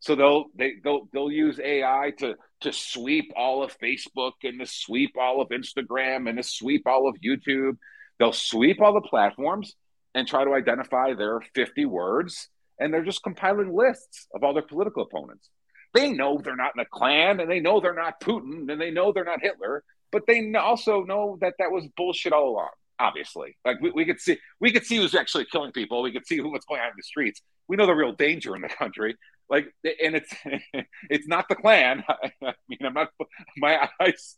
so 0.00 0.14
they'll 0.14 0.46
they 0.56 0.74
they'll 0.82 1.08
they'll 1.12 1.30
use 1.30 1.58
ai 1.60 2.12
to 2.18 2.34
to 2.60 2.72
sweep 2.72 3.32
all 3.36 3.62
of 3.62 3.76
facebook 3.78 4.32
and 4.42 4.60
to 4.60 4.66
sweep 4.66 5.14
all 5.20 5.40
of 5.40 5.48
instagram 5.48 6.28
and 6.28 6.38
to 6.38 6.42
sweep 6.42 6.86
all 6.86 7.08
of 7.08 7.16
youtube 7.24 7.76
they'll 8.18 8.32
sweep 8.32 8.80
all 8.80 8.94
the 8.94 9.00
platforms 9.00 9.74
and 10.14 10.26
try 10.26 10.44
to 10.44 10.54
identify 10.54 11.14
their 11.14 11.40
50 11.54 11.84
words 11.86 12.48
and 12.78 12.92
they're 12.92 13.04
just 13.04 13.22
compiling 13.22 13.74
lists 13.74 14.26
of 14.34 14.42
all 14.42 14.54
their 14.54 14.62
political 14.62 15.02
opponents 15.02 15.50
they 15.94 16.12
know 16.12 16.38
they're 16.42 16.56
not 16.56 16.72
in 16.76 16.78
the 16.78 16.84
Klan 16.84 17.40
and 17.40 17.50
they 17.50 17.60
know 17.60 17.80
they're 17.80 17.94
not 17.94 18.20
Putin 18.20 18.70
and 18.70 18.80
they 18.80 18.90
know 18.90 19.12
they're 19.12 19.24
not 19.24 19.40
Hitler, 19.42 19.84
but 20.12 20.22
they 20.26 20.52
also 20.54 21.02
know 21.02 21.38
that 21.40 21.54
that 21.58 21.70
was 21.70 21.86
bullshit 21.96 22.32
all 22.32 22.50
along. 22.50 22.70
Obviously, 23.00 23.56
like 23.64 23.80
we, 23.80 23.92
we 23.92 24.04
could 24.04 24.20
see, 24.20 24.38
we 24.60 24.72
could 24.72 24.84
see 24.84 24.96
who's 24.96 25.14
actually 25.14 25.46
killing 25.46 25.70
people. 25.70 26.02
We 26.02 26.12
could 26.12 26.26
see 26.26 26.40
what's 26.40 26.66
going 26.66 26.80
on 26.80 26.88
in 26.88 26.94
the 26.96 27.02
streets. 27.04 27.40
We 27.68 27.76
know 27.76 27.86
the 27.86 27.94
real 27.94 28.12
danger 28.12 28.56
in 28.56 28.62
the 28.62 28.68
country. 28.68 29.16
Like, 29.50 29.72
and 29.84 30.14
it's 30.14 30.32
it's 31.10 31.26
not 31.26 31.48
the 31.48 31.56
Klan. 31.56 32.04
I, 32.08 32.30
mean, 32.68 32.78
I'm 32.84 32.94
not 32.94 33.08
my 33.56 33.88
eyes. 34.00 34.36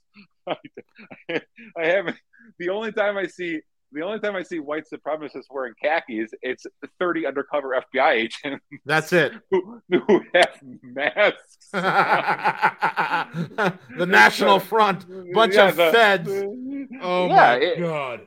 I, 0.49 0.57
I 1.77 1.87
haven't. 1.87 2.17
The 2.59 2.71
only 2.71 2.93
time 2.93 3.17
I 3.17 3.27
see 3.27 3.61
the 3.93 4.03
only 4.03 4.21
time 4.21 4.37
I 4.37 4.45
see 4.45 4.61
white 4.61 4.85
supremacists 4.93 5.47
wearing 5.51 5.73
khakis, 5.83 6.31
it's 6.43 6.65
30 7.01 7.27
undercover 7.27 7.75
FBI 7.93 8.13
agents 8.13 8.65
That's 8.87 9.13
it. 9.13 9.33
who, 9.51 9.83
who 9.91 10.23
have 10.33 10.61
masks. 10.81 11.71
the 11.73 11.81
National 14.07 14.61
Front, 14.61 15.07
bunch 15.35 15.55
Yeah, 15.55 15.71
of 15.71 15.77
the- 15.77 15.91
feds. 15.91 16.31
Oh 17.03 17.27
yeah, 17.27 17.35
my 17.35 17.55
it- 17.57 17.81
god! 17.81 18.21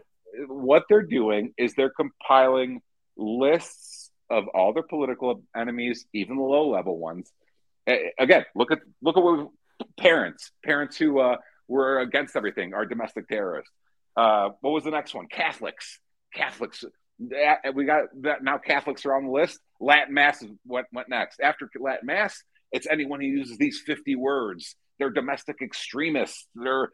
what 0.48 0.84
they're 0.90 1.02
doing 1.06 1.54
is 1.58 1.76
they're 1.76 1.94
compiling 1.96 2.82
lists 3.16 3.93
of 4.38 4.48
all 4.56 4.74
their 4.74 4.84
political 4.84 5.44
enemies, 5.56 6.06
even 6.14 6.38
the 6.38 6.44
low 6.56 6.66
level 6.70 6.96
ones. 6.98 7.32
Again, 8.26 8.44
look 8.56 8.72
at 8.72 8.80
look 9.02 9.18
at 9.18 9.24
what 9.24 9.50
parents, 10.00 10.52
parents 10.64 10.98
who 10.98 11.20
uh, 11.20 11.38
were 11.68 12.00
against 12.00 12.36
everything 12.36 12.74
are 12.74 12.86
domestic 12.86 13.28
terrorists. 13.28 13.72
Uh, 14.16 14.50
what 14.62 14.72
was 14.72 14.84
the 14.84 14.92
next 14.92 15.14
one? 15.14 15.28
Catholics, 15.28 16.00
Catholics. 16.34 16.84
We 17.20 17.86
got 17.86 18.04
that 18.22 18.44
now. 18.44 18.58
Catholics 18.58 19.06
are 19.06 19.16
on 19.16 19.26
the 19.26 19.32
list. 19.32 19.60
Latin 19.80 20.14
Mass 20.14 20.42
is 20.42 20.50
what 20.66 20.86
went 20.92 21.10
next. 21.10 21.40
After 21.40 21.70
Latin 21.80 22.08
Mass, 22.08 22.34
it's 22.72 22.88
anyone 22.90 23.20
who 23.22 23.28
uses 23.28 23.58
these 23.58 23.82
fifty 23.86 24.16
words. 24.16 24.76
They're 24.98 25.10
domestic 25.22 25.58
extremists. 25.62 26.48
They're 26.56 26.90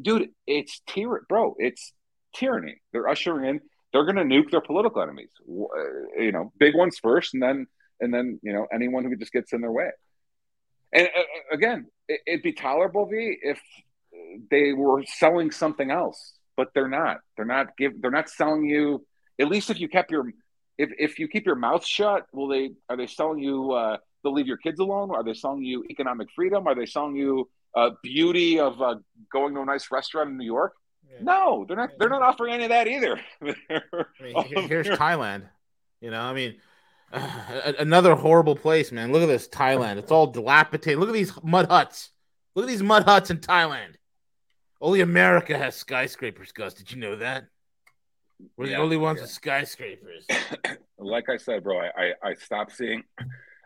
dude. 0.00 0.30
It's 0.46 0.80
tyranny, 0.86 1.24
bro. 1.28 1.54
It's 1.58 1.92
tyranny. 2.34 2.76
They're 2.92 3.08
ushering 3.08 3.44
in. 3.50 3.60
They're 3.92 4.04
going 4.04 4.16
to 4.16 4.24
nuke 4.24 4.50
their 4.50 4.60
political 4.60 5.02
enemies. 5.02 5.30
Uh, 5.48 6.22
You 6.22 6.32
know, 6.32 6.52
big 6.58 6.74
ones 6.74 6.98
first, 6.98 7.34
and 7.34 7.42
then 7.42 7.66
and 8.00 8.12
then 8.14 8.40
you 8.42 8.52
know 8.52 8.66
anyone 8.72 9.04
who 9.04 9.16
just 9.16 9.32
gets 9.32 9.52
in 9.52 9.60
their 9.60 9.72
way. 9.72 9.90
And 10.92 11.06
uh, 11.06 11.20
uh, 11.20 11.54
again, 11.54 11.86
it, 12.08 12.20
it'd 12.26 12.42
be 12.42 12.52
tolerable, 12.52 13.06
V, 13.06 13.38
if 13.42 13.60
they 14.50 14.72
were 14.72 15.02
selling 15.06 15.50
something 15.50 15.90
else, 15.90 16.34
but 16.56 16.68
they're 16.74 16.88
not. 16.88 17.18
They're 17.36 17.44
not 17.44 17.76
give. 17.76 18.00
They're 18.00 18.10
not 18.10 18.28
selling 18.28 18.64
you. 18.64 19.04
At 19.40 19.48
least 19.48 19.70
if 19.70 19.80
you 19.80 19.88
kept 19.88 20.10
your, 20.10 20.30
if 20.78 20.90
if 20.98 21.18
you 21.18 21.28
keep 21.28 21.46
your 21.46 21.56
mouth 21.56 21.84
shut, 21.84 22.26
will 22.32 22.48
they? 22.48 22.70
Are 22.88 22.96
they 22.96 23.06
selling 23.06 23.38
you? 23.38 23.72
Uh, 23.72 23.96
they'll 24.22 24.32
leave 24.32 24.46
your 24.46 24.58
kids 24.58 24.80
alone. 24.80 25.10
Are 25.10 25.24
they 25.24 25.34
selling 25.34 25.64
you 25.64 25.84
economic 25.90 26.28
freedom? 26.34 26.66
Are 26.66 26.74
they 26.74 26.86
selling 26.86 27.16
you 27.16 27.48
uh, 27.74 27.90
beauty 28.02 28.60
of 28.60 28.80
uh, 28.82 28.96
going 29.32 29.54
to 29.54 29.60
a 29.62 29.64
nice 29.64 29.90
restaurant 29.90 30.30
in 30.30 30.36
New 30.36 30.44
York? 30.44 30.74
No, 31.20 31.64
they're 31.66 31.76
not. 31.76 31.90
They're 31.98 32.08
not 32.08 32.22
offering 32.22 32.54
any 32.54 32.64
of 32.64 32.70
that 32.70 32.86
either. 32.86 33.20
I 33.42 34.22
mean, 34.22 34.44
here- 34.44 34.68
here's 34.68 34.88
Thailand. 34.88 35.48
You 36.00 36.10
know, 36.10 36.20
I 36.20 36.32
mean, 36.32 36.56
a- 37.12 37.74
another 37.78 38.14
horrible 38.14 38.56
place, 38.56 38.92
man. 38.92 39.12
Look 39.12 39.22
at 39.22 39.26
this 39.26 39.48
Thailand. 39.48 39.96
It's 39.96 40.12
all 40.12 40.28
dilapidated. 40.28 40.98
Look 40.98 41.08
at 41.08 41.14
these 41.14 41.32
mud 41.42 41.66
huts. 41.66 42.10
Look 42.54 42.64
at 42.64 42.68
these 42.68 42.82
mud 42.82 43.04
huts 43.04 43.30
in 43.30 43.38
Thailand. 43.38 43.94
Only 44.80 45.02
America 45.02 45.56
has 45.56 45.76
skyscrapers, 45.76 46.52
Gus. 46.52 46.74
Did 46.74 46.90
you 46.90 46.98
know 46.98 47.16
that? 47.16 47.44
We're 48.56 48.68
the 48.68 48.76
only 48.76 48.96
ones 48.96 49.18
yeah. 49.18 49.24
with 49.24 49.30
skyscrapers. 49.30 50.26
like 50.98 51.28
I 51.28 51.36
said, 51.36 51.62
bro, 51.62 51.78
I, 51.78 51.90
I 51.96 52.12
I 52.30 52.34
stopped 52.34 52.72
seeing, 52.72 53.02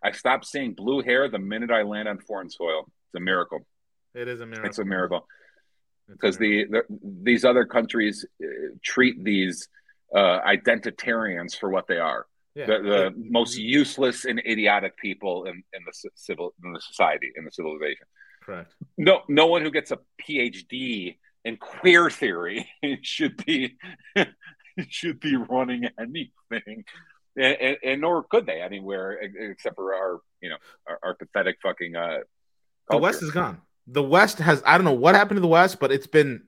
I 0.02 0.10
stopped 0.10 0.46
seeing 0.46 0.74
blue 0.74 1.02
hair 1.02 1.28
the 1.28 1.38
minute 1.38 1.70
I 1.70 1.82
land 1.82 2.08
on 2.08 2.18
foreign 2.18 2.50
soil. 2.50 2.80
It's 3.06 3.14
a 3.16 3.20
miracle. 3.20 3.60
It 4.14 4.26
is 4.26 4.40
a 4.40 4.46
miracle. 4.46 4.68
It's 4.68 4.78
a 4.80 4.84
miracle 4.84 5.26
because 6.08 6.36
the, 6.38 6.66
the 6.66 6.82
these 7.22 7.44
other 7.44 7.64
countries 7.64 8.24
uh, 8.42 8.46
treat 8.82 9.22
these 9.24 9.68
uh, 10.14 10.40
identitarians 10.40 11.58
for 11.58 11.70
what 11.70 11.86
they 11.86 11.98
are. 11.98 12.26
Yeah. 12.54 12.66
the, 12.66 12.78
the 12.78 13.14
most 13.16 13.58
useless 13.58 14.26
and 14.26 14.38
idiotic 14.38 14.96
people 14.96 15.46
in, 15.46 15.64
in 15.72 15.82
the 15.84 16.10
civil 16.14 16.54
in 16.64 16.72
the 16.72 16.80
society 16.80 17.32
in 17.34 17.44
the 17.44 17.50
civilization. 17.50 18.06
correct. 18.44 18.72
No, 18.96 19.22
no 19.28 19.46
one 19.46 19.62
who 19.62 19.72
gets 19.72 19.90
a 19.90 19.98
PhD 20.22 21.16
in 21.44 21.56
queer 21.56 22.10
theory 22.10 22.70
should 23.02 23.44
be 23.44 23.76
should 24.88 25.18
be 25.18 25.34
running 25.36 25.88
anything, 25.98 26.84
and, 27.36 27.56
and, 27.60 27.76
and 27.84 28.00
nor 28.00 28.22
could 28.22 28.46
they 28.46 28.60
anywhere 28.60 29.18
except 29.20 29.74
for 29.74 29.94
our 29.94 30.20
you 30.40 30.50
know 30.50 30.56
our, 30.86 30.98
our 31.02 31.14
pathetic 31.14 31.56
fucking 31.62 31.96
uh. 31.96 32.18
The 32.88 32.98
West 32.98 33.22
is 33.22 33.30
gone. 33.30 33.62
The 33.86 34.02
West 34.02 34.38
has 34.38 34.62
I 34.64 34.76
don't 34.78 34.84
know 34.84 34.92
what 34.92 35.14
happened 35.14 35.36
to 35.36 35.42
the 35.42 35.46
West, 35.46 35.78
but 35.78 35.92
it's 35.92 36.06
been 36.06 36.44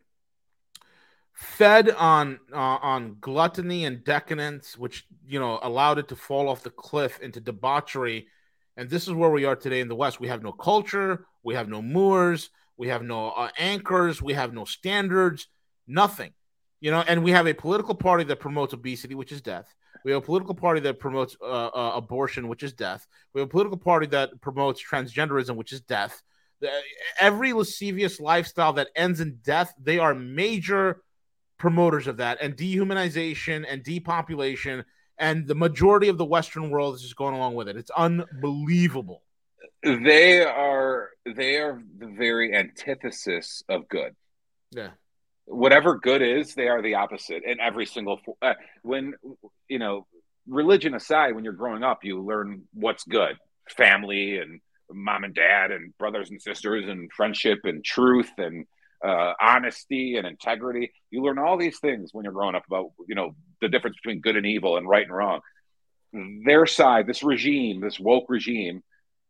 fed 1.33 1.91
on 1.91 2.41
uh, 2.53 2.57
on 2.57 3.17
gluttony 3.21 3.85
and 3.85 4.03
decadence, 4.03 4.77
which 4.77 5.07
you 5.27 5.39
know 5.39 5.59
allowed 5.63 5.99
it 5.99 6.09
to 6.09 6.17
fall 6.17 6.49
off 6.49 6.63
the 6.63 6.71
cliff 6.71 7.21
into 7.21 7.41
debauchery. 7.41 8.29
And 8.79 8.91
this 8.91 9.07
is 9.07 9.15
where 9.15 9.31
we 9.31 9.45
are 9.45 9.57
today 9.57 9.81
in 9.81 9.89
the 9.89 9.95
West. 9.95 10.21
We 10.21 10.29
have 10.29 10.43
no 10.43 10.53
culture, 10.53 11.27
we 11.43 11.55
have 11.55 11.69
no 11.69 11.81
moors, 11.81 12.51
we 12.77 12.89
have 12.89 13.03
no 13.03 13.31
uh, 13.31 13.49
anchors, 13.59 14.21
we 14.21 14.35
have 14.35 14.53
no 14.53 14.65
standards, 14.65 15.49
nothing. 15.87 16.33
You 16.81 16.91
know, 16.91 17.03
and 17.09 17.25
we 17.25 17.31
have 17.31 17.47
a 17.47 17.55
political 17.55 17.95
party 17.95 18.25
that 18.25 18.39
promotes 18.39 18.75
obesity, 18.75 19.15
which 19.15 19.33
is 19.33 19.41
death. 19.41 19.75
We 20.05 20.13
have 20.13 20.23
a 20.23 20.27
political 20.27 20.55
party 20.55 20.81
that 20.81 21.01
promotes 21.01 21.37
uh, 21.41 21.45
uh, 21.45 21.93
abortion, 21.97 22.49
which 22.49 22.63
is 22.63 22.73
death. 22.73 23.07
We 23.33 23.41
have 23.41 23.49
a 23.49 23.51
political 23.51 23.79
party 23.79 24.07
that 24.09 24.41
promotes 24.41 24.83
transgenderism, 24.83 25.57
which 25.57 25.73
is 25.73 25.81
death. 25.81 26.23
Every 27.21 27.53
lascivious 27.53 28.21
lifestyle 28.21 28.75
that 28.75 28.89
ends 28.97 29.21
in 29.21 29.39
death, 29.43 29.75
they 29.81 29.99
are 29.99 30.15
major 30.15 31.03
promoters 31.59 32.07
of 32.07 32.19
that 32.19 32.39
and 32.41 32.57
dehumanization 32.57 33.65
and 33.69 33.83
depopulation. 33.83 34.85
And 35.19 35.47
the 35.47 35.55
majority 35.55 36.09
of 36.09 36.19
the 36.19 36.25
Western 36.25 36.71
world 36.71 36.95
is 36.95 37.03
just 37.03 37.17
going 37.17 37.35
along 37.35 37.55
with 37.55 37.69
it. 37.69 37.77
It's 37.77 37.91
unbelievable. 37.91 39.23
they 39.83 40.43
are 40.43 41.11
they 41.25 41.57
are 41.57 41.83
the 41.99 42.07
very 42.07 42.55
antithesis 42.55 43.63
of 43.69 43.89
good. 43.89 44.15
Yeah. 44.71 44.91
Whatever 45.45 45.97
good 45.99 46.23
is, 46.23 46.55
they 46.55 46.69
are 46.69 46.83
the 46.83 46.95
opposite 46.95 47.45
in 47.45 47.61
every 47.61 47.87
single. 47.87 48.21
Uh, 48.43 48.55
when 48.83 49.15
you 49.69 49.79
know, 49.79 50.07
religion 50.47 50.95
aside, 50.95 51.35
when 51.35 51.45
you're 51.45 51.53
growing 51.53 51.83
up, 51.83 52.05
you 52.05 52.23
learn 52.23 52.63
what's 52.73 53.05
good, 53.05 53.37
family 53.69 54.39
and 54.39 54.61
mom 54.93 55.25
and 55.25 55.35
dad 55.35 55.71
and 55.71 55.97
brothers 55.99 56.31
and 56.31 56.41
sisters 56.41 56.89
and 56.89 57.11
friendship 57.13 57.61
and 57.65 57.85
truth 57.85 58.31
and 58.39 58.67
uh, 59.05 59.35
honesty 59.41 60.17
and 60.17 60.27
integrity. 60.27 60.93
You 61.11 61.23
learn 61.23 61.39
all 61.39 61.57
these 61.57 61.79
things 61.79 62.11
when 62.13 62.25
you're 62.25 62.33
growing 62.33 62.55
up 62.55 62.65
about 62.67 62.93
you 63.09 63.15
know 63.15 63.35
the 63.61 63.69
difference 63.69 63.97
between 64.03 64.21
good 64.21 64.37
and 64.37 64.47
evil 64.47 64.77
and 64.77 64.89
right 64.89 65.05
and 65.05 65.15
wrong. 65.15 65.41
Their 66.45 66.67
side, 66.67 67.07
this 67.07 67.23
regime, 67.23 67.81
this 67.81 68.01
woke 68.01 68.27
regime, 68.29 68.83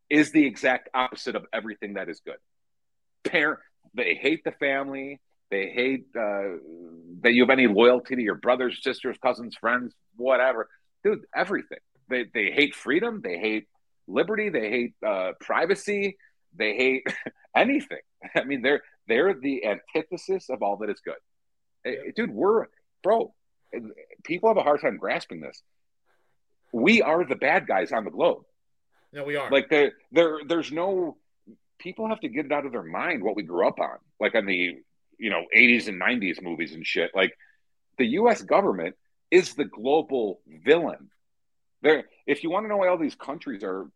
is 0.08 0.30
the 0.30 0.46
exact 0.46 0.88
opposite 0.94 1.34
of 1.34 1.44
everything 1.52 1.94
that 1.94 2.08
is 2.08 2.20
good. 2.24 2.36
Parent, 3.24 3.58
they 3.94 4.14
hate 4.14 4.44
the 4.44 4.52
family. 4.52 5.20
They 5.50 5.70
hate 5.70 6.06
uh, 6.16 6.58
that 7.22 7.32
you 7.32 7.42
have 7.42 7.50
any 7.50 7.66
loyalty 7.66 8.16
to 8.16 8.22
your 8.22 8.34
brothers, 8.34 8.78
sisters, 8.82 9.16
cousins, 9.22 9.56
friends, 9.60 9.94
whatever. 10.16 10.68
Dude, 11.04 11.20
everything. 11.34 11.78
They 12.08 12.26
they 12.32 12.50
hate 12.50 12.74
freedom. 12.74 13.20
They 13.22 13.38
hate 13.38 13.66
liberty. 14.06 14.48
They 14.48 14.70
hate 14.70 14.94
uh, 15.04 15.32
privacy. 15.40 16.16
They 16.56 16.76
hate 16.76 17.06
anything. 17.56 18.00
I 18.34 18.44
mean, 18.44 18.62
they're 18.62 18.82
they're 19.08 19.34
the 19.34 19.64
antithesis 19.64 20.48
of 20.50 20.62
all 20.62 20.78
that 20.78 20.90
is 20.90 21.00
good. 21.04 21.14
Yeah. 21.84 22.10
Dude, 22.14 22.30
we're 22.30 22.66
bro. 23.02 23.32
People 24.24 24.48
have 24.48 24.56
a 24.56 24.62
hard 24.62 24.80
time 24.80 24.96
grasping 24.96 25.40
this. 25.40 25.62
We 26.72 27.02
are 27.02 27.24
the 27.24 27.36
bad 27.36 27.66
guys 27.66 27.92
on 27.92 28.04
the 28.04 28.10
globe. 28.10 28.42
Yeah, 29.12 29.22
we 29.22 29.36
are. 29.36 29.50
Like 29.50 29.68
there, 29.70 29.92
there, 30.12 30.40
there's 30.46 30.72
no. 30.72 31.16
People 31.78 32.08
have 32.08 32.20
to 32.20 32.28
get 32.28 32.46
it 32.46 32.52
out 32.52 32.66
of 32.66 32.72
their 32.72 32.82
mind 32.82 33.22
what 33.22 33.36
we 33.36 33.42
grew 33.42 33.66
up 33.66 33.78
on, 33.78 33.98
like 34.18 34.34
on 34.34 34.46
the 34.46 34.76
you 35.18 35.30
know 35.30 35.44
80s 35.54 35.88
and 35.88 36.00
90s 36.00 36.42
movies 36.42 36.74
and 36.74 36.86
shit. 36.86 37.10
Like 37.14 37.32
the 37.98 38.06
U.S. 38.06 38.42
government 38.42 38.96
is 39.30 39.54
the 39.54 39.64
global 39.64 40.40
villain. 40.46 41.10
There, 41.82 42.04
if 42.26 42.42
you 42.42 42.50
want 42.50 42.64
to 42.64 42.68
know 42.68 42.78
why 42.78 42.88
all 42.88 42.98
these 42.98 43.14
countries 43.14 43.62
are, 43.62 43.88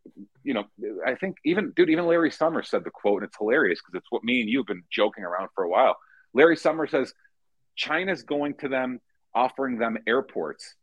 you 0.43 0.53
know, 0.53 0.65
I 1.05 1.15
think 1.15 1.37
even 1.45 1.71
dude, 1.75 1.89
even 1.89 2.05
Larry 2.05 2.31
Summers 2.31 2.69
said 2.69 2.83
the 2.83 2.91
quote, 2.91 3.21
and 3.21 3.27
it's 3.27 3.37
hilarious 3.37 3.79
because 3.79 3.97
it's 3.97 4.11
what 4.11 4.23
me 4.23 4.41
and 4.41 4.49
you 4.49 4.59
have 4.59 4.67
been 4.67 4.83
joking 4.91 5.23
around 5.23 5.49
for 5.55 5.63
a 5.63 5.69
while. 5.69 5.97
Larry 6.33 6.57
Summers 6.57 6.91
says 6.91 7.13
China's 7.75 8.23
going 8.23 8.55
to 8.59 8.69
them, 8.69 8.99
offering 9.33 9.77
them 9.77 9.97
airports 10.07 10.75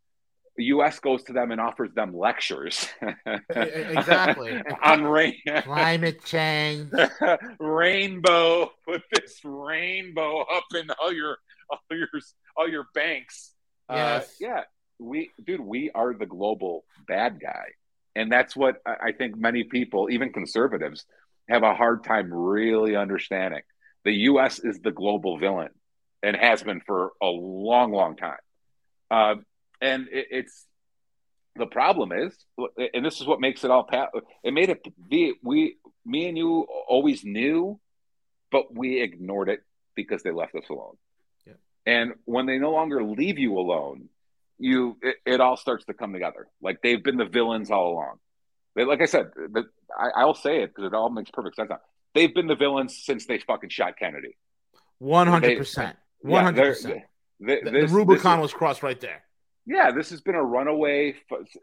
the 0.59 0.65
U.S. 0.65 0.99
goes 0.99 1.23
to 1.25 1.33
them 1.33 1.53
and 1.53 1.61
offers 1.61 1.91
them 1.95 2.15
lectures. 2.15 2.89
exactly 3.49 4.61
on 4.83 5.05
rain, 5.05 5.37
climate 5.63 6.23
change, 6.25 6.91
rainbow. 7.61 8.69
Put 8.85 9.03
this 9.15 9.41
rainbow 9.45 10.41
up 10.41 10.65
in 10.75 10.89
all 11.01 11.13
your 11.13 11.39
all 11.71 11.79
your 11.93 12.09
all 12.57 12.69
your 12.69 12.87
banks. 12.93 13.55
Uh, 13.89 13.95
yes. 13.95 14.25
Uh, 14.25 14.29
yeah, 14.41 14.63
we, 14.99 15.31
dude, 15.45 15.61
we 15.61 15.91
are 15.95 16.15
the 16.15 16.27
global 16.27 16.85
bad 17.07 17.41
guy, 17.41 17.67
and 18.15 18.31
that's 18.31 18.57
what 18.57 18.77
I 18.87 19.13
think 19.13 19.37
many 19.37 19.65
people, 19.65 20.09
even 20.11 20.33
conservatives, 20.33 21.05
have 21.49 21.63
a 21.63 21.75
hard 21.75 22.05
time 22.05 22.33
really 22.33 22.97
understanding. 22.97 23.63
The 24.05 24.13
U.S. 24.13 24.59
is 24.59 24.81
the 24.81 24.91
global 24.91 25.39
villain, 25.39 25.71
and 26.23 26.37
has 26.37 26.63
been 26.63 26.81
for 26.81 27.13
a 27.23 27.27
long, 27.27 27.93
long 27.93 28.17
time. 28.17 28.39
Uh, 29.11 29.35
and 29.81 30.09
it, 30.11 30.27
it's 30.31 30.67
the 31.57 31.67
problem 31.67 32.13
is, 32.13 32.35
and 32.95 33.05
this 33.05 33.21
is 33.21 33.27
what 33.27 33.41
makes 33.41 33.65
it 33.65 33.71
all. 33.71 33.85
Pa- 33.85 34.11
it 34.43 34.53
made 34.53 34.71
it 34.71 34.87
be 35.09 35.35
we, 35.43 35.77
me 36.05 36.29
and 36.29 36.39
you 36.39 36.67
always 36.89 37.25
knew, 37.25 37.81
but 38.51 38.75
we 38.75 39.03
ignored 39.03 39.49
it 39.49 39.61
because 39.95 40.23
they 40.23 40.31
left 40.31 40.55
us 40.55 40.69
alone. 40.71 40.97
Yeah. 41.47 41.55
And 41.87 42.13
when 42.25 42.47
they 42.47 42.59
no 42.59 42.71
longer 42.71 43.03
leave 43.03 43.39
you 43.39 43.59
alone, 43.59 44.09
you 44.59 44.97
it, 45.03 45.17
it 45.27 45.41
all 45.41 45.57
starts 45.57 45.85
to 45.87 45.95
come 45.95 46.13
together. 46.13 46.49
Like 46.61 46.79
they've 46.83 47.03
been 47.03 47.17
the 47.17 47.27
villains 47.27 47.71
all 47.71 47.93
along. 47.93 48.17
They, 48.77 48.85
like 48.85 49.01
I 49.01 49.07
said, 49.07 49.31
the, 49.35 49.65
I, 49.99 50.25
will 50.25 50.35
say 50.35 50.63
it 50.63 50.75
because 50.75 50.93
it 50.93 50.95
all 50.95 51.11
makes 51.11 51.31
perfect 51.31 51.57
sense 51.57 51.71
now. 51.71 51.81
They've 52.15 52.33
been 52.33 52.47
the 52.47 52.57
villains 52.57 53.03
since 53.05 53.27
they 53.27 53.39
fucking 53.39 53.71
shot 53.71 53.99
Kennedy. 53.99 54.37
One 54.99 55.27
hundred 55.27 55.59
percent. 55.59 55.97
One 56.21 56.45
hundred 56.45 56.75
percent. 56.75 57.03
The 57.41 57.89
Rubicon 57.91 58.41
was 58.41 58.53
crossed 58.53 58.83
right 58.83 59.01
there 59.01 59.23
yeah, 59.69 59.91
this 59.91 60.09
has 60.11 60.23
been 60.23 60.35
a 60.35 60.43
runaway 60.43 61.15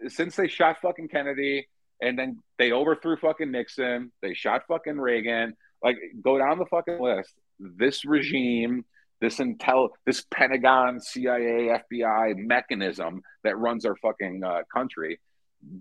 since 0.08 0.36
they 0.36 0.48
shot 0.48 0.78
fucking 0.82 1.08
Kennedy 1.08 1.68
and 2.00 2.18
then 2.18 2.38
they 2.60 2.72
overthrew 2.72 3.18
fucking 3.18 3.52
Nixon. 3.52 4.12
They 4.22 4.36
shot 4.36 4.62
fucking 4.68 5.00
Reagan. 5.00 5.56
Like, 5.84 5.98
go 6.22 6.38
down 6.38 6.60
the 6.60 6.68
fucking 6.68 7.02
list. 7.02 7.34
This 7.60 8.06
regime, 8.06 8.86
this 9.26 9.39
intel, 9.39 9.89
this 10.05 10.23
Pentagon, 10.32 11.01
CIA, 11.01 11.82
FBI 11.91 12.36
mechanism 12.38 13.23
that 13.43 13.57
runs 13.57 13.86
our 13.86 13.95
fucking 13.95 14.43
uh, 14.43 14.61
country, 14.71 15.19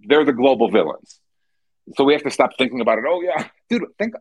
they're 0.09 0.25
the 0.25 0.33
global 0.33 0.71
villains. 0.71 1.21
So 1.97 2.05
we 2.05 2.15
have 2.15 2.23
to 2.23 2.31
stop 2.31 2.53
thinking 2.57 2.81
about 2.81 2.99
it. 2.99 3.05
Oh 3.07 3.21
yeah, 3.21 3.49
dude, 3.69 3.85
think 3.99 4.15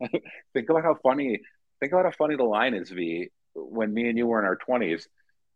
think 0.52 0.68
about 0.68 0.82
how 0.82 0.96
funny. 1.02 1.40
Think 1.78 1.92
about 1.92 2.04
how 2.04 2.10
funny 2.10 2.36
the 2.36 2.44
line 2.44 2.74
is, 2.74 2.90
V. 2.90 3.28
When 3.54 3.94
me 3.94 4.08
and 4.08 4.18
you 4.18 4.26
were 4.26 4.40
in 4.40 4.44
our 4.44 4.56
twenties, 4.56 5.06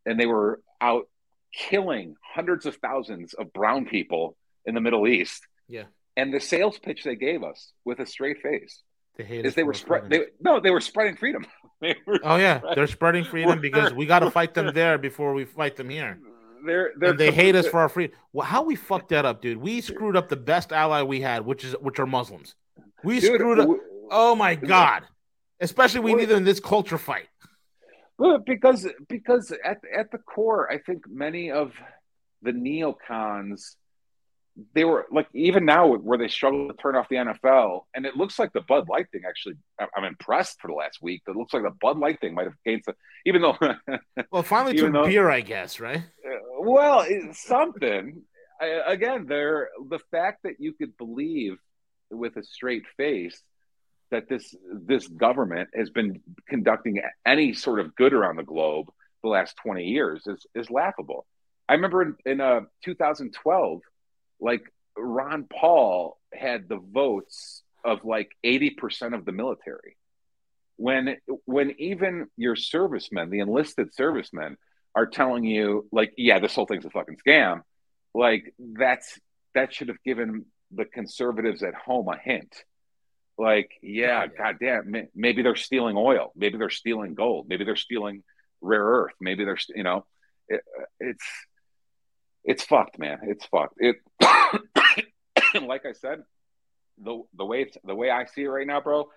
and 0.06 0.20
they 0.20 0.26
were 0.26 0.60
out 0.80 1.08
killing 1.52 2.14
hundreds 2.34 2.66
of 2.66 2.76
thousands 2.76 3.34
of 3.34 3.52
brown 3.52 3.86
people 3.86 4.36
in 4.64 4.76
the 4.76 4.80
Middle 4.80 5.08
East. 5.08 5.42
Yeah. 5.66 5.84
And 6.16 6.32
the 6.32 6.40
sales 6.40 6.78
pitch 6.78 7.02
they 7.02 7.16
gave 7.16 7.42
us 7.42 7.72
with 7.84 7.98
a 8.00 8.06
straight 8.06 8.42
face 8.42 8.82
they 9.18 9.24
is 9.24 9.54
they 9.54 9.64
were 9.64 9.74
spreading. 9.74 10.26
No, 10.40 10.60
they 10.60 10.70
were 10.70 10.80
spreading 10.80 11.16
freedom. 11.16 11.44
Oh 12.24 12.37
yeah, 12.37 12.61
they're 12.74 12.87
spreading 12.87 13.24
freedom 13.31 13.61
because 13.61 13.93
we 13.93 14.07
got 14.07 14.20
to 14.20 14.31
fight 14.31 14.55
them 14.55 14.72
there 14.74 14.99
before 14.99 15.33
we 15.35 15.45
fight 15.45 15.76
them 15.76 15.89
here. 15.89 16.18
They're, 16.64 16.93
they're 16.97 17.11
and 17.11 17.18
they 17.18 17.31
hate 17.31 17.55
us 17.55 17.68
for 17.68 17.79
our 17.79 17.89
freedom. 17.89 18.16
Well, 18.33 18.47
how 18.47 18.62
we 18.62 18.74
fucked 18.74 19.11
that 19.11 19.24
up, 19.24 19.41
dude? 19.41 19.59
We 19.59 19.81
screwed 19.81 20.16
up 20.16 20.29
the 20.29 20.37
best 20.37 20.72
ally 20.72 21.03
we 21.03 21.20
had, 21.20 21.47
which 21.47 21.64
is 21.64 21.74
which 21.81 22.01
are 22.01 22.07
Muslims. 22.07 22.57
We 23.05 23.20
dude, 23.20 23.35
screwed 23.35 23.61
up. 23.61 23.68
oh 24.11 24.35
my 24.35 24.57
god! 24.57 25.05
Especially 25.61 26.01
we 26.01 26.14
need 26.14 26.29
them 26.29 26.39
in 26.39 26.45
this 26.45 26.61
culture 26.61 26.99
fight. 26.99 27.29
Because 28.45 28.89
because 29.09 29.53
at 29.64 29.79
at 29.97 30.11
the 30.11 30.18
core, 30.18 30.70
I 30.70 30.79
think 30.79 31.05
many 31.09 31.53
of 31.53 31.72
the 32.43 32.51
neocons 32.51 33.76
they 34.74 34.84
were 34.84 35.06
like 35.11 35.28
even 35.34 35.64
now 35.64 35.94
where 35.94 36.18
they 36.18 36.28
struggle 36.28 36.68
to 36.68 36.74
turn 36.74 36.96
off 36.96 37.09
the 37.09 37.16
NFL, 37.16 37.82
and 37.94 38.04
it 38.04 38.16
looks 38.16 38.38
like 38.38 38.52
the 38.52 38.62
Bud 38.62 38.88
Light 38.88 39.06
thing. 39.12 39.22
Actually, 39.28 39.54
I'm 39.96 40.04
impressed 40.04 40.61
for 40.61 40.68
the 40.68 40.74
last 40.74 40.98
week. 41.00 41.22
It 41.26 41.36
looks 41.36 41.52
like 41.52 41.62
the 41.62 41.74
Bud 41.80 41.98
Light 41.98 42.20
thing 42.20 42.34
might 42.34 42.46
have 42.46 42.54
gained 42.64 42.82
some, 42.84 42.94
even 43.24 43.42
though. 43.42 43.56
well, 44.32 44.42
finally 44.42 44.76
to 44.76 44.90
though, 44.90 45.06
beer, 45.06 45.30
I 45.30 45.40
guess, 45.40 45.80
right? 45.80 45.98
Uh, 45.98 46.38
well, 46.61 47.06
something. 47.32 48.22
I, 48.61 48.82
again, 48.86 49.26
there 49.26 49.70
the 49.88 50.00
fact 50.11 50.42
that 50.44 50.54
you 50.59 50.72
could 50.72 50.96
believe 50.96 51.56
with 52.11 52.36
a 52.36 52.42
straight 52.42 52.84
face 52.96 53.40
that 54.11 54.28
this 54.28 54.54
this 54.72 55.06
government 55.06 55.68
has 55.74 55.90
been 55.90 56.20
conducting 56.48 57.00
any 57.26 57.52
sort 57.52 57.78
of 57.80 57.94
good 57.94 58.12
around 58.12 58.36
the 58.36 58.42
globe 58.42 58.88
the 59.22 59.28
last 59.28 59.56
20 59.62 59.84
years 59.84 60.26
is 60.26 60.46
is 60.54 60.70
laughable. 60.70 61.26
I 61.68 61.74
remember 61.74 62.02
in, 62.02 62.16
in 62.24 62.40
uh, 62.40 62.61
2012, 62.84 63.80
like 64.41 64.62
Ron 64.97 65.45
Paul 65.45 66.18
had 66.32 66.68
the 66.68 66.78
votes 66.78 67.62
of 67.84 68.05
like 68.05 68.30
80% 68.45 69.14
of 69.14 69.24
the 69.24 69.32
military. 69.32 69.97
When 70.76 71.16
when 71.45 71.74
even 71.78 72.28
your 72.36 72.55
servicemen, 72.55 73.30
the 73.30 73.41
enlisted 73.41 73.95
servicemen, 73.95 74.57
are 74.95 75.07
telling 75.07 75.45
you 75.45 75.89
like, 75.91 76.12
yeah, 76.16 76.39
this 76.39 76.55
whole 76.55 76.66
thing's 76.66 76.84
a 76.84 76.91
fucking 76.91 77.16
scam, 77.26 77.62
like 78.14 78.55
that's 78.59 79.18
that 79.55 79.74
should 79.74 79.89
have 79.89 80.03
given 80.05 80.47
the 80.70 80.84
conservatives 80.84 81.62
at 81.62 81.74
home 81.74 82.09
a 82.09 82.16
hint 82.16 82.55
like, 83.39 83.70
yeah, 83.82 84.24
yeah. 84.24 84.26
goddamn, 84.36 85.09
maybe 85.14 85.43
they're 85.43 85.57
stealing 85.57 85.97
oil, 85.97 86.32
maybe 86.34 86.59
they're 86.59 86.70
stealing 86.70 87.14
gold, 87.14 87.47
maybe 87.49 87.64
they're 87.64 87.76
stealing 87.76 88.24
rare 88.61 88.82
earth, 88.82 89.14
maybe 89.20 89.45
they're, 89.45 89.59
you 89.74 89.84
know, 89.84 90.05
it, 90.49 90.61
it's 90.99 91.24
it's 92.49 92.64
fucked, 92.64 92.99
man. 92.99 93.18
It's 93.22 93.44
fucked. 93.44 93.74
It, 93.76 93.96
like 95.62 95.84
I 95.84 95.92
said, 95.92 96.22
the 96.96 97.22
the 97.36 97.44
way 97.44 97.62
it's, 97.62 97.76
the 97.84 97.94
way 97.94 98.11
I 98.11 98.24
see 98.24 98.44
it 98.44 98.49
right 98.49 98.66
now, 98.66 98.80
bro, 98.80 99.11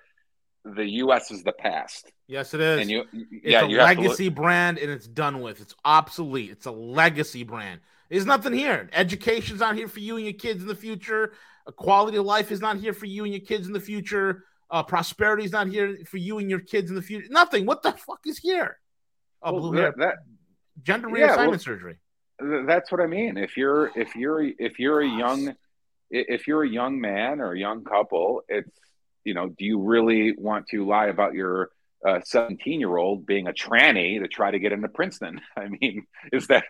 the 0.65 0.85
U.S. 0.85 1.31
is 1.31 1.41
the 1.41 1.53
past. 1.53 2.11
Yes, 2.27 2.53
it 2.53 2.59
is. 2.59 2.81
And 2.81 2.89
you, 2.89 3.05
it's 3.13 3.29
yeah, 3.43 3.61
a 3.61 3.69
you 3.69 3.77
legacy 3.77 4.27
brand, 4.27 4.79
and 4.79 4.91
it's 4.91 5.07
done 5.07 5.39
with. 5.39 5.61
It's 5.61 5.73
obsolete. 5.85 6.51
It's 6.51 6.65
a 6.65 6.71
legacy 6.71 7.43
brand. 7.43 7.79
There's 8.09 8.25
nothing 8.25 8.51
here. 8.51 8.89
Education's 8.91 9.61
not 9.61 9.77
here 9.77 9.87
for 9.87 10.01
you 10.01 10.17
and 10.17 10.25
your 10.25 10.33
kids 10.33 10.61
in 10.61 10.67
the 10.67 10.75
future. 10.75 11.31
A 11.67 11.71
quality 11.71 12.17
of 12.17 12.25
life 12.25 12.51
is 12.51 12.59
not 12.59 12.77
here 12.77 12.91
for 12.91 13.05
you 13.05 13.23
and 13.23 13.33
your 13.33 13.41
kids 13.41 13.65
in 13.65 13.71
the 13.71 13.79
future. 13.79 14.43
Uh, 14.69 14.83
prosperity 14.83 15.45
is 15.45 15.53
not 15.53 15.67
here 15.67 15.97
for 16.05 16.17
you 16.17 16.37
and 16.37 16.49
your 16.49 16.59
kids 16.59 16.89
in 16.89 16.97
the 16.97 17.01
future. 17.01 17.27
Nothing. 17.29 17.65
What 17.65 17.81
the 17.81 17.93
fuck 17.93 18.19
is 18.25 18.37
here? 18.37 18.77
Oh, 19.41 19.53
well, 19.53 19.61
blue 19.61 19.77
hair. 19.77 19.93
That, 19.97 20.15
gender 20.83 21.07
reassignment 21.07 21.37
yeah, 21.37 21.47
well, 21.47 21.59
surgery. 21.59 21.97
That's 22.41 22.91
what 22.91 23.01
I 23.01 23.07
mean. 23.07 23.37
If 23.37 23.57
you're 23.57 23.91
if 23.95 24.15
you're 24.15 24.41
if 24.41 24.79
you're 24.79 25.01
a 25.01 25.07
young 25.07 25.55
if 26.09 26.47
you're 26.47 26.63
a 26.63 26.69
young 26.69 26.99
man 26.99 27.39
or 27.39 27.53
a 27.53 27.59
young 27.59 27.83
couple, 27.83 28.41
it's 28.47 28.69
you 29.23 29.33
know, 29.33 29.49
do 29.49 29.65
you 29.65 29.79
really 29.79 30.33
want 30.37 30.67
to 30.67 30.85
lie 30.85 31.07
about 31.07 31.33
your 31.33 31.69
uh, 32.07 32.19
17 32.23 32.79
year 32.79 32.97
old 32.97 33.25
being 33.25 33.47
a 33.47 33.53
tranny 33.53 34.19
to 34.19 34.27
try 34.27 34.49
to 34.49 34.59
get 34.59 34.71
into 34.71 34.87
Princeton? 34.87 35.39
I 35.57 35.67
mean, 35.67 36.07
is 36.31 36.47
that 36.47 36.65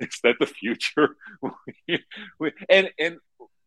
is 0.00 0.20
that 0.22 0.36
the 0.38 0.46
future? 0.46 1.16
and 2.68 2.90
and 2.98 3.18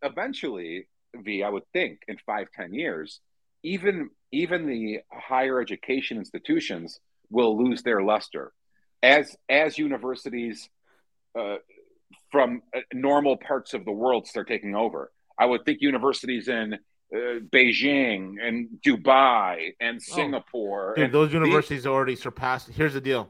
eventually, 0.01 0.87
V, 1.15 1.43
I 1.43 1.49
would 1.49 1.67
think 1.73 2.01
in 2.07 2.17
five 2.25 2.47
ten 2.55 2.73
years, 2.73 3.19
even 3.63 4.09
even 4.31 4.65
the 4.65 4.99
higher 5.11 5.59
education 5.59 6.17
institutions 6.17 6.99
will 7.29 7.61
lose 7.61 7.83
their 7.83 8.01
luster 8.01 8.53
as 9.01 9.35
as 9.49 9.77
universities 9.77 10.69
uh, 11.37 11.57
from 12.31 12.61
uh, 12.75 12.79
normal 12.93 13.37
parts 13.37 13.73
of 13.73 13.85
the 13.85 13.91
world 13.91 14.27
start 14.27 14.47
taking 14.47 14.75
over. 14.75 15.11
I 15.37 15.45
would 15.45 15.65
think 15.65 15.81
universities 15.81 16.47
in 16.47 16.73
uh, 16.73 17.17
Beijing 17.51 18.35
and 18.41 18.67
Dubai 18.85 19.73
and 19.79 20.01
Singapore. 20.01 20.93
Dude, 20.95 21.05
and 21.05 21.13
those 21.13 21.29
the- 21.31 21.39
universities 21.39 21.87
already 21.87 22.15
surpassed. 22.15 22.69
Here's 22.69 22.93
the 22.93 23.01
deal: 23.01 23.29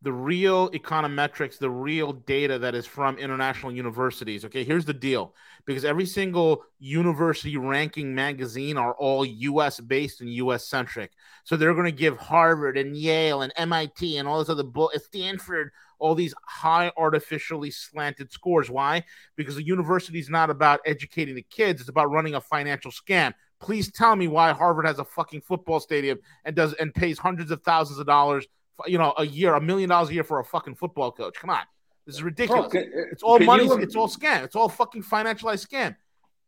the 0.00 0.12
real 0.12 0.70
econometrics, 0.70 1.58
the 1.58 1.70
real 1.70 2.12
data 2.12 2.58
that 2.60 2.74
is 2.74 2.86
from 2.86 3.18
international 3.18 3.72
universities. 3.72 4.44
Okay, 4.44 4.64
here's 4.64 4.84
the 4.84 4.94
deal: 4.94 5.34
because 5.66 5.84
every 5.84 6.06
single 6.06 6.64
university 6.78 7.56
ranking 7.56 8.14
magazine 8.14 8.76
are 8.78 8.94
all 8.94 9.24
U.S. 9.24 9.78
based 9.80 10.20
and 10.20 10.30
U.S. 10.34 10.66
centric, 10.68 11.12
so 11.44 11.56
they're 11.56 11.74
going 11.74 11.86
to 11.86 11.92
give 11.92 12.16
Harvard 12.16 12.78
and 12.78 12.96
Yale 12.96 13.42
and 13.42 13.52
MIT 13.56 14.16
and 14.16 14.26
all 14.26 14.38
this 14.38 14.48
other 14.48 14.62
bull, 14.62 14.90
Stanford, 14.96 15.70
all 16.02 16.14
these 16.16 16.34
high 16.46 16.90
artificially 16.96 17.70
slanted 17.70 18.32
scores. 18.32 18.68
Why? 18.68 19.04
Because 19.36 19.54
the 19.54 19.62
university 19.62 20.18
is 20.18 20.28
not 20.28 20.50
about 20.50 20.80
educating 20.84 21.34
the 21.36 21.46
kids; 21.48 21.80
it's 21.80 21.88
about 21.88 22.10
running 22.10 22.34
a 22.34 22.40
financial 22.40 22.90
scam. 22.90 23.32
Please 23.60 23.90
tell 23.92 24.16
me 24.16 24.26
why 24.26 24.52
Harvard 24.52 24.86
has 24.86 24.98
a 24.98 25.04
fucking 25.04 25.42
football 25.42 25.78
stadium 25.78 26.18
and 26.44 26.56
does 26.56 26.72
and 26.74 26.92
pays 26.92 27.18
hundreds 27.18 27.52
of 27.52 27.62
thousands 27.62 28.00
of 28.00 28.06
dollars, 28.06 28.44
you 28.86 28.98
know, 28.98 29.14
a 29.16 29.24
year, 29.24 29.54
a 29.54 29.60
million 29.60 29.88
dollars 29.88 30.10
a 30.10 30.14
year 30.14 30.24
for 30.24 30.40
a 30.40 30.44
fucking 30.44 30.74
football 30.74 31.12
coach. 31.12 31.36
Come 31.40 31.50
on, 31.50 31.62
this 32.04 32.16
is 32.16 32.22
ridiculous. 32.24 32.72
can- 32.72 32.82
uh, 32.82 33.12
it's 33.12 33.22
all 33.22 33.38
money. 33.38 33.64
you- 33.64 33.78
It's 33.78 33.94
all 33.94 34.08
scam. 34.08 34.42
It's 34.44 34.56
all 34.56 34.68
fucking 34.68 35.04
financialized 35.04 35.66
scam. 35.68 35.94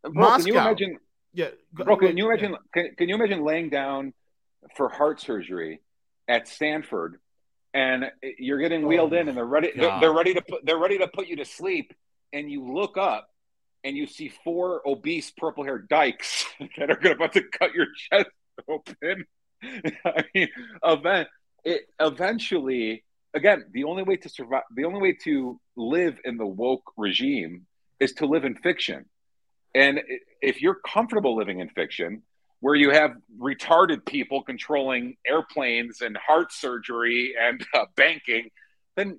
Bro, 0.02 0.36
can 0.38 0.46
you 0.48 0.58
imagine? 0.58 0.98
Yeah, 1.32 1.50
go- 1.74 1.84
Bro, 1.84 1.96
can 1.98 2.16
you 2.16 2.24
yeah. 2.26 2.32
imagine? 2.32 2.56
Can, 2.74 2.94
can 2.96 3.08
you 3.08 3.14
imagine 3.14 3.44
laying 3.44 3.70
down 3.70 4.12
for 4.76 4.88
heart 4.88 5.20
surgery 5.20 5.80
at 6.26 6.48
Stanford, 6.48 7.20
and 7.74 8.10
you're 8.38 8.60
getting 8.60 8.84
oh 8.84 8.88
wheeled 8.88 9.12
in, 9.12 9.28
and 9.28 9.36
they're 9.36 9.44
ready. 9.44 9.72
They're, 9.74 10.00
they're 10.00 10.12
ready 10.12 10.34
to 10.34 10.42
put. 10.42 10.64
They're 10.64 10.78
ready 10.78 10.98
to 10.98 11.08
put 11.08 11.26
you 11.26 11.36
to 11.36 11.44
sleep, 11.44 11.92
and 12.32 12.50
you 12.50 12.72
look 12.72 12.96
up, 12.96 13.28
and 13.82 13.96
you 13.96 14.06
see 14.06 14.32
four 14.44 14.80
obese 14.86 15.32
purple-haired 15.32 15.88
dykes 15.88 16.46
that 16.78 16.90
are 16.90 16.96
going 16.96 17.16
about 17.16 17.32
to 17.34 17.42
cut 17.42 17.74
your 17.74 17.86
chest 18.10 18.30
open. 18.68 19.26
I 20.04 20.24
mean, 20.34 20.48
event. 20.84 21.28
It 21.64 21.82
eventually, 21.98 23.04
again, 23.32 23.64
the 23.72 23.84
only 23.84 24.02
way 24.02 24.16
to 24.18 24.28
survive, 24.28 24.62
the 24.74 24.84
only 24.84 25.00
way 25.00 25.16
to 25.24 25.58
live 25.76 26.20
in 26.24 26.36
the 26.36 26.46
woke 26.46 26.92
regime 26.96 27.66
is 27.98 28.12
to 28.14 28.26
live 28.26 28.44
in 28.44 28.54
fiction. 28.54 29.06
And 29.74 30.02
if 30.40 30.62
you're 30.62 30.78
comfortable 30.86 31.34
living 31.34 31.60
in 31.60 31.70
fiction, 31.70 32.22
where 32.64 32.74
you 32.74 32.88
have 32.92 33.10
retarded 33.38 34.06
people 34.06 34.42
controlling 34.42 35.18
airplanes 35.26 36.00
and 36.00 36.16
heart 36.16 36.50
surgery 36.50 37.34
and 37.38 37.62
uh, 37.74 37.84
banking, 37.94 38.48
then 38.96 39.18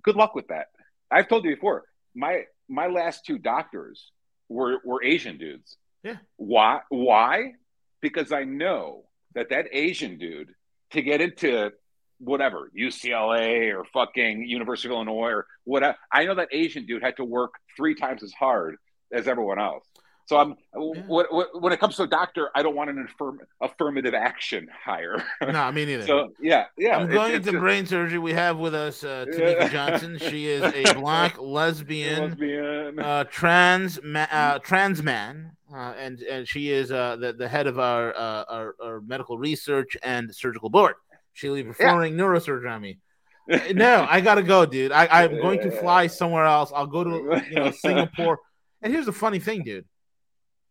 good 0.00 0.14
luck 0.14 0.36
with 0.36 0.46
that. 0.46 0.66
I've 1.10 1.28
told 1.28 1.44
you 1.44 1.56
before, 1.56 1.82
my 2.14 2.44
my 2.68 2.86
last 2.86 3.26
two 3.26 3.36
doctors 3.36 4.12
were 4.48 4.78
were 4.84 5.02
Asian 5.02 5.38
dudes. 5.38 5.76
Yeah. 6.04 6.18
Why? 6.36 6.82
Why? 6.88 7.54
Because 8.00 8.30
I 8.30 8.44
know 8.44 9.06
that 9.34 9.50
that 9.50 9.66
Asian 9.72 10.16
dude 10.16 10.54
to 10.92 11.02
get 11.02 11.20
into 11.20 11.72
whatever 12.20 12.70
UCLA 12.78 13.76
or 13.76 13.84
fucking 13.92 14.44
University 14.46 14.86
of 14.86 14.92
Illinois 14.92 15.30
or 15.30 15.46
whatever, 15.64 15.96
I 16.12 16.26
know 16.26 16.36
that 16.36 16.50
Asian 16.52 16.86
dude 16.86 17.02
had 17.02 17.16
to 17.16 17.24
work 17.24 17.54
three 17.76 17.96
times 17.96 18.22
as 18.22 18.32
hard 18.32 18.76
as 19.12 19.26
everyone 19.26 19.58
else. 19.58 19.84
So 20.26 20.36
I'm 20.38 20.50
Yeah. 20.74 21.02
what, 21.06 21.32
what, 21.32 21.60
when 21.60 21.72
it 21.72 21.80
comes 21.80 21.96
to 21.96 22.04
a 22.04 22.06
doctor, 22.06 22.50
I 22.54 22.62
don't 22.62 22.76
want 22.76 22.90
an 22.90 23.06
affirm, 23.08 23.40
affirmative 23.60 24.14
action 24.14 24.68
hire. 24.84 25.22
No, 25.40 25.48
I 25.60 25.70
mean 25.72 25.88
neither. 25.88 26.06
so 26.06 26.32
yeah, 26.40 26.66
yeah. 26.78 26.96
I'm 26.98 27.10
going 27.10 27.34
into 27.34 27.52
brain 27.58 27.86
surgery. 27.86 28.18
We 28.18 28.32
have 28.32 28.56
with 28.58 28.74
us 28.74 29.02
uh, 29.04 29.26
Yeah. 29.36 29.68
Johnson. 29.68 30.18
She 30.18 30.46
is 30.46 30.62
a 30.62 30.94
black 31.00 31.38
lesbian, 31.40 32.30
lesbian. 32.30 32.98
uh, 33.00 33.24
trans 33.24 34.00
ma- 34.02 34.28
uh, 34.30 34.58
trans 34.60 35.02
man, 35.02 35.52
uh, 35.74 35.94
and 35.98 36.20
and 36.22 36.46
she 36.48 36.70
is 36.70 36.92
uh, 36.92 37.16
the 37.16 37.32
the 37.32 37.48
head 37.48 37.66
of 37.66 37.78
our, 37.78 38.14
uh, 38.16 38.44
our 38.48 38.74
our 38.82 39.00
medical 39.00 39.36
research 39.38 39.96
and 40.02 40.32
surgical 40.34 40.70
board. 40.70 40.94
She'll 41.34 41.54
be 41.54 41.64
performing 41.64 42.14
neurosurgery 42.14 42.70
on 42.70 42.80
me. 42.80 42.98
Uh, 43.52 43.58
No, 43.74 44.06
I 44.08 44.20
gotta 44.20 44.44
go, 44.44 44.64
dude. 44.64 44.92
I, 44.92 45.08
I'm 45.24 45.36
going 45.40 45.58
to 45.62 45.70
fly 45.72 46.06
somewhere 46.06 46.44
else. 46.44 46.70
I'll 46.72 46.86
go 46.86 47.02
to 47.02 47.42
you 47.50 47.56
know 47.56 47.72
Singapore. 47.72 48.38
And 48.82 48.92
here's 48.92 49.06
the 49.06 49.12
funny 49.12 49.40
thing, 49.40 49.64
dude. 49.64 49.84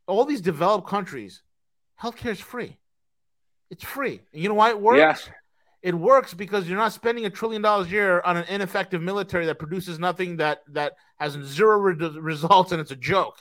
All 0.07 0.25
these 0.25 0.41
developed 0.41 0.87
countries, 0.87 1.41
healthcare 2.01 2.31
is 2.31 2.39
free. 2.39 2.77
It's 3.69 3.83
free. 3.83 4.21
And 4.33 4.41
you 4.41 4.49
know 4.49 4.55
why 4.55 4.69
it 4.69 4.79
works? 4.81 4.99
Yeah. 5.27 5.33
It 5.83 5.95
works 5.95 6.33
because 6.33 6.67
you're 6.67 6.77
not 6.77 6.93
spending 6.93 7.25
a 7.25 7.29
trillion 7.29 7.61
dollars 7.61 7.87
a 7.87 7.89
year 7.89 8.21
on 8.21 8.37
an 8.37 8.45
ineffective 8.49 9.01
military 9.01 9.47
that 9.47 9.57
produces 9.57 9.97
nothing 9.97 10.37
that 10.37 10.61
that 10.73 10.93
has 11.19 11.33
zero 11.33 11.77
re- 11.77 12.19
results 12.19 12.71
and 12.71 12.79
it's 12.79 12.91
a 12.91 12.95
joke. 12.95 13.37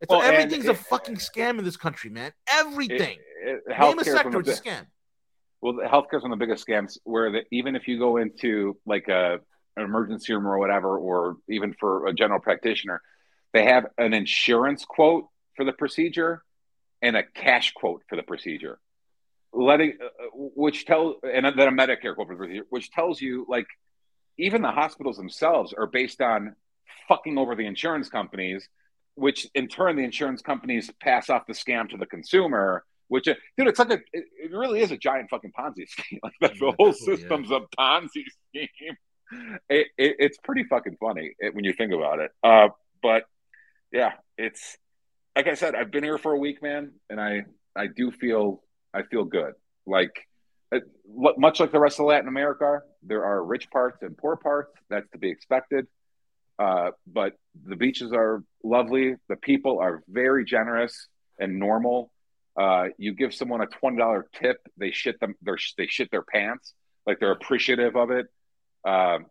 It's 0.00 0.08
Well, 0.10 0.22
and 0.22 0.34
everything's 0.34 0.66
a 0.66 0.74
fucking 0.74 1.16
scam 1.16 1.58
in 1.58 1.64
this 1.64 1.76
country, 1.76 2.08
man. 2.10 2.32
Everything. 2.50 3.18
It- 3.42 3.62
it- 3.66 3.78
Name 3.78 3.98
a 3.98 4.04
sector, 4.04 4.40
it's 4.40 4.58
a 4.58 4.62
scam. 4.62 4.86
Well, 5.60 5.74
the 5.74 5.82
healthcare 5.82 6.16
is 6.16 6.22
one 6.22 6.32
of 6.32 6.38
the 6.38 6.44
biggest 6.46 6.66
scams. 6.66 6.98
Where 7.04 7.30
the, 7.30 7.42
even 7.50 7.76
if 7.76 7.88
you 7.88 7.98
go 7.98 8.16
into 8.18 8.78
like 8.86 9.08
a 9.08 9.40
an 9.76 9.82
emergency 9.82 10.32
room 10.32 10.46
or 10.46 10.58
whatever, 10.58 10.96
or 10.98 11.36
even 11.48 11.74
for 11.74 12.06
a 12.06 12.14
general 12.14 12.38
practitioner, 12.40 13.02
they 13.52 13.64
have 13.64 13.86
an 13.98 14.14
insurance 14.14 14.84
quote 14.84 15.26
for 15.56 15.64
the 15.64 15.72
procedure 15.72 16.42
and 17.02 17.16
a 17.16 17.22
cash 17.22 17.72
quote 17.74 18.02
for 18.08 18.16
the 18.16 18.22
procedure, 18.22 18.78
letting 19.52 19.98
uh, 20.02 20.08
which 20.34 20.84
tell 20.86 21.16
and 21.22 21.44
then 21.46 21.68
a 21.68 21.72
Medicare 21.72 22.14
quote 22.14 22.28
for 22.28 22.34
the 22.34 22.38
procedure, 22.38 22.66
which 22.70 22.90
tells 22.90 23.20
you 23.20 23.46
like 23.48 23.66
even 24.38 24.62
the 24.62 24.70
hospitals 24.70 25.16
themselves 25.16 25.72
are 25.72 25.86
based 25.86 26.20
on 26.20 26.56
fucking 27.08 27.38
over 27.38 27.54
the 27.54 27.66
insurance 27.66 28.08
companies, 28.08 28.68
which 29.14 29.46
in 29.54 29.68
turn 29.68 29.96
the 29.96 30.02
insurance 30.04 30.42
companies 30.42 30.90
pass 31.00 31.30
off 31.30 31.46
the 31.46 31.52
scam 31.52 31.88
to 31.88 31.96
the 31.96 32.06
consumer. 32.06 32.84
Which, 33.08 33.24
dude, 33.26 33.36
it's 33.58 33.78
like 33.78 33.90
a, 33.90 33.98
it, 34.14 34.50
really 34.50 34.80
is 34.80 34.90
a 34.90 34.96
giant 34.96 35.28
fucking 35.28 35.52
Ponzi 35.56 35.86
scheme. 35.88 36.20
Like 36.22 36.32
the, 36.40 36.48
the 36.48 36.72
whole 36.78 36.88
Yeah. 36.88 37.16
system's 37.16 37.50
a 37.50 37.60
Ponzi 37.78 38.24
scheme. 38.48 38.96
It, 39.68 39.88
it, 39.98 40.16
it's 40.18 40.38
pretty 40.42 40.64
fucking 40.64 40.96
funny 40.98 41.34
when 41.52 41.64
you 41.64 41.74
think 41.74 41.92
about 41.92 42.20
it. 42.20 42.30
Uh, 42.42 42.68
but 43.02 43.24
yeah, 43.92 44.12
it's 44.38 44.78
like 45.36 45.46
I 45.46 45.54
said, 45.54 45.74
I've 45.74 45.90
been 45.90 46.04
here 46.04 46.18
for 46.18 46.32
a 46.32 46.38
week, 46.38 46.62
man, 46.62 46.92
and 47.10 47.20
I 47.20 47.44
I 47.76 47.86
do 47.86 48.10
feel 48.10 48.62
I 48.92 49.02
feel 49.02 49.24
good. 49.24 49.54
Like 49.86 50.12
uh, 50.72 50.80
much 51.36 51.60
like 51.60 51.72
the 51.72 51.80
rest 51.80 51.98
of 52.00 52.06
Latin 52.06 52.28
America, 52.28 52.80
there 53.02 53.24
are 53.24 53.44
rich 53.44 53.70
parts 53.70 54.02
and 54.02 54.16
poor 54.16 54.36
parts. 54.36 54.72
That's 54.88 55.08
to 55.10 55.18
be 55.18 55.30
expected. 55.30 55.86
Uh, 56.58 56.90
but 57.06 57.32
the 57.66 57.74
beaches 57.76 58.12
are 58.12 58.44
lovely. 58.62 59.16
The 59.28 59.36
people 59.36 59.80
are 59.80 60.04
very 60.08 60.44
generous 60.44 61.08
and 61.38 61.58
normal. 61.58 62.12
Uh, 62.56 62.86
you 62.96 63.12
give 63.12 63.34
someone 63.34 63.60
a 63.60 63.66
twenty 63.66 63.98
dollar 63.98 64.26
tip, 64.34 64.58
they 64.76 64.92
shit 64.92 65.18
them. 65.18 65.34
They're, 65.42 65.58
shit 65.58 66.10
their 66.12 66.22
pants. 66.22 66.74
Like 67.06 67.18
they're 67.18 67.32
appreciative 67.32 67.96
of 67.96 68.10
it. 68.12 68.26
Um, 68.86 69.26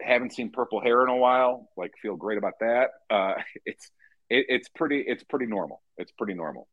haven't 0.00 0.32
seen 0.32 0.50
purple 0.50 0.80
hair 0.80 1.02
in 1.02 1.08
a 1.08 1.16
while. 1.16 1.68
Like 1.76 1.92
feel 2.02 2.16
great 2.16 2.38
about 2.38 2.54
that. 2.60 2.90
Uh, 3.08 3.34
it's 3.64 3.90
it, 4.30 4.46
it's 4.48 4.68
pretty 4.68 5.04
it's 5.06 5.24
pretty 5.24 5.46
normal. 5.46 5.82
It's 5.98 6.12
pretty 6.12 6.34
normal. 6.34 6.68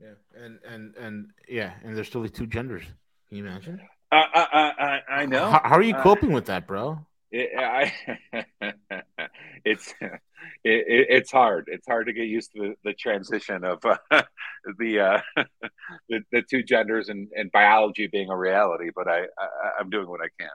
Yeah, 0.00 0.14
and 0.44 0.58
and 0.68 0.94
and 0.96 1.30
yeah, 1.48 1.74
and 1.84 1.96
there's 1.96 2.08
still 2.08 2.22
the 2.22 2.28
two 2.28 2.46
genders. 2.46 2.84
Can 3.28 3.38
you 3.38 3.46
imagine? 3.46 3.80
Uh, 4.10 4.24
I, 4.34 4.72
I 5.08 5.14
I 5.22 5.26
know. 5.26 5.50
How, 5.50 5.60
how 5.64 5.76
are 5.76 5.82
you 5.82 5.94
Uh, 5.94 6.02
coping 6.02 6.32
with 6.32 6.46
that, 6.46 6.66
bro? 6.66 6.98
It, 7.34 7.48
I, 7.58 7.90
it's 9.64 9.94
it, 10.02 10.20
it, 10.64 11.06
it's 11.08 11.32
hard. 11.32 11.64
It's 11.68 11.86
hard 11.86 12.06
to 12.08 12.12
get 12.12 12.24
used 12.26 12.52
to 12.52 12.60
the, 12.60 12.74
the 12.84 12.92
transition 12.94 13.64
of 13.64 13.82
uh, 13.86 13.96
the, 14.78 15.00
uh, 15.00 15.42
the 16.10 16.20
the 16.30 16.42
two 16.42 16.62
genders 16.62 17.08
and, 17.08 17.28
and 17.34 17.50
biology 17.50 18.06
being 18.06 18.28
a 18.28 18.36
reality. 18.36 18.90
But 18.94 19.08
I, 19.08 19.20
I 19.38 19.48
I'm 19.80 19.88
doing 19.88 20.08
what 20.10 20.20
I 20.20 20.28
can. 20.38 20.50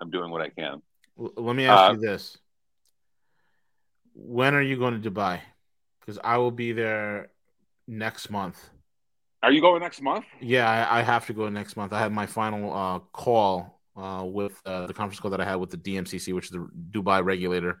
I'm 0.00 0.10
doing 0.10 0.32
what 0.32 0.40
I 0.42 0.48
can. 0.48 0.82
Let 1.16 1.54
me 1.54 1.66
ask 1.66 1.90
Uh, 1.90 1.92
you 1.92 1.98
this: 1.98 2.36
When 4.20 4.54
are 4.54 4.62
you 4.62 4.76
going 4.76 5.00
to 5.00 5.10
Dubai? 5.10 5.40
Because 6.00 6.18
I 6.24 6.38
will 6.38 6.50
be 6.50 6.72
there 6.72 7.28
next 7.86 8.30
month. 8.30 8.58
Are 9.42 9.52
you 9.52 9.60
going 9.60 9.80
next 9.80 10.02
month? 10.02 10.24
Yeah, 10.40 10.68
I, 10.68 10.98
I 10.98 11.02
have 11.02 11.26
to 11.26 11.32
go 11.32 11.48
next 11.48 11.76
month. 11.76 11.92
I 11.92 12.00
have 12.00 12.10
my 12.10 12.26
final 12.26 12.72
uh, 12.74 12.98
call 13.12 13.78
uh, 13.96 14.24
with 14.26 14.60
uh, 14.66 14.86
the 14.88 14.94
conference 14.94 15.20
call 15.20 15.30
that 15.30 15.40
I 15.40 15.44
had 15.44 15.56
with 15.56 15.70
the 15.70 15.76
DMCC, 15.76 16.34
which 16.34 16.46
is 16.46 16.50
the 16.50 16.68
Dubai 16.90 17.24
regulator. 17.24 17.80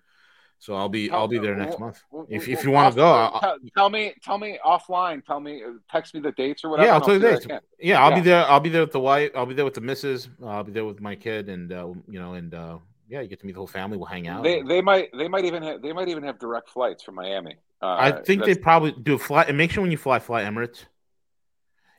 So 0.60 0.74
I'll 0.74 0.88
be 0.88 1.08
Tell- 1.08 1.20
I'll 1.20 1.28
be 1.28 1.38
there 1.38 1.56
next 1.56 1.72
w- 1.72 1.86
month. 1.86 1.98
w- 2.12 2.28
If- 2.30 2.48
if 2.48 2.64
you 2.64 2.70
wanna 2.70 2.94
go, 2.94 3.06
I'll- 3.06 3.40
tell, 3.40 3.56
tell 3.76 3.90
me, 3.90 4.14
tell 4.22 4.38
me 4.38 4.58
offline. 4.64 5.24
Tell 5.24 5.40
me, 5.40 5.62
uh, 5.64 5.70
text 5.90 6.14
me 6.14 6.20
the 6.20 6.32
dates 6.32 6.64
or 6.64 6.70
whatever. 6.70 6.86
yeah, 6.88 6.94
I'll 6.94 7.00
tell 7.00 7.14
you 7.20 7.26
I 7.26 7.30
this. 7.32 7.46
Yeah, 7.80 8.02
I'll 8.02 8.10
Yeah. 8.10 8.14
be 8.16 8.20
there. 8.22 8.44
I'll 8.46 8.60
be 8.60 8.68
there 8.68 8.82
with 8.82 8.92
the 8.92 9.00
wife. 9.00 9.30
I'll 9.36 9.46
be 9.46 9.54
there 9.54 9.64
with 9.64 9.74
the 9.74 9.80
missus. 9.80 10.28
Uh, 10.42 10.46
I'll 10.48 10.64
be 10.64 10.72
there 10.72 10.84
with 10.84 11.00
my 11.00 11.14
kid, 11.16 11.48
and 11.48 11.72
uh, 11.72 11.92
you 12.08 12.20
know, 12.20 12.34
and 12.34 12.52
uh, 12.54 12.78
yeah, 13.08 13.20
you 13.20 13.28
get 13.28 13.40
to 13.40 13.46
meet 13.46 13.52
the 13.52 13.58
whole 13.58 13.66
family. 13.66 13.96
We'll 13.96 14.06
hang 14.06 14.28
out. 14.28 14.42
They 14.42 14.62
they 14.62 14.80
might 14.80 15.10
they 15.16 15.28
might 15.28 15.44
even 15.44 15.62
have 15.62 15.82
they 15.82 15.92
might 15.92 16.08
even 16.08 16.22
have 16.24 16.38
direct 16.38 16.68
flights 16.70 17.02
from 17.02 17.14
Miami. 17.16 17.56
Uh, 17.80 17.86
I 17.86 18.12
think 18.12 18.44
they 18.44 18.54
probably 18.54 18.92
do 18.92 19.18
fly. 19.18 19.44
And 19.44 19.56
make 19.56 19.70
sure 19.70 19.82
when 19.82 19.90
you 19.90 19.96
fly, 19.96 20.18
fly 20.18 20.42
Emirates. 20.42 20.84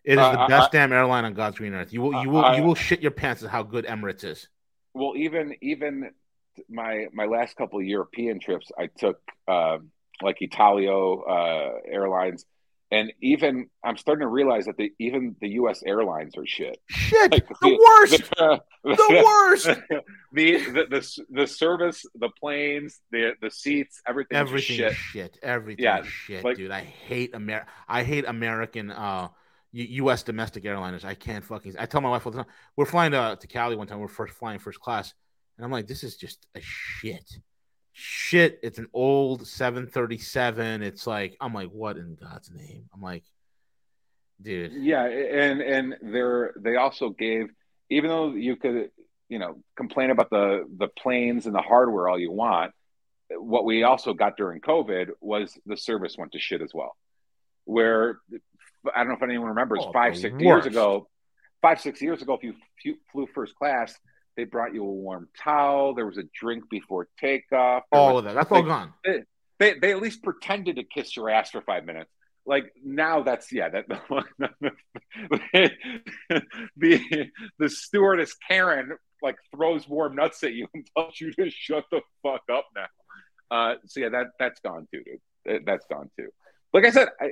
It 0.03 0.14
is 0.14 0.20
Uh, 0.20 0.32
the 0.32 0.39
I- 0.39 0.47
best 0.47 0.72
damn 0.72 0.91
airline 0.93 1.26
on 1.26 1.34
God's 1.34 1.57
green 1.57 1.74
earth. 1.74 1.91
You 1.93 2.01
will, 2.01 2.14
you 2.24 2.30
will, 2.30 2.43
I- 2.45 2.57
you 2.57 2.64
will 2.64 2.76
shit 2.76 3.01
your 3.01 3.12
pants 3.12 3.43
at 3.43 3.49
how 3.49 3.64
good 3.64 3.86
Emirates 3.86 4.24
is. 4.24 4.47
well 4.93 5.14
even 5.16 5.55
even 5.62 6.12
my 6.70 7.07
my 7.14 7.26
last 7.26 7.55
couple 7.55 7.80
of 7.80 7.86
European 7.86 8.39
trips 8.39 8.72
I 8.78 8.88
took 8.88 9.20
um 9.47 9.91
like 10.22 10.39
Italio 10.41 11.22
uh, 11.30 11.80
airlines 11.86 12.45
and 12.91 13.11
even 13.21 13.69
I'm 13.83 13.97
starting 13.97 14.21
to 14.21 14.27
realize 14.27 14.65
that 14.65 14.77
the 14.77 14.91
even 14.99 15.35
the 15.41 15.49
US 15.61 15.83
airlines 15.85 16.35
are 16.37 16.45
shit. 16.45 16.77
Shit, 16.89 17.31
Like, 17.31 17.47
the 17.47 17.77
worst, 17.87 18.23
The, 18.83 18.95
the 18.95 19.23
worst. 19.25 19.65
the, 20.33 20.57
the 20.57 20.85
the 20.89 21.23
the 21.29 21.47
service, 21.47 22.05
the 22.15 22.29
planes, 22.39 22.99
the 23.11 23.33
the 23.41 23.51
seats, 23.51 24.01
everything, 24.07 24.37
Everything 24.37 24.77
shit. 24.77 24.91
is 24.91 24.97
shit. 24.97 25.37
Everything 25.43 25.83
Yeah, 25.83 26.03
shit, 26.03 26.43
like- 26.43 26.57
dude. 26.57 26.71
I 26.71 26.81
hate 26.81 27.31
Amer. 27.35 27.65
I 27.87 28.03
hate 28.03 28.25
American 28.25 28.91
uh 28.91 29.27
U.S. 29.71 30.23
domestic 30.23 30.63
airliners. 30.63 31.05
I 31.05 31.13
can't 31.13 31.43
fucking. 31.43 31.75
I 31.77 31.85
tell 31.85 32.01
my 32.01 32.09
wife 32.09 32.25
all 32.25 32.31
the 32.31 32.39
time. 32.39 32.51
We're 32.75 32.85
flying 32.87 33.11
to, 33.11 33.37
to 33.39 33.47
Cali 33.47 33.75
one 33.75 33.85
time. 33.85 33.99
We're 33.99 34.07
first 34.07 34.33
flying 34.33 34.57
first 34.57 34.79
class, 34.79 35.13
and 35.57 35.63
I'm 35.65 35.71
like, 35.71 35.85
this 35.85 36.03
is 36.03 36.15
just 36.17 36.47
a 36.55 36.59
shit, 36.61 37.37
shit. 38.00 38.60
It's 38.64 38.80
an 38.80 38.88
old 38.93 39.45
737. 39.45 40.82
It's 40.82 41.06
like 41.06 41.36
I'm 41.41 41.54
like, 41.54 41.70
what 41.70 41.97
in 41.97 42.16
God's 42.16 42.50
name? 42.52 42.86
I'm 42.93 43.02
like, 43.02 43.24
dude. 44.41 44.72
Yeah, 44.74 45.06
and 45.06 45.62
and 45.62 45.95
they're 46.02 46.54
they 46.58 46.76
also 46.76 47.10
gave 47.10 47.50
even 47.89 48.10
though 48.10 48.32
you 48.32 48.56
could 48.56 48.91
you 49.28 49.39
know 49.39 49.62
complain 49.76 50.10
about 50.12 50.30
the 50.30 50.66
the 50.78 50.88
planes 50.88 51.45
and 51.45 51.54
the 51.54 51.62
hardware 51.62 52.08
all 52.08 52.20
you 52.20 52.32
want, 52.32 52.72
what 53.30 53.66
we 53.66 53.84
also 53.84 54.14
got 54.14 54.38
during 54.38 54.62
COVID 54.62 55.10
was 55.22 55.58
the 55.66 55.78
service 55.78 56.16
went 56.18 56.32
to 56.32 56.39
shit 56.39 56.62
as 56.62 56.72
well. 56.74 56.95
Where 57.66 58.20
I 58.95 59.00
don't 59.00 59.10
know 59.10 59.16
if 59.16 59.24
anyone 59.24 59.50
remembers 59.50 59.80
Oh, 59.82 59.91
five 59.91 60.18
six 60.18 60.39
years 60.39 60.66
ago, 60.66 61.10
five 61.62 61.82
six 61.82 62.02
years 62.02 62.22
ago, 62.22 62.39
if 62.41 62.43
you 62.86 62.95
flew 63.12 63.28
first 63.34 63.56
class, 63.56 63.95
they 64.39 64.45
brought 64.45 64.73
you 64.73 64.83
a 64.83 64.87
warm 64.87 65.27
towel. 65.37 65.93
There 65.95 66.05
was 66.05 66.17
a 66.17 66.23
drink 66.33 66.69
before 66.69 67.09
takeoff. 67.19 67.83
there 67.91 67.99
All 67.99 68.13
was- 68.15 68.19
of 68.19 68.23
that. 68.23 68.35
That's 68.35 68.49
all 68.51 68.63
gone. 68.63 68.93
they 69.03 69.73
they 69.73 69.91
at 69.91 70.01
least 70.01 70.23
pretended 70.23 70.77
to 70.77 70.83
kiss 70.85 71.17
your 71.17 71.29
ass 71.29 71.51
for 71.51 71.59
five 71.61 71.83
minutes. 71.83 72.09
Like 72.45 72.71
now, 72.81 73.21
that's 73.21 73.51
yeah. 73.51 73.67
That 73.67 73.85
the 76.77 77.29
the 77.59 77.69
stewardess 77.69 78.33
Karen 78.47 78.93
like 79.21 79.35
throws 79.53 79.87
warm 79.89 80.15
nuts 80.15 80.41
at 80.43 80.53
you 80.53 80.67
and 80.73 80.87
tells 80.95 81.19
you 81.19 81.33
to 81.33 81.49
shut 81.49 81.83
the 81.91 81.99
fuck 82.23 82.43
up 82.51 82.67
now. 82.75 82.85
Uh, 83.51 83.75
so 83.87 83.99
yeah, 83.99 84.09
that 84.09 84.27
that's 84.39 84.61
gone 84.61 84.87
too, 84.93 85.03
dude. 85.03 85.19
That- 85.45 85.65
That's 85.65 85.85
gone 85.91 86.09
too. 86.17 86.29
Like 86.73 86.85
I 86.85 86.91
said, 86.91 87.09
I, 87.19 87.31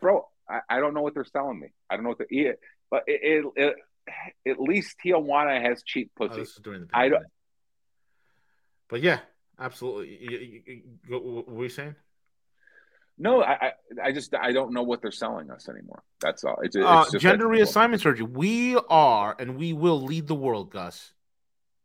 bro, 0.00 0.26
I, 0.48 0.60
I 0.68 0.80
don't 0.80 0.92
know 0.94 1.00
what 1.02 1.14
they're 1.14 1.24
selling 1.24 1.58
me. 1.58 1.68
I 1.90 1.94
don't 1.96 2.02
know 2.04 2.10
what 2.10 2.18
they 2.18 2.26
eat, 2.30 2.56
but 2.90 3.04
it, 3.06 3.20
it, 3.22 3.44
it 3.56 3.76
at 4.46 4.60
least 4.60 4.96
Tijuana 5.04 5.60
has 5.62 5.82
cheap 5.84 6.10
Oh, 6.20 6.28
pussy. 6.28 6.40
this 6.40 6.50
is 6.50 6.56
during 6.56 6.82
the 6.82 6.88
I 6.92 7.08
don't- 7.08 7.12
pandemic. 7.12 7.32
But 8.88 9.00
yeah, 9.02 9.20
absolutely. 9.58 10.16
You- 10.22 10.38
you- 10.38 10.62
you- 11.08 11.20
what 11.20 11.48
were 11.48 11.64
you 11.64 11.68
saying? 11.68 11.94
No, 13.20 13.42
I, 13.42 13.52
I 13.52 13.72
I 14.04 14.12
just 14.12 14.32
I 14.34 14.52
don't 14.52 14.72
know 14.72 14.84
what 14.84 15.02
they're 15.02 15.10
selling 15.10 15.50
us 15.50 15.68
anymore. 15.68 16.04
That's 16.20 16.44
all. 16.44 16.56
It's, 16.62 16.76
Uh, 16.76 17.04
gender 17.18 17.46
reassignment 17.48 18.00
surgery. 18.00 18.24
We 18.24 18.76
are 18.88 19.34
and 19.38 19.56
we 19.56 19.72
will 19.72 20.00
lead 20.00 20.28
the 20.28 20.36
world, 20.36 20.70
Gus, 20.70 21.14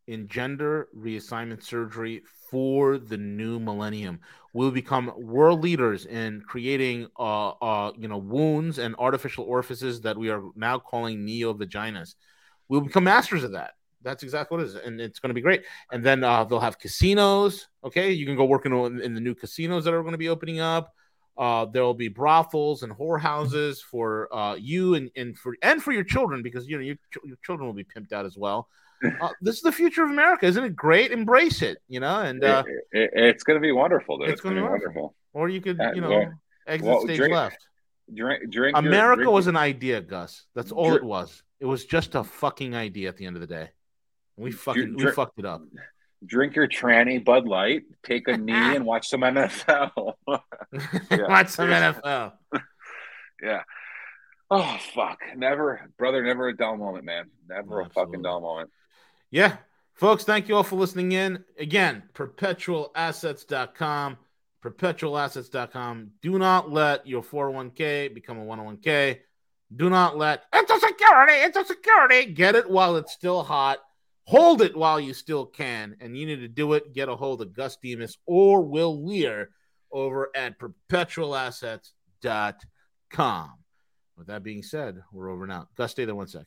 in 0.05 0.27
gender 0.27 0.89
reassignment 0.95 1.63
surgery 1.63 2.21
for 2.51 2.99
the 2.99 3.17
new 3.17 3.59
millennium. 3.59 4.19
We'll 4.53 4.69
become 4.69 5.11
world 5.17 5.63
leaders 5.63 6.05
in 6.05 6.41
creating, 6.41 7.07
uh, 7.17 7.49
uh, 7.49 7.93
you 7.97 8.07
know, 8.07 8.19
wounds 8.19 8.77
and 8.77 8.95
artificial 8.99 9.43
orifices 9.45 10.01
that 10.01 10.15
we 10.17 10.29
are 10.29 10.43
now 10.55 10.77
calling 10.77 11.25
neo 11.25 11.55
vaginas. 11.55 12.13
We'll 12.73 12.81
become 12.81 13.03
masters 13.03 13.43
of 13.43 13.51
that. 13.51 13.73
That's 14.01 14.23
exactly 14.23 14.57
what 14.57 14.63
it 14.63 14.69
is, 14.69 14.75
and 14.75 14.99
it's 14.99 15.19
going 15.19 15.29
to 15.29 15.35
be 15.35 15.41
great. 15.41 15.61
And 15.91 16.03
then 16.03 16.23
uh, 16.23 16.43
they'll 16.43 16.59
have 16.59 16.79
casinos. 16.79 17.67
Okay, 17.83 18.11
you 18.11 18.25
can 18.25 18.35
go 18.35 18.45
work 18.45 18.65
in, 18.65 18.73
in 18.99 19.13
the 19.13 19.21
new 19.21 19.35
casinos 19.35 19.85
that 19.85 19.93
are 19.93 20.01
going 20.01 20.13
to 20.13 20.17
be 20.17 20.29
opening 20.29 20.59
up. 20.59 20.91
Uh, 21.37 21.65
there 21.65 21.83
will 21.83 21.93
be 21.93 22.07
brothels 22.07 22.81
and 22.81 22.91
whorehouses 22.91 23.77
for 23.79 24.27
uh, 24.35 24.55
you 24.55 24.95
and, 24.95 25.11
and 25.15 25.37
for 25.37 25.55
and 25.61 25.83
for 25.83 25.91
your 25.91 26.03
children 26.03 26.41
because 26.41 26.67
you 26.67 26.75
know 26.77 26.83
your, 26.83 26.95
your 27.23 27.37
children 27.45 27.67
will 27.67 27.75
be 27.75 27.83
pimped 27.83 28.11
out 28.11 28.25
as 28.25 28.35
well. 28.37 28.67
Uh, 29.21 29.27
this 29.41 29.55
is 29.57 29.61
the 29.61 29.71
future 29.71 30.03
of 30.03 30.09
America, 30.09 30.45
isn't 30.45 30.63
it 30.63 30.75
great? 30.77 31.11
Embrace 31.11 31.61
it, 31.61 31.77
you 31.89 31.99
know, 31.99 32.21
and 32.21 32.41
uh, 32.43 32.63
It- 32.65 32.85
it- 32.93 33.09
it's 33.13 33.43
going 33.43 33.57
to 33.57 33.61
be 33.61 33.73
wonderful. 33.73 34.17
Dude. 34.17 34.29
It's 34.29 34.33
It's, 34.33 34.41
going 34.41 34.55
to 34.55 34.61
be 34.61 34.67
wonderful. 34.67 35.13
or 35.33 35.49
you 35.49 35.59
could, 35.61 35.77
you 35.93 35.99
know, 36.01 36.09
well- 36.09 36.33
exit 36.67 36.87
well, 36.87 37.01
stage 37.01 37.17
drink- 37.17 37.33
left. 37.35 37.67
Drink, 38.13 38.49
drink. 38.49 38.75
your- 38.77 38.85
America 38.87 39.23
drink- 39.23 39.31
was 39.31 39.47
an 39.47 39.57
idea, 39.57 39.99
Gus. 40.01 40.45
That's 40.55 40.71
all 40.71 40.93
it 40.95 41.03
was. 41.03 41.43
It 41.63 41.67
was 41.67 41.85
just 41.85 42.15
a 42.15 42.25
fucking 42.25 42.75
idea 42.75 43.07
at 43.07 43.15
the 43.15 43.25
end 43.25 43.37
of 43.37 43.39
the 43.39 43.47
day. 43.47 43.69
We 44.35 44.51
fucking 44.51 44.97
we 44.97 45.09
fucked 45.11 45.39
it 45.39 45.45
up. 45.45 45.61
drink 46.25 46.57
your 46.57 46.67
tranny 46.67 47.23
Bud 47.23 47.47
Light, 47.47 47.83
take 48.03 48.27
a 48.27 48.35
knee, 48.35 48.51
and 48.75 48.85
watch 48.85 49.07
some 49.07 49.21
NFL. 49.21 50.15
Watch 50.27 51.47
some 51.47 51.69
NFL. 51.69 52.33
yeah. 53.41 53.61
Oh 54.51 54.77
fuck! 54.93 55.19
Never, 55.37 55.89
brother. 55.97 56.21
Never 56.21 56.49
a 56.49 56.57
dull 56.57 56.75
moment, 56.75 57.05
man. 57.05 57.29
Never 57.47 57.79
a 57.79 57.89
fucking 57.89 58.23
dull 58.23 58.41
moment. 58.41 58.69
Yeah. 59.31 59.55
Folks, 59.93 60.25
thank 60.25 60.49
you 60.49 60.57
all 60.57 60.63
for 60.63 60.75
listening 60.75 61.13
in. 61.13 61.45
Again, 61.57 62.03
perpetualassets.com. 62.13 64.17
Perpetualassets.com. 64.61 66.11
Do 66.21 66.37
not 66.37 66.73
let 66.73 67.07
your 67.07 67.23
401k 67.23 68.13
become 68.13 68.37
a 68.37 68.45
101k. 68.45 69.19
Do 69.75 69.89
not 69.89 70.17
let 70.17 70.43
it's 70.53 70.71
a 70.71 70.79
security, 70.79 71.33
it's 71.33 71.57
a 71.57 71.65
security. 71.65 72.31
Get 72.31 72.55
it 72.55 72.69
while 72.69 72.95
it's 72.97 73.13
still 73.13 73.43
hot. 73.43 73.79
Hold 74.25 74.61
it 74.61 74.75
while 74.75 74.99
you 74.99 75.13
still 75.13 75.45
can. 75.45 75.95
And 75.99 76.17
you 76.17 76.25
need 76.25 76.41
to 76.41 76.47
do 76.47 76.73
it. 76.73 76.93
Get 76.93 77.09
a 77.09 77.15
hold 77.15 77.41
of 77.41 77.53
Gus 77.53 77.77
Demos 77.77 78.17
or 78.25 78.61
Will 78.61 79.05
Lear 79.05 79.49
over 79.91 80.29
at 80.35 80.59
perpetualassets.com. 80.59 83.49
With 84.15 84.27
that 84.27 84.43
being 84.43 84.61
said, 84.63 85.01
we're 85.11 85.29
over 85.29 85.47
now. 85.47 85.67
Gus, 85.75 85.91
stay 85.91 86.05
there 86.05 86.15
one 86.15 86.27
sec. 86.27 86.45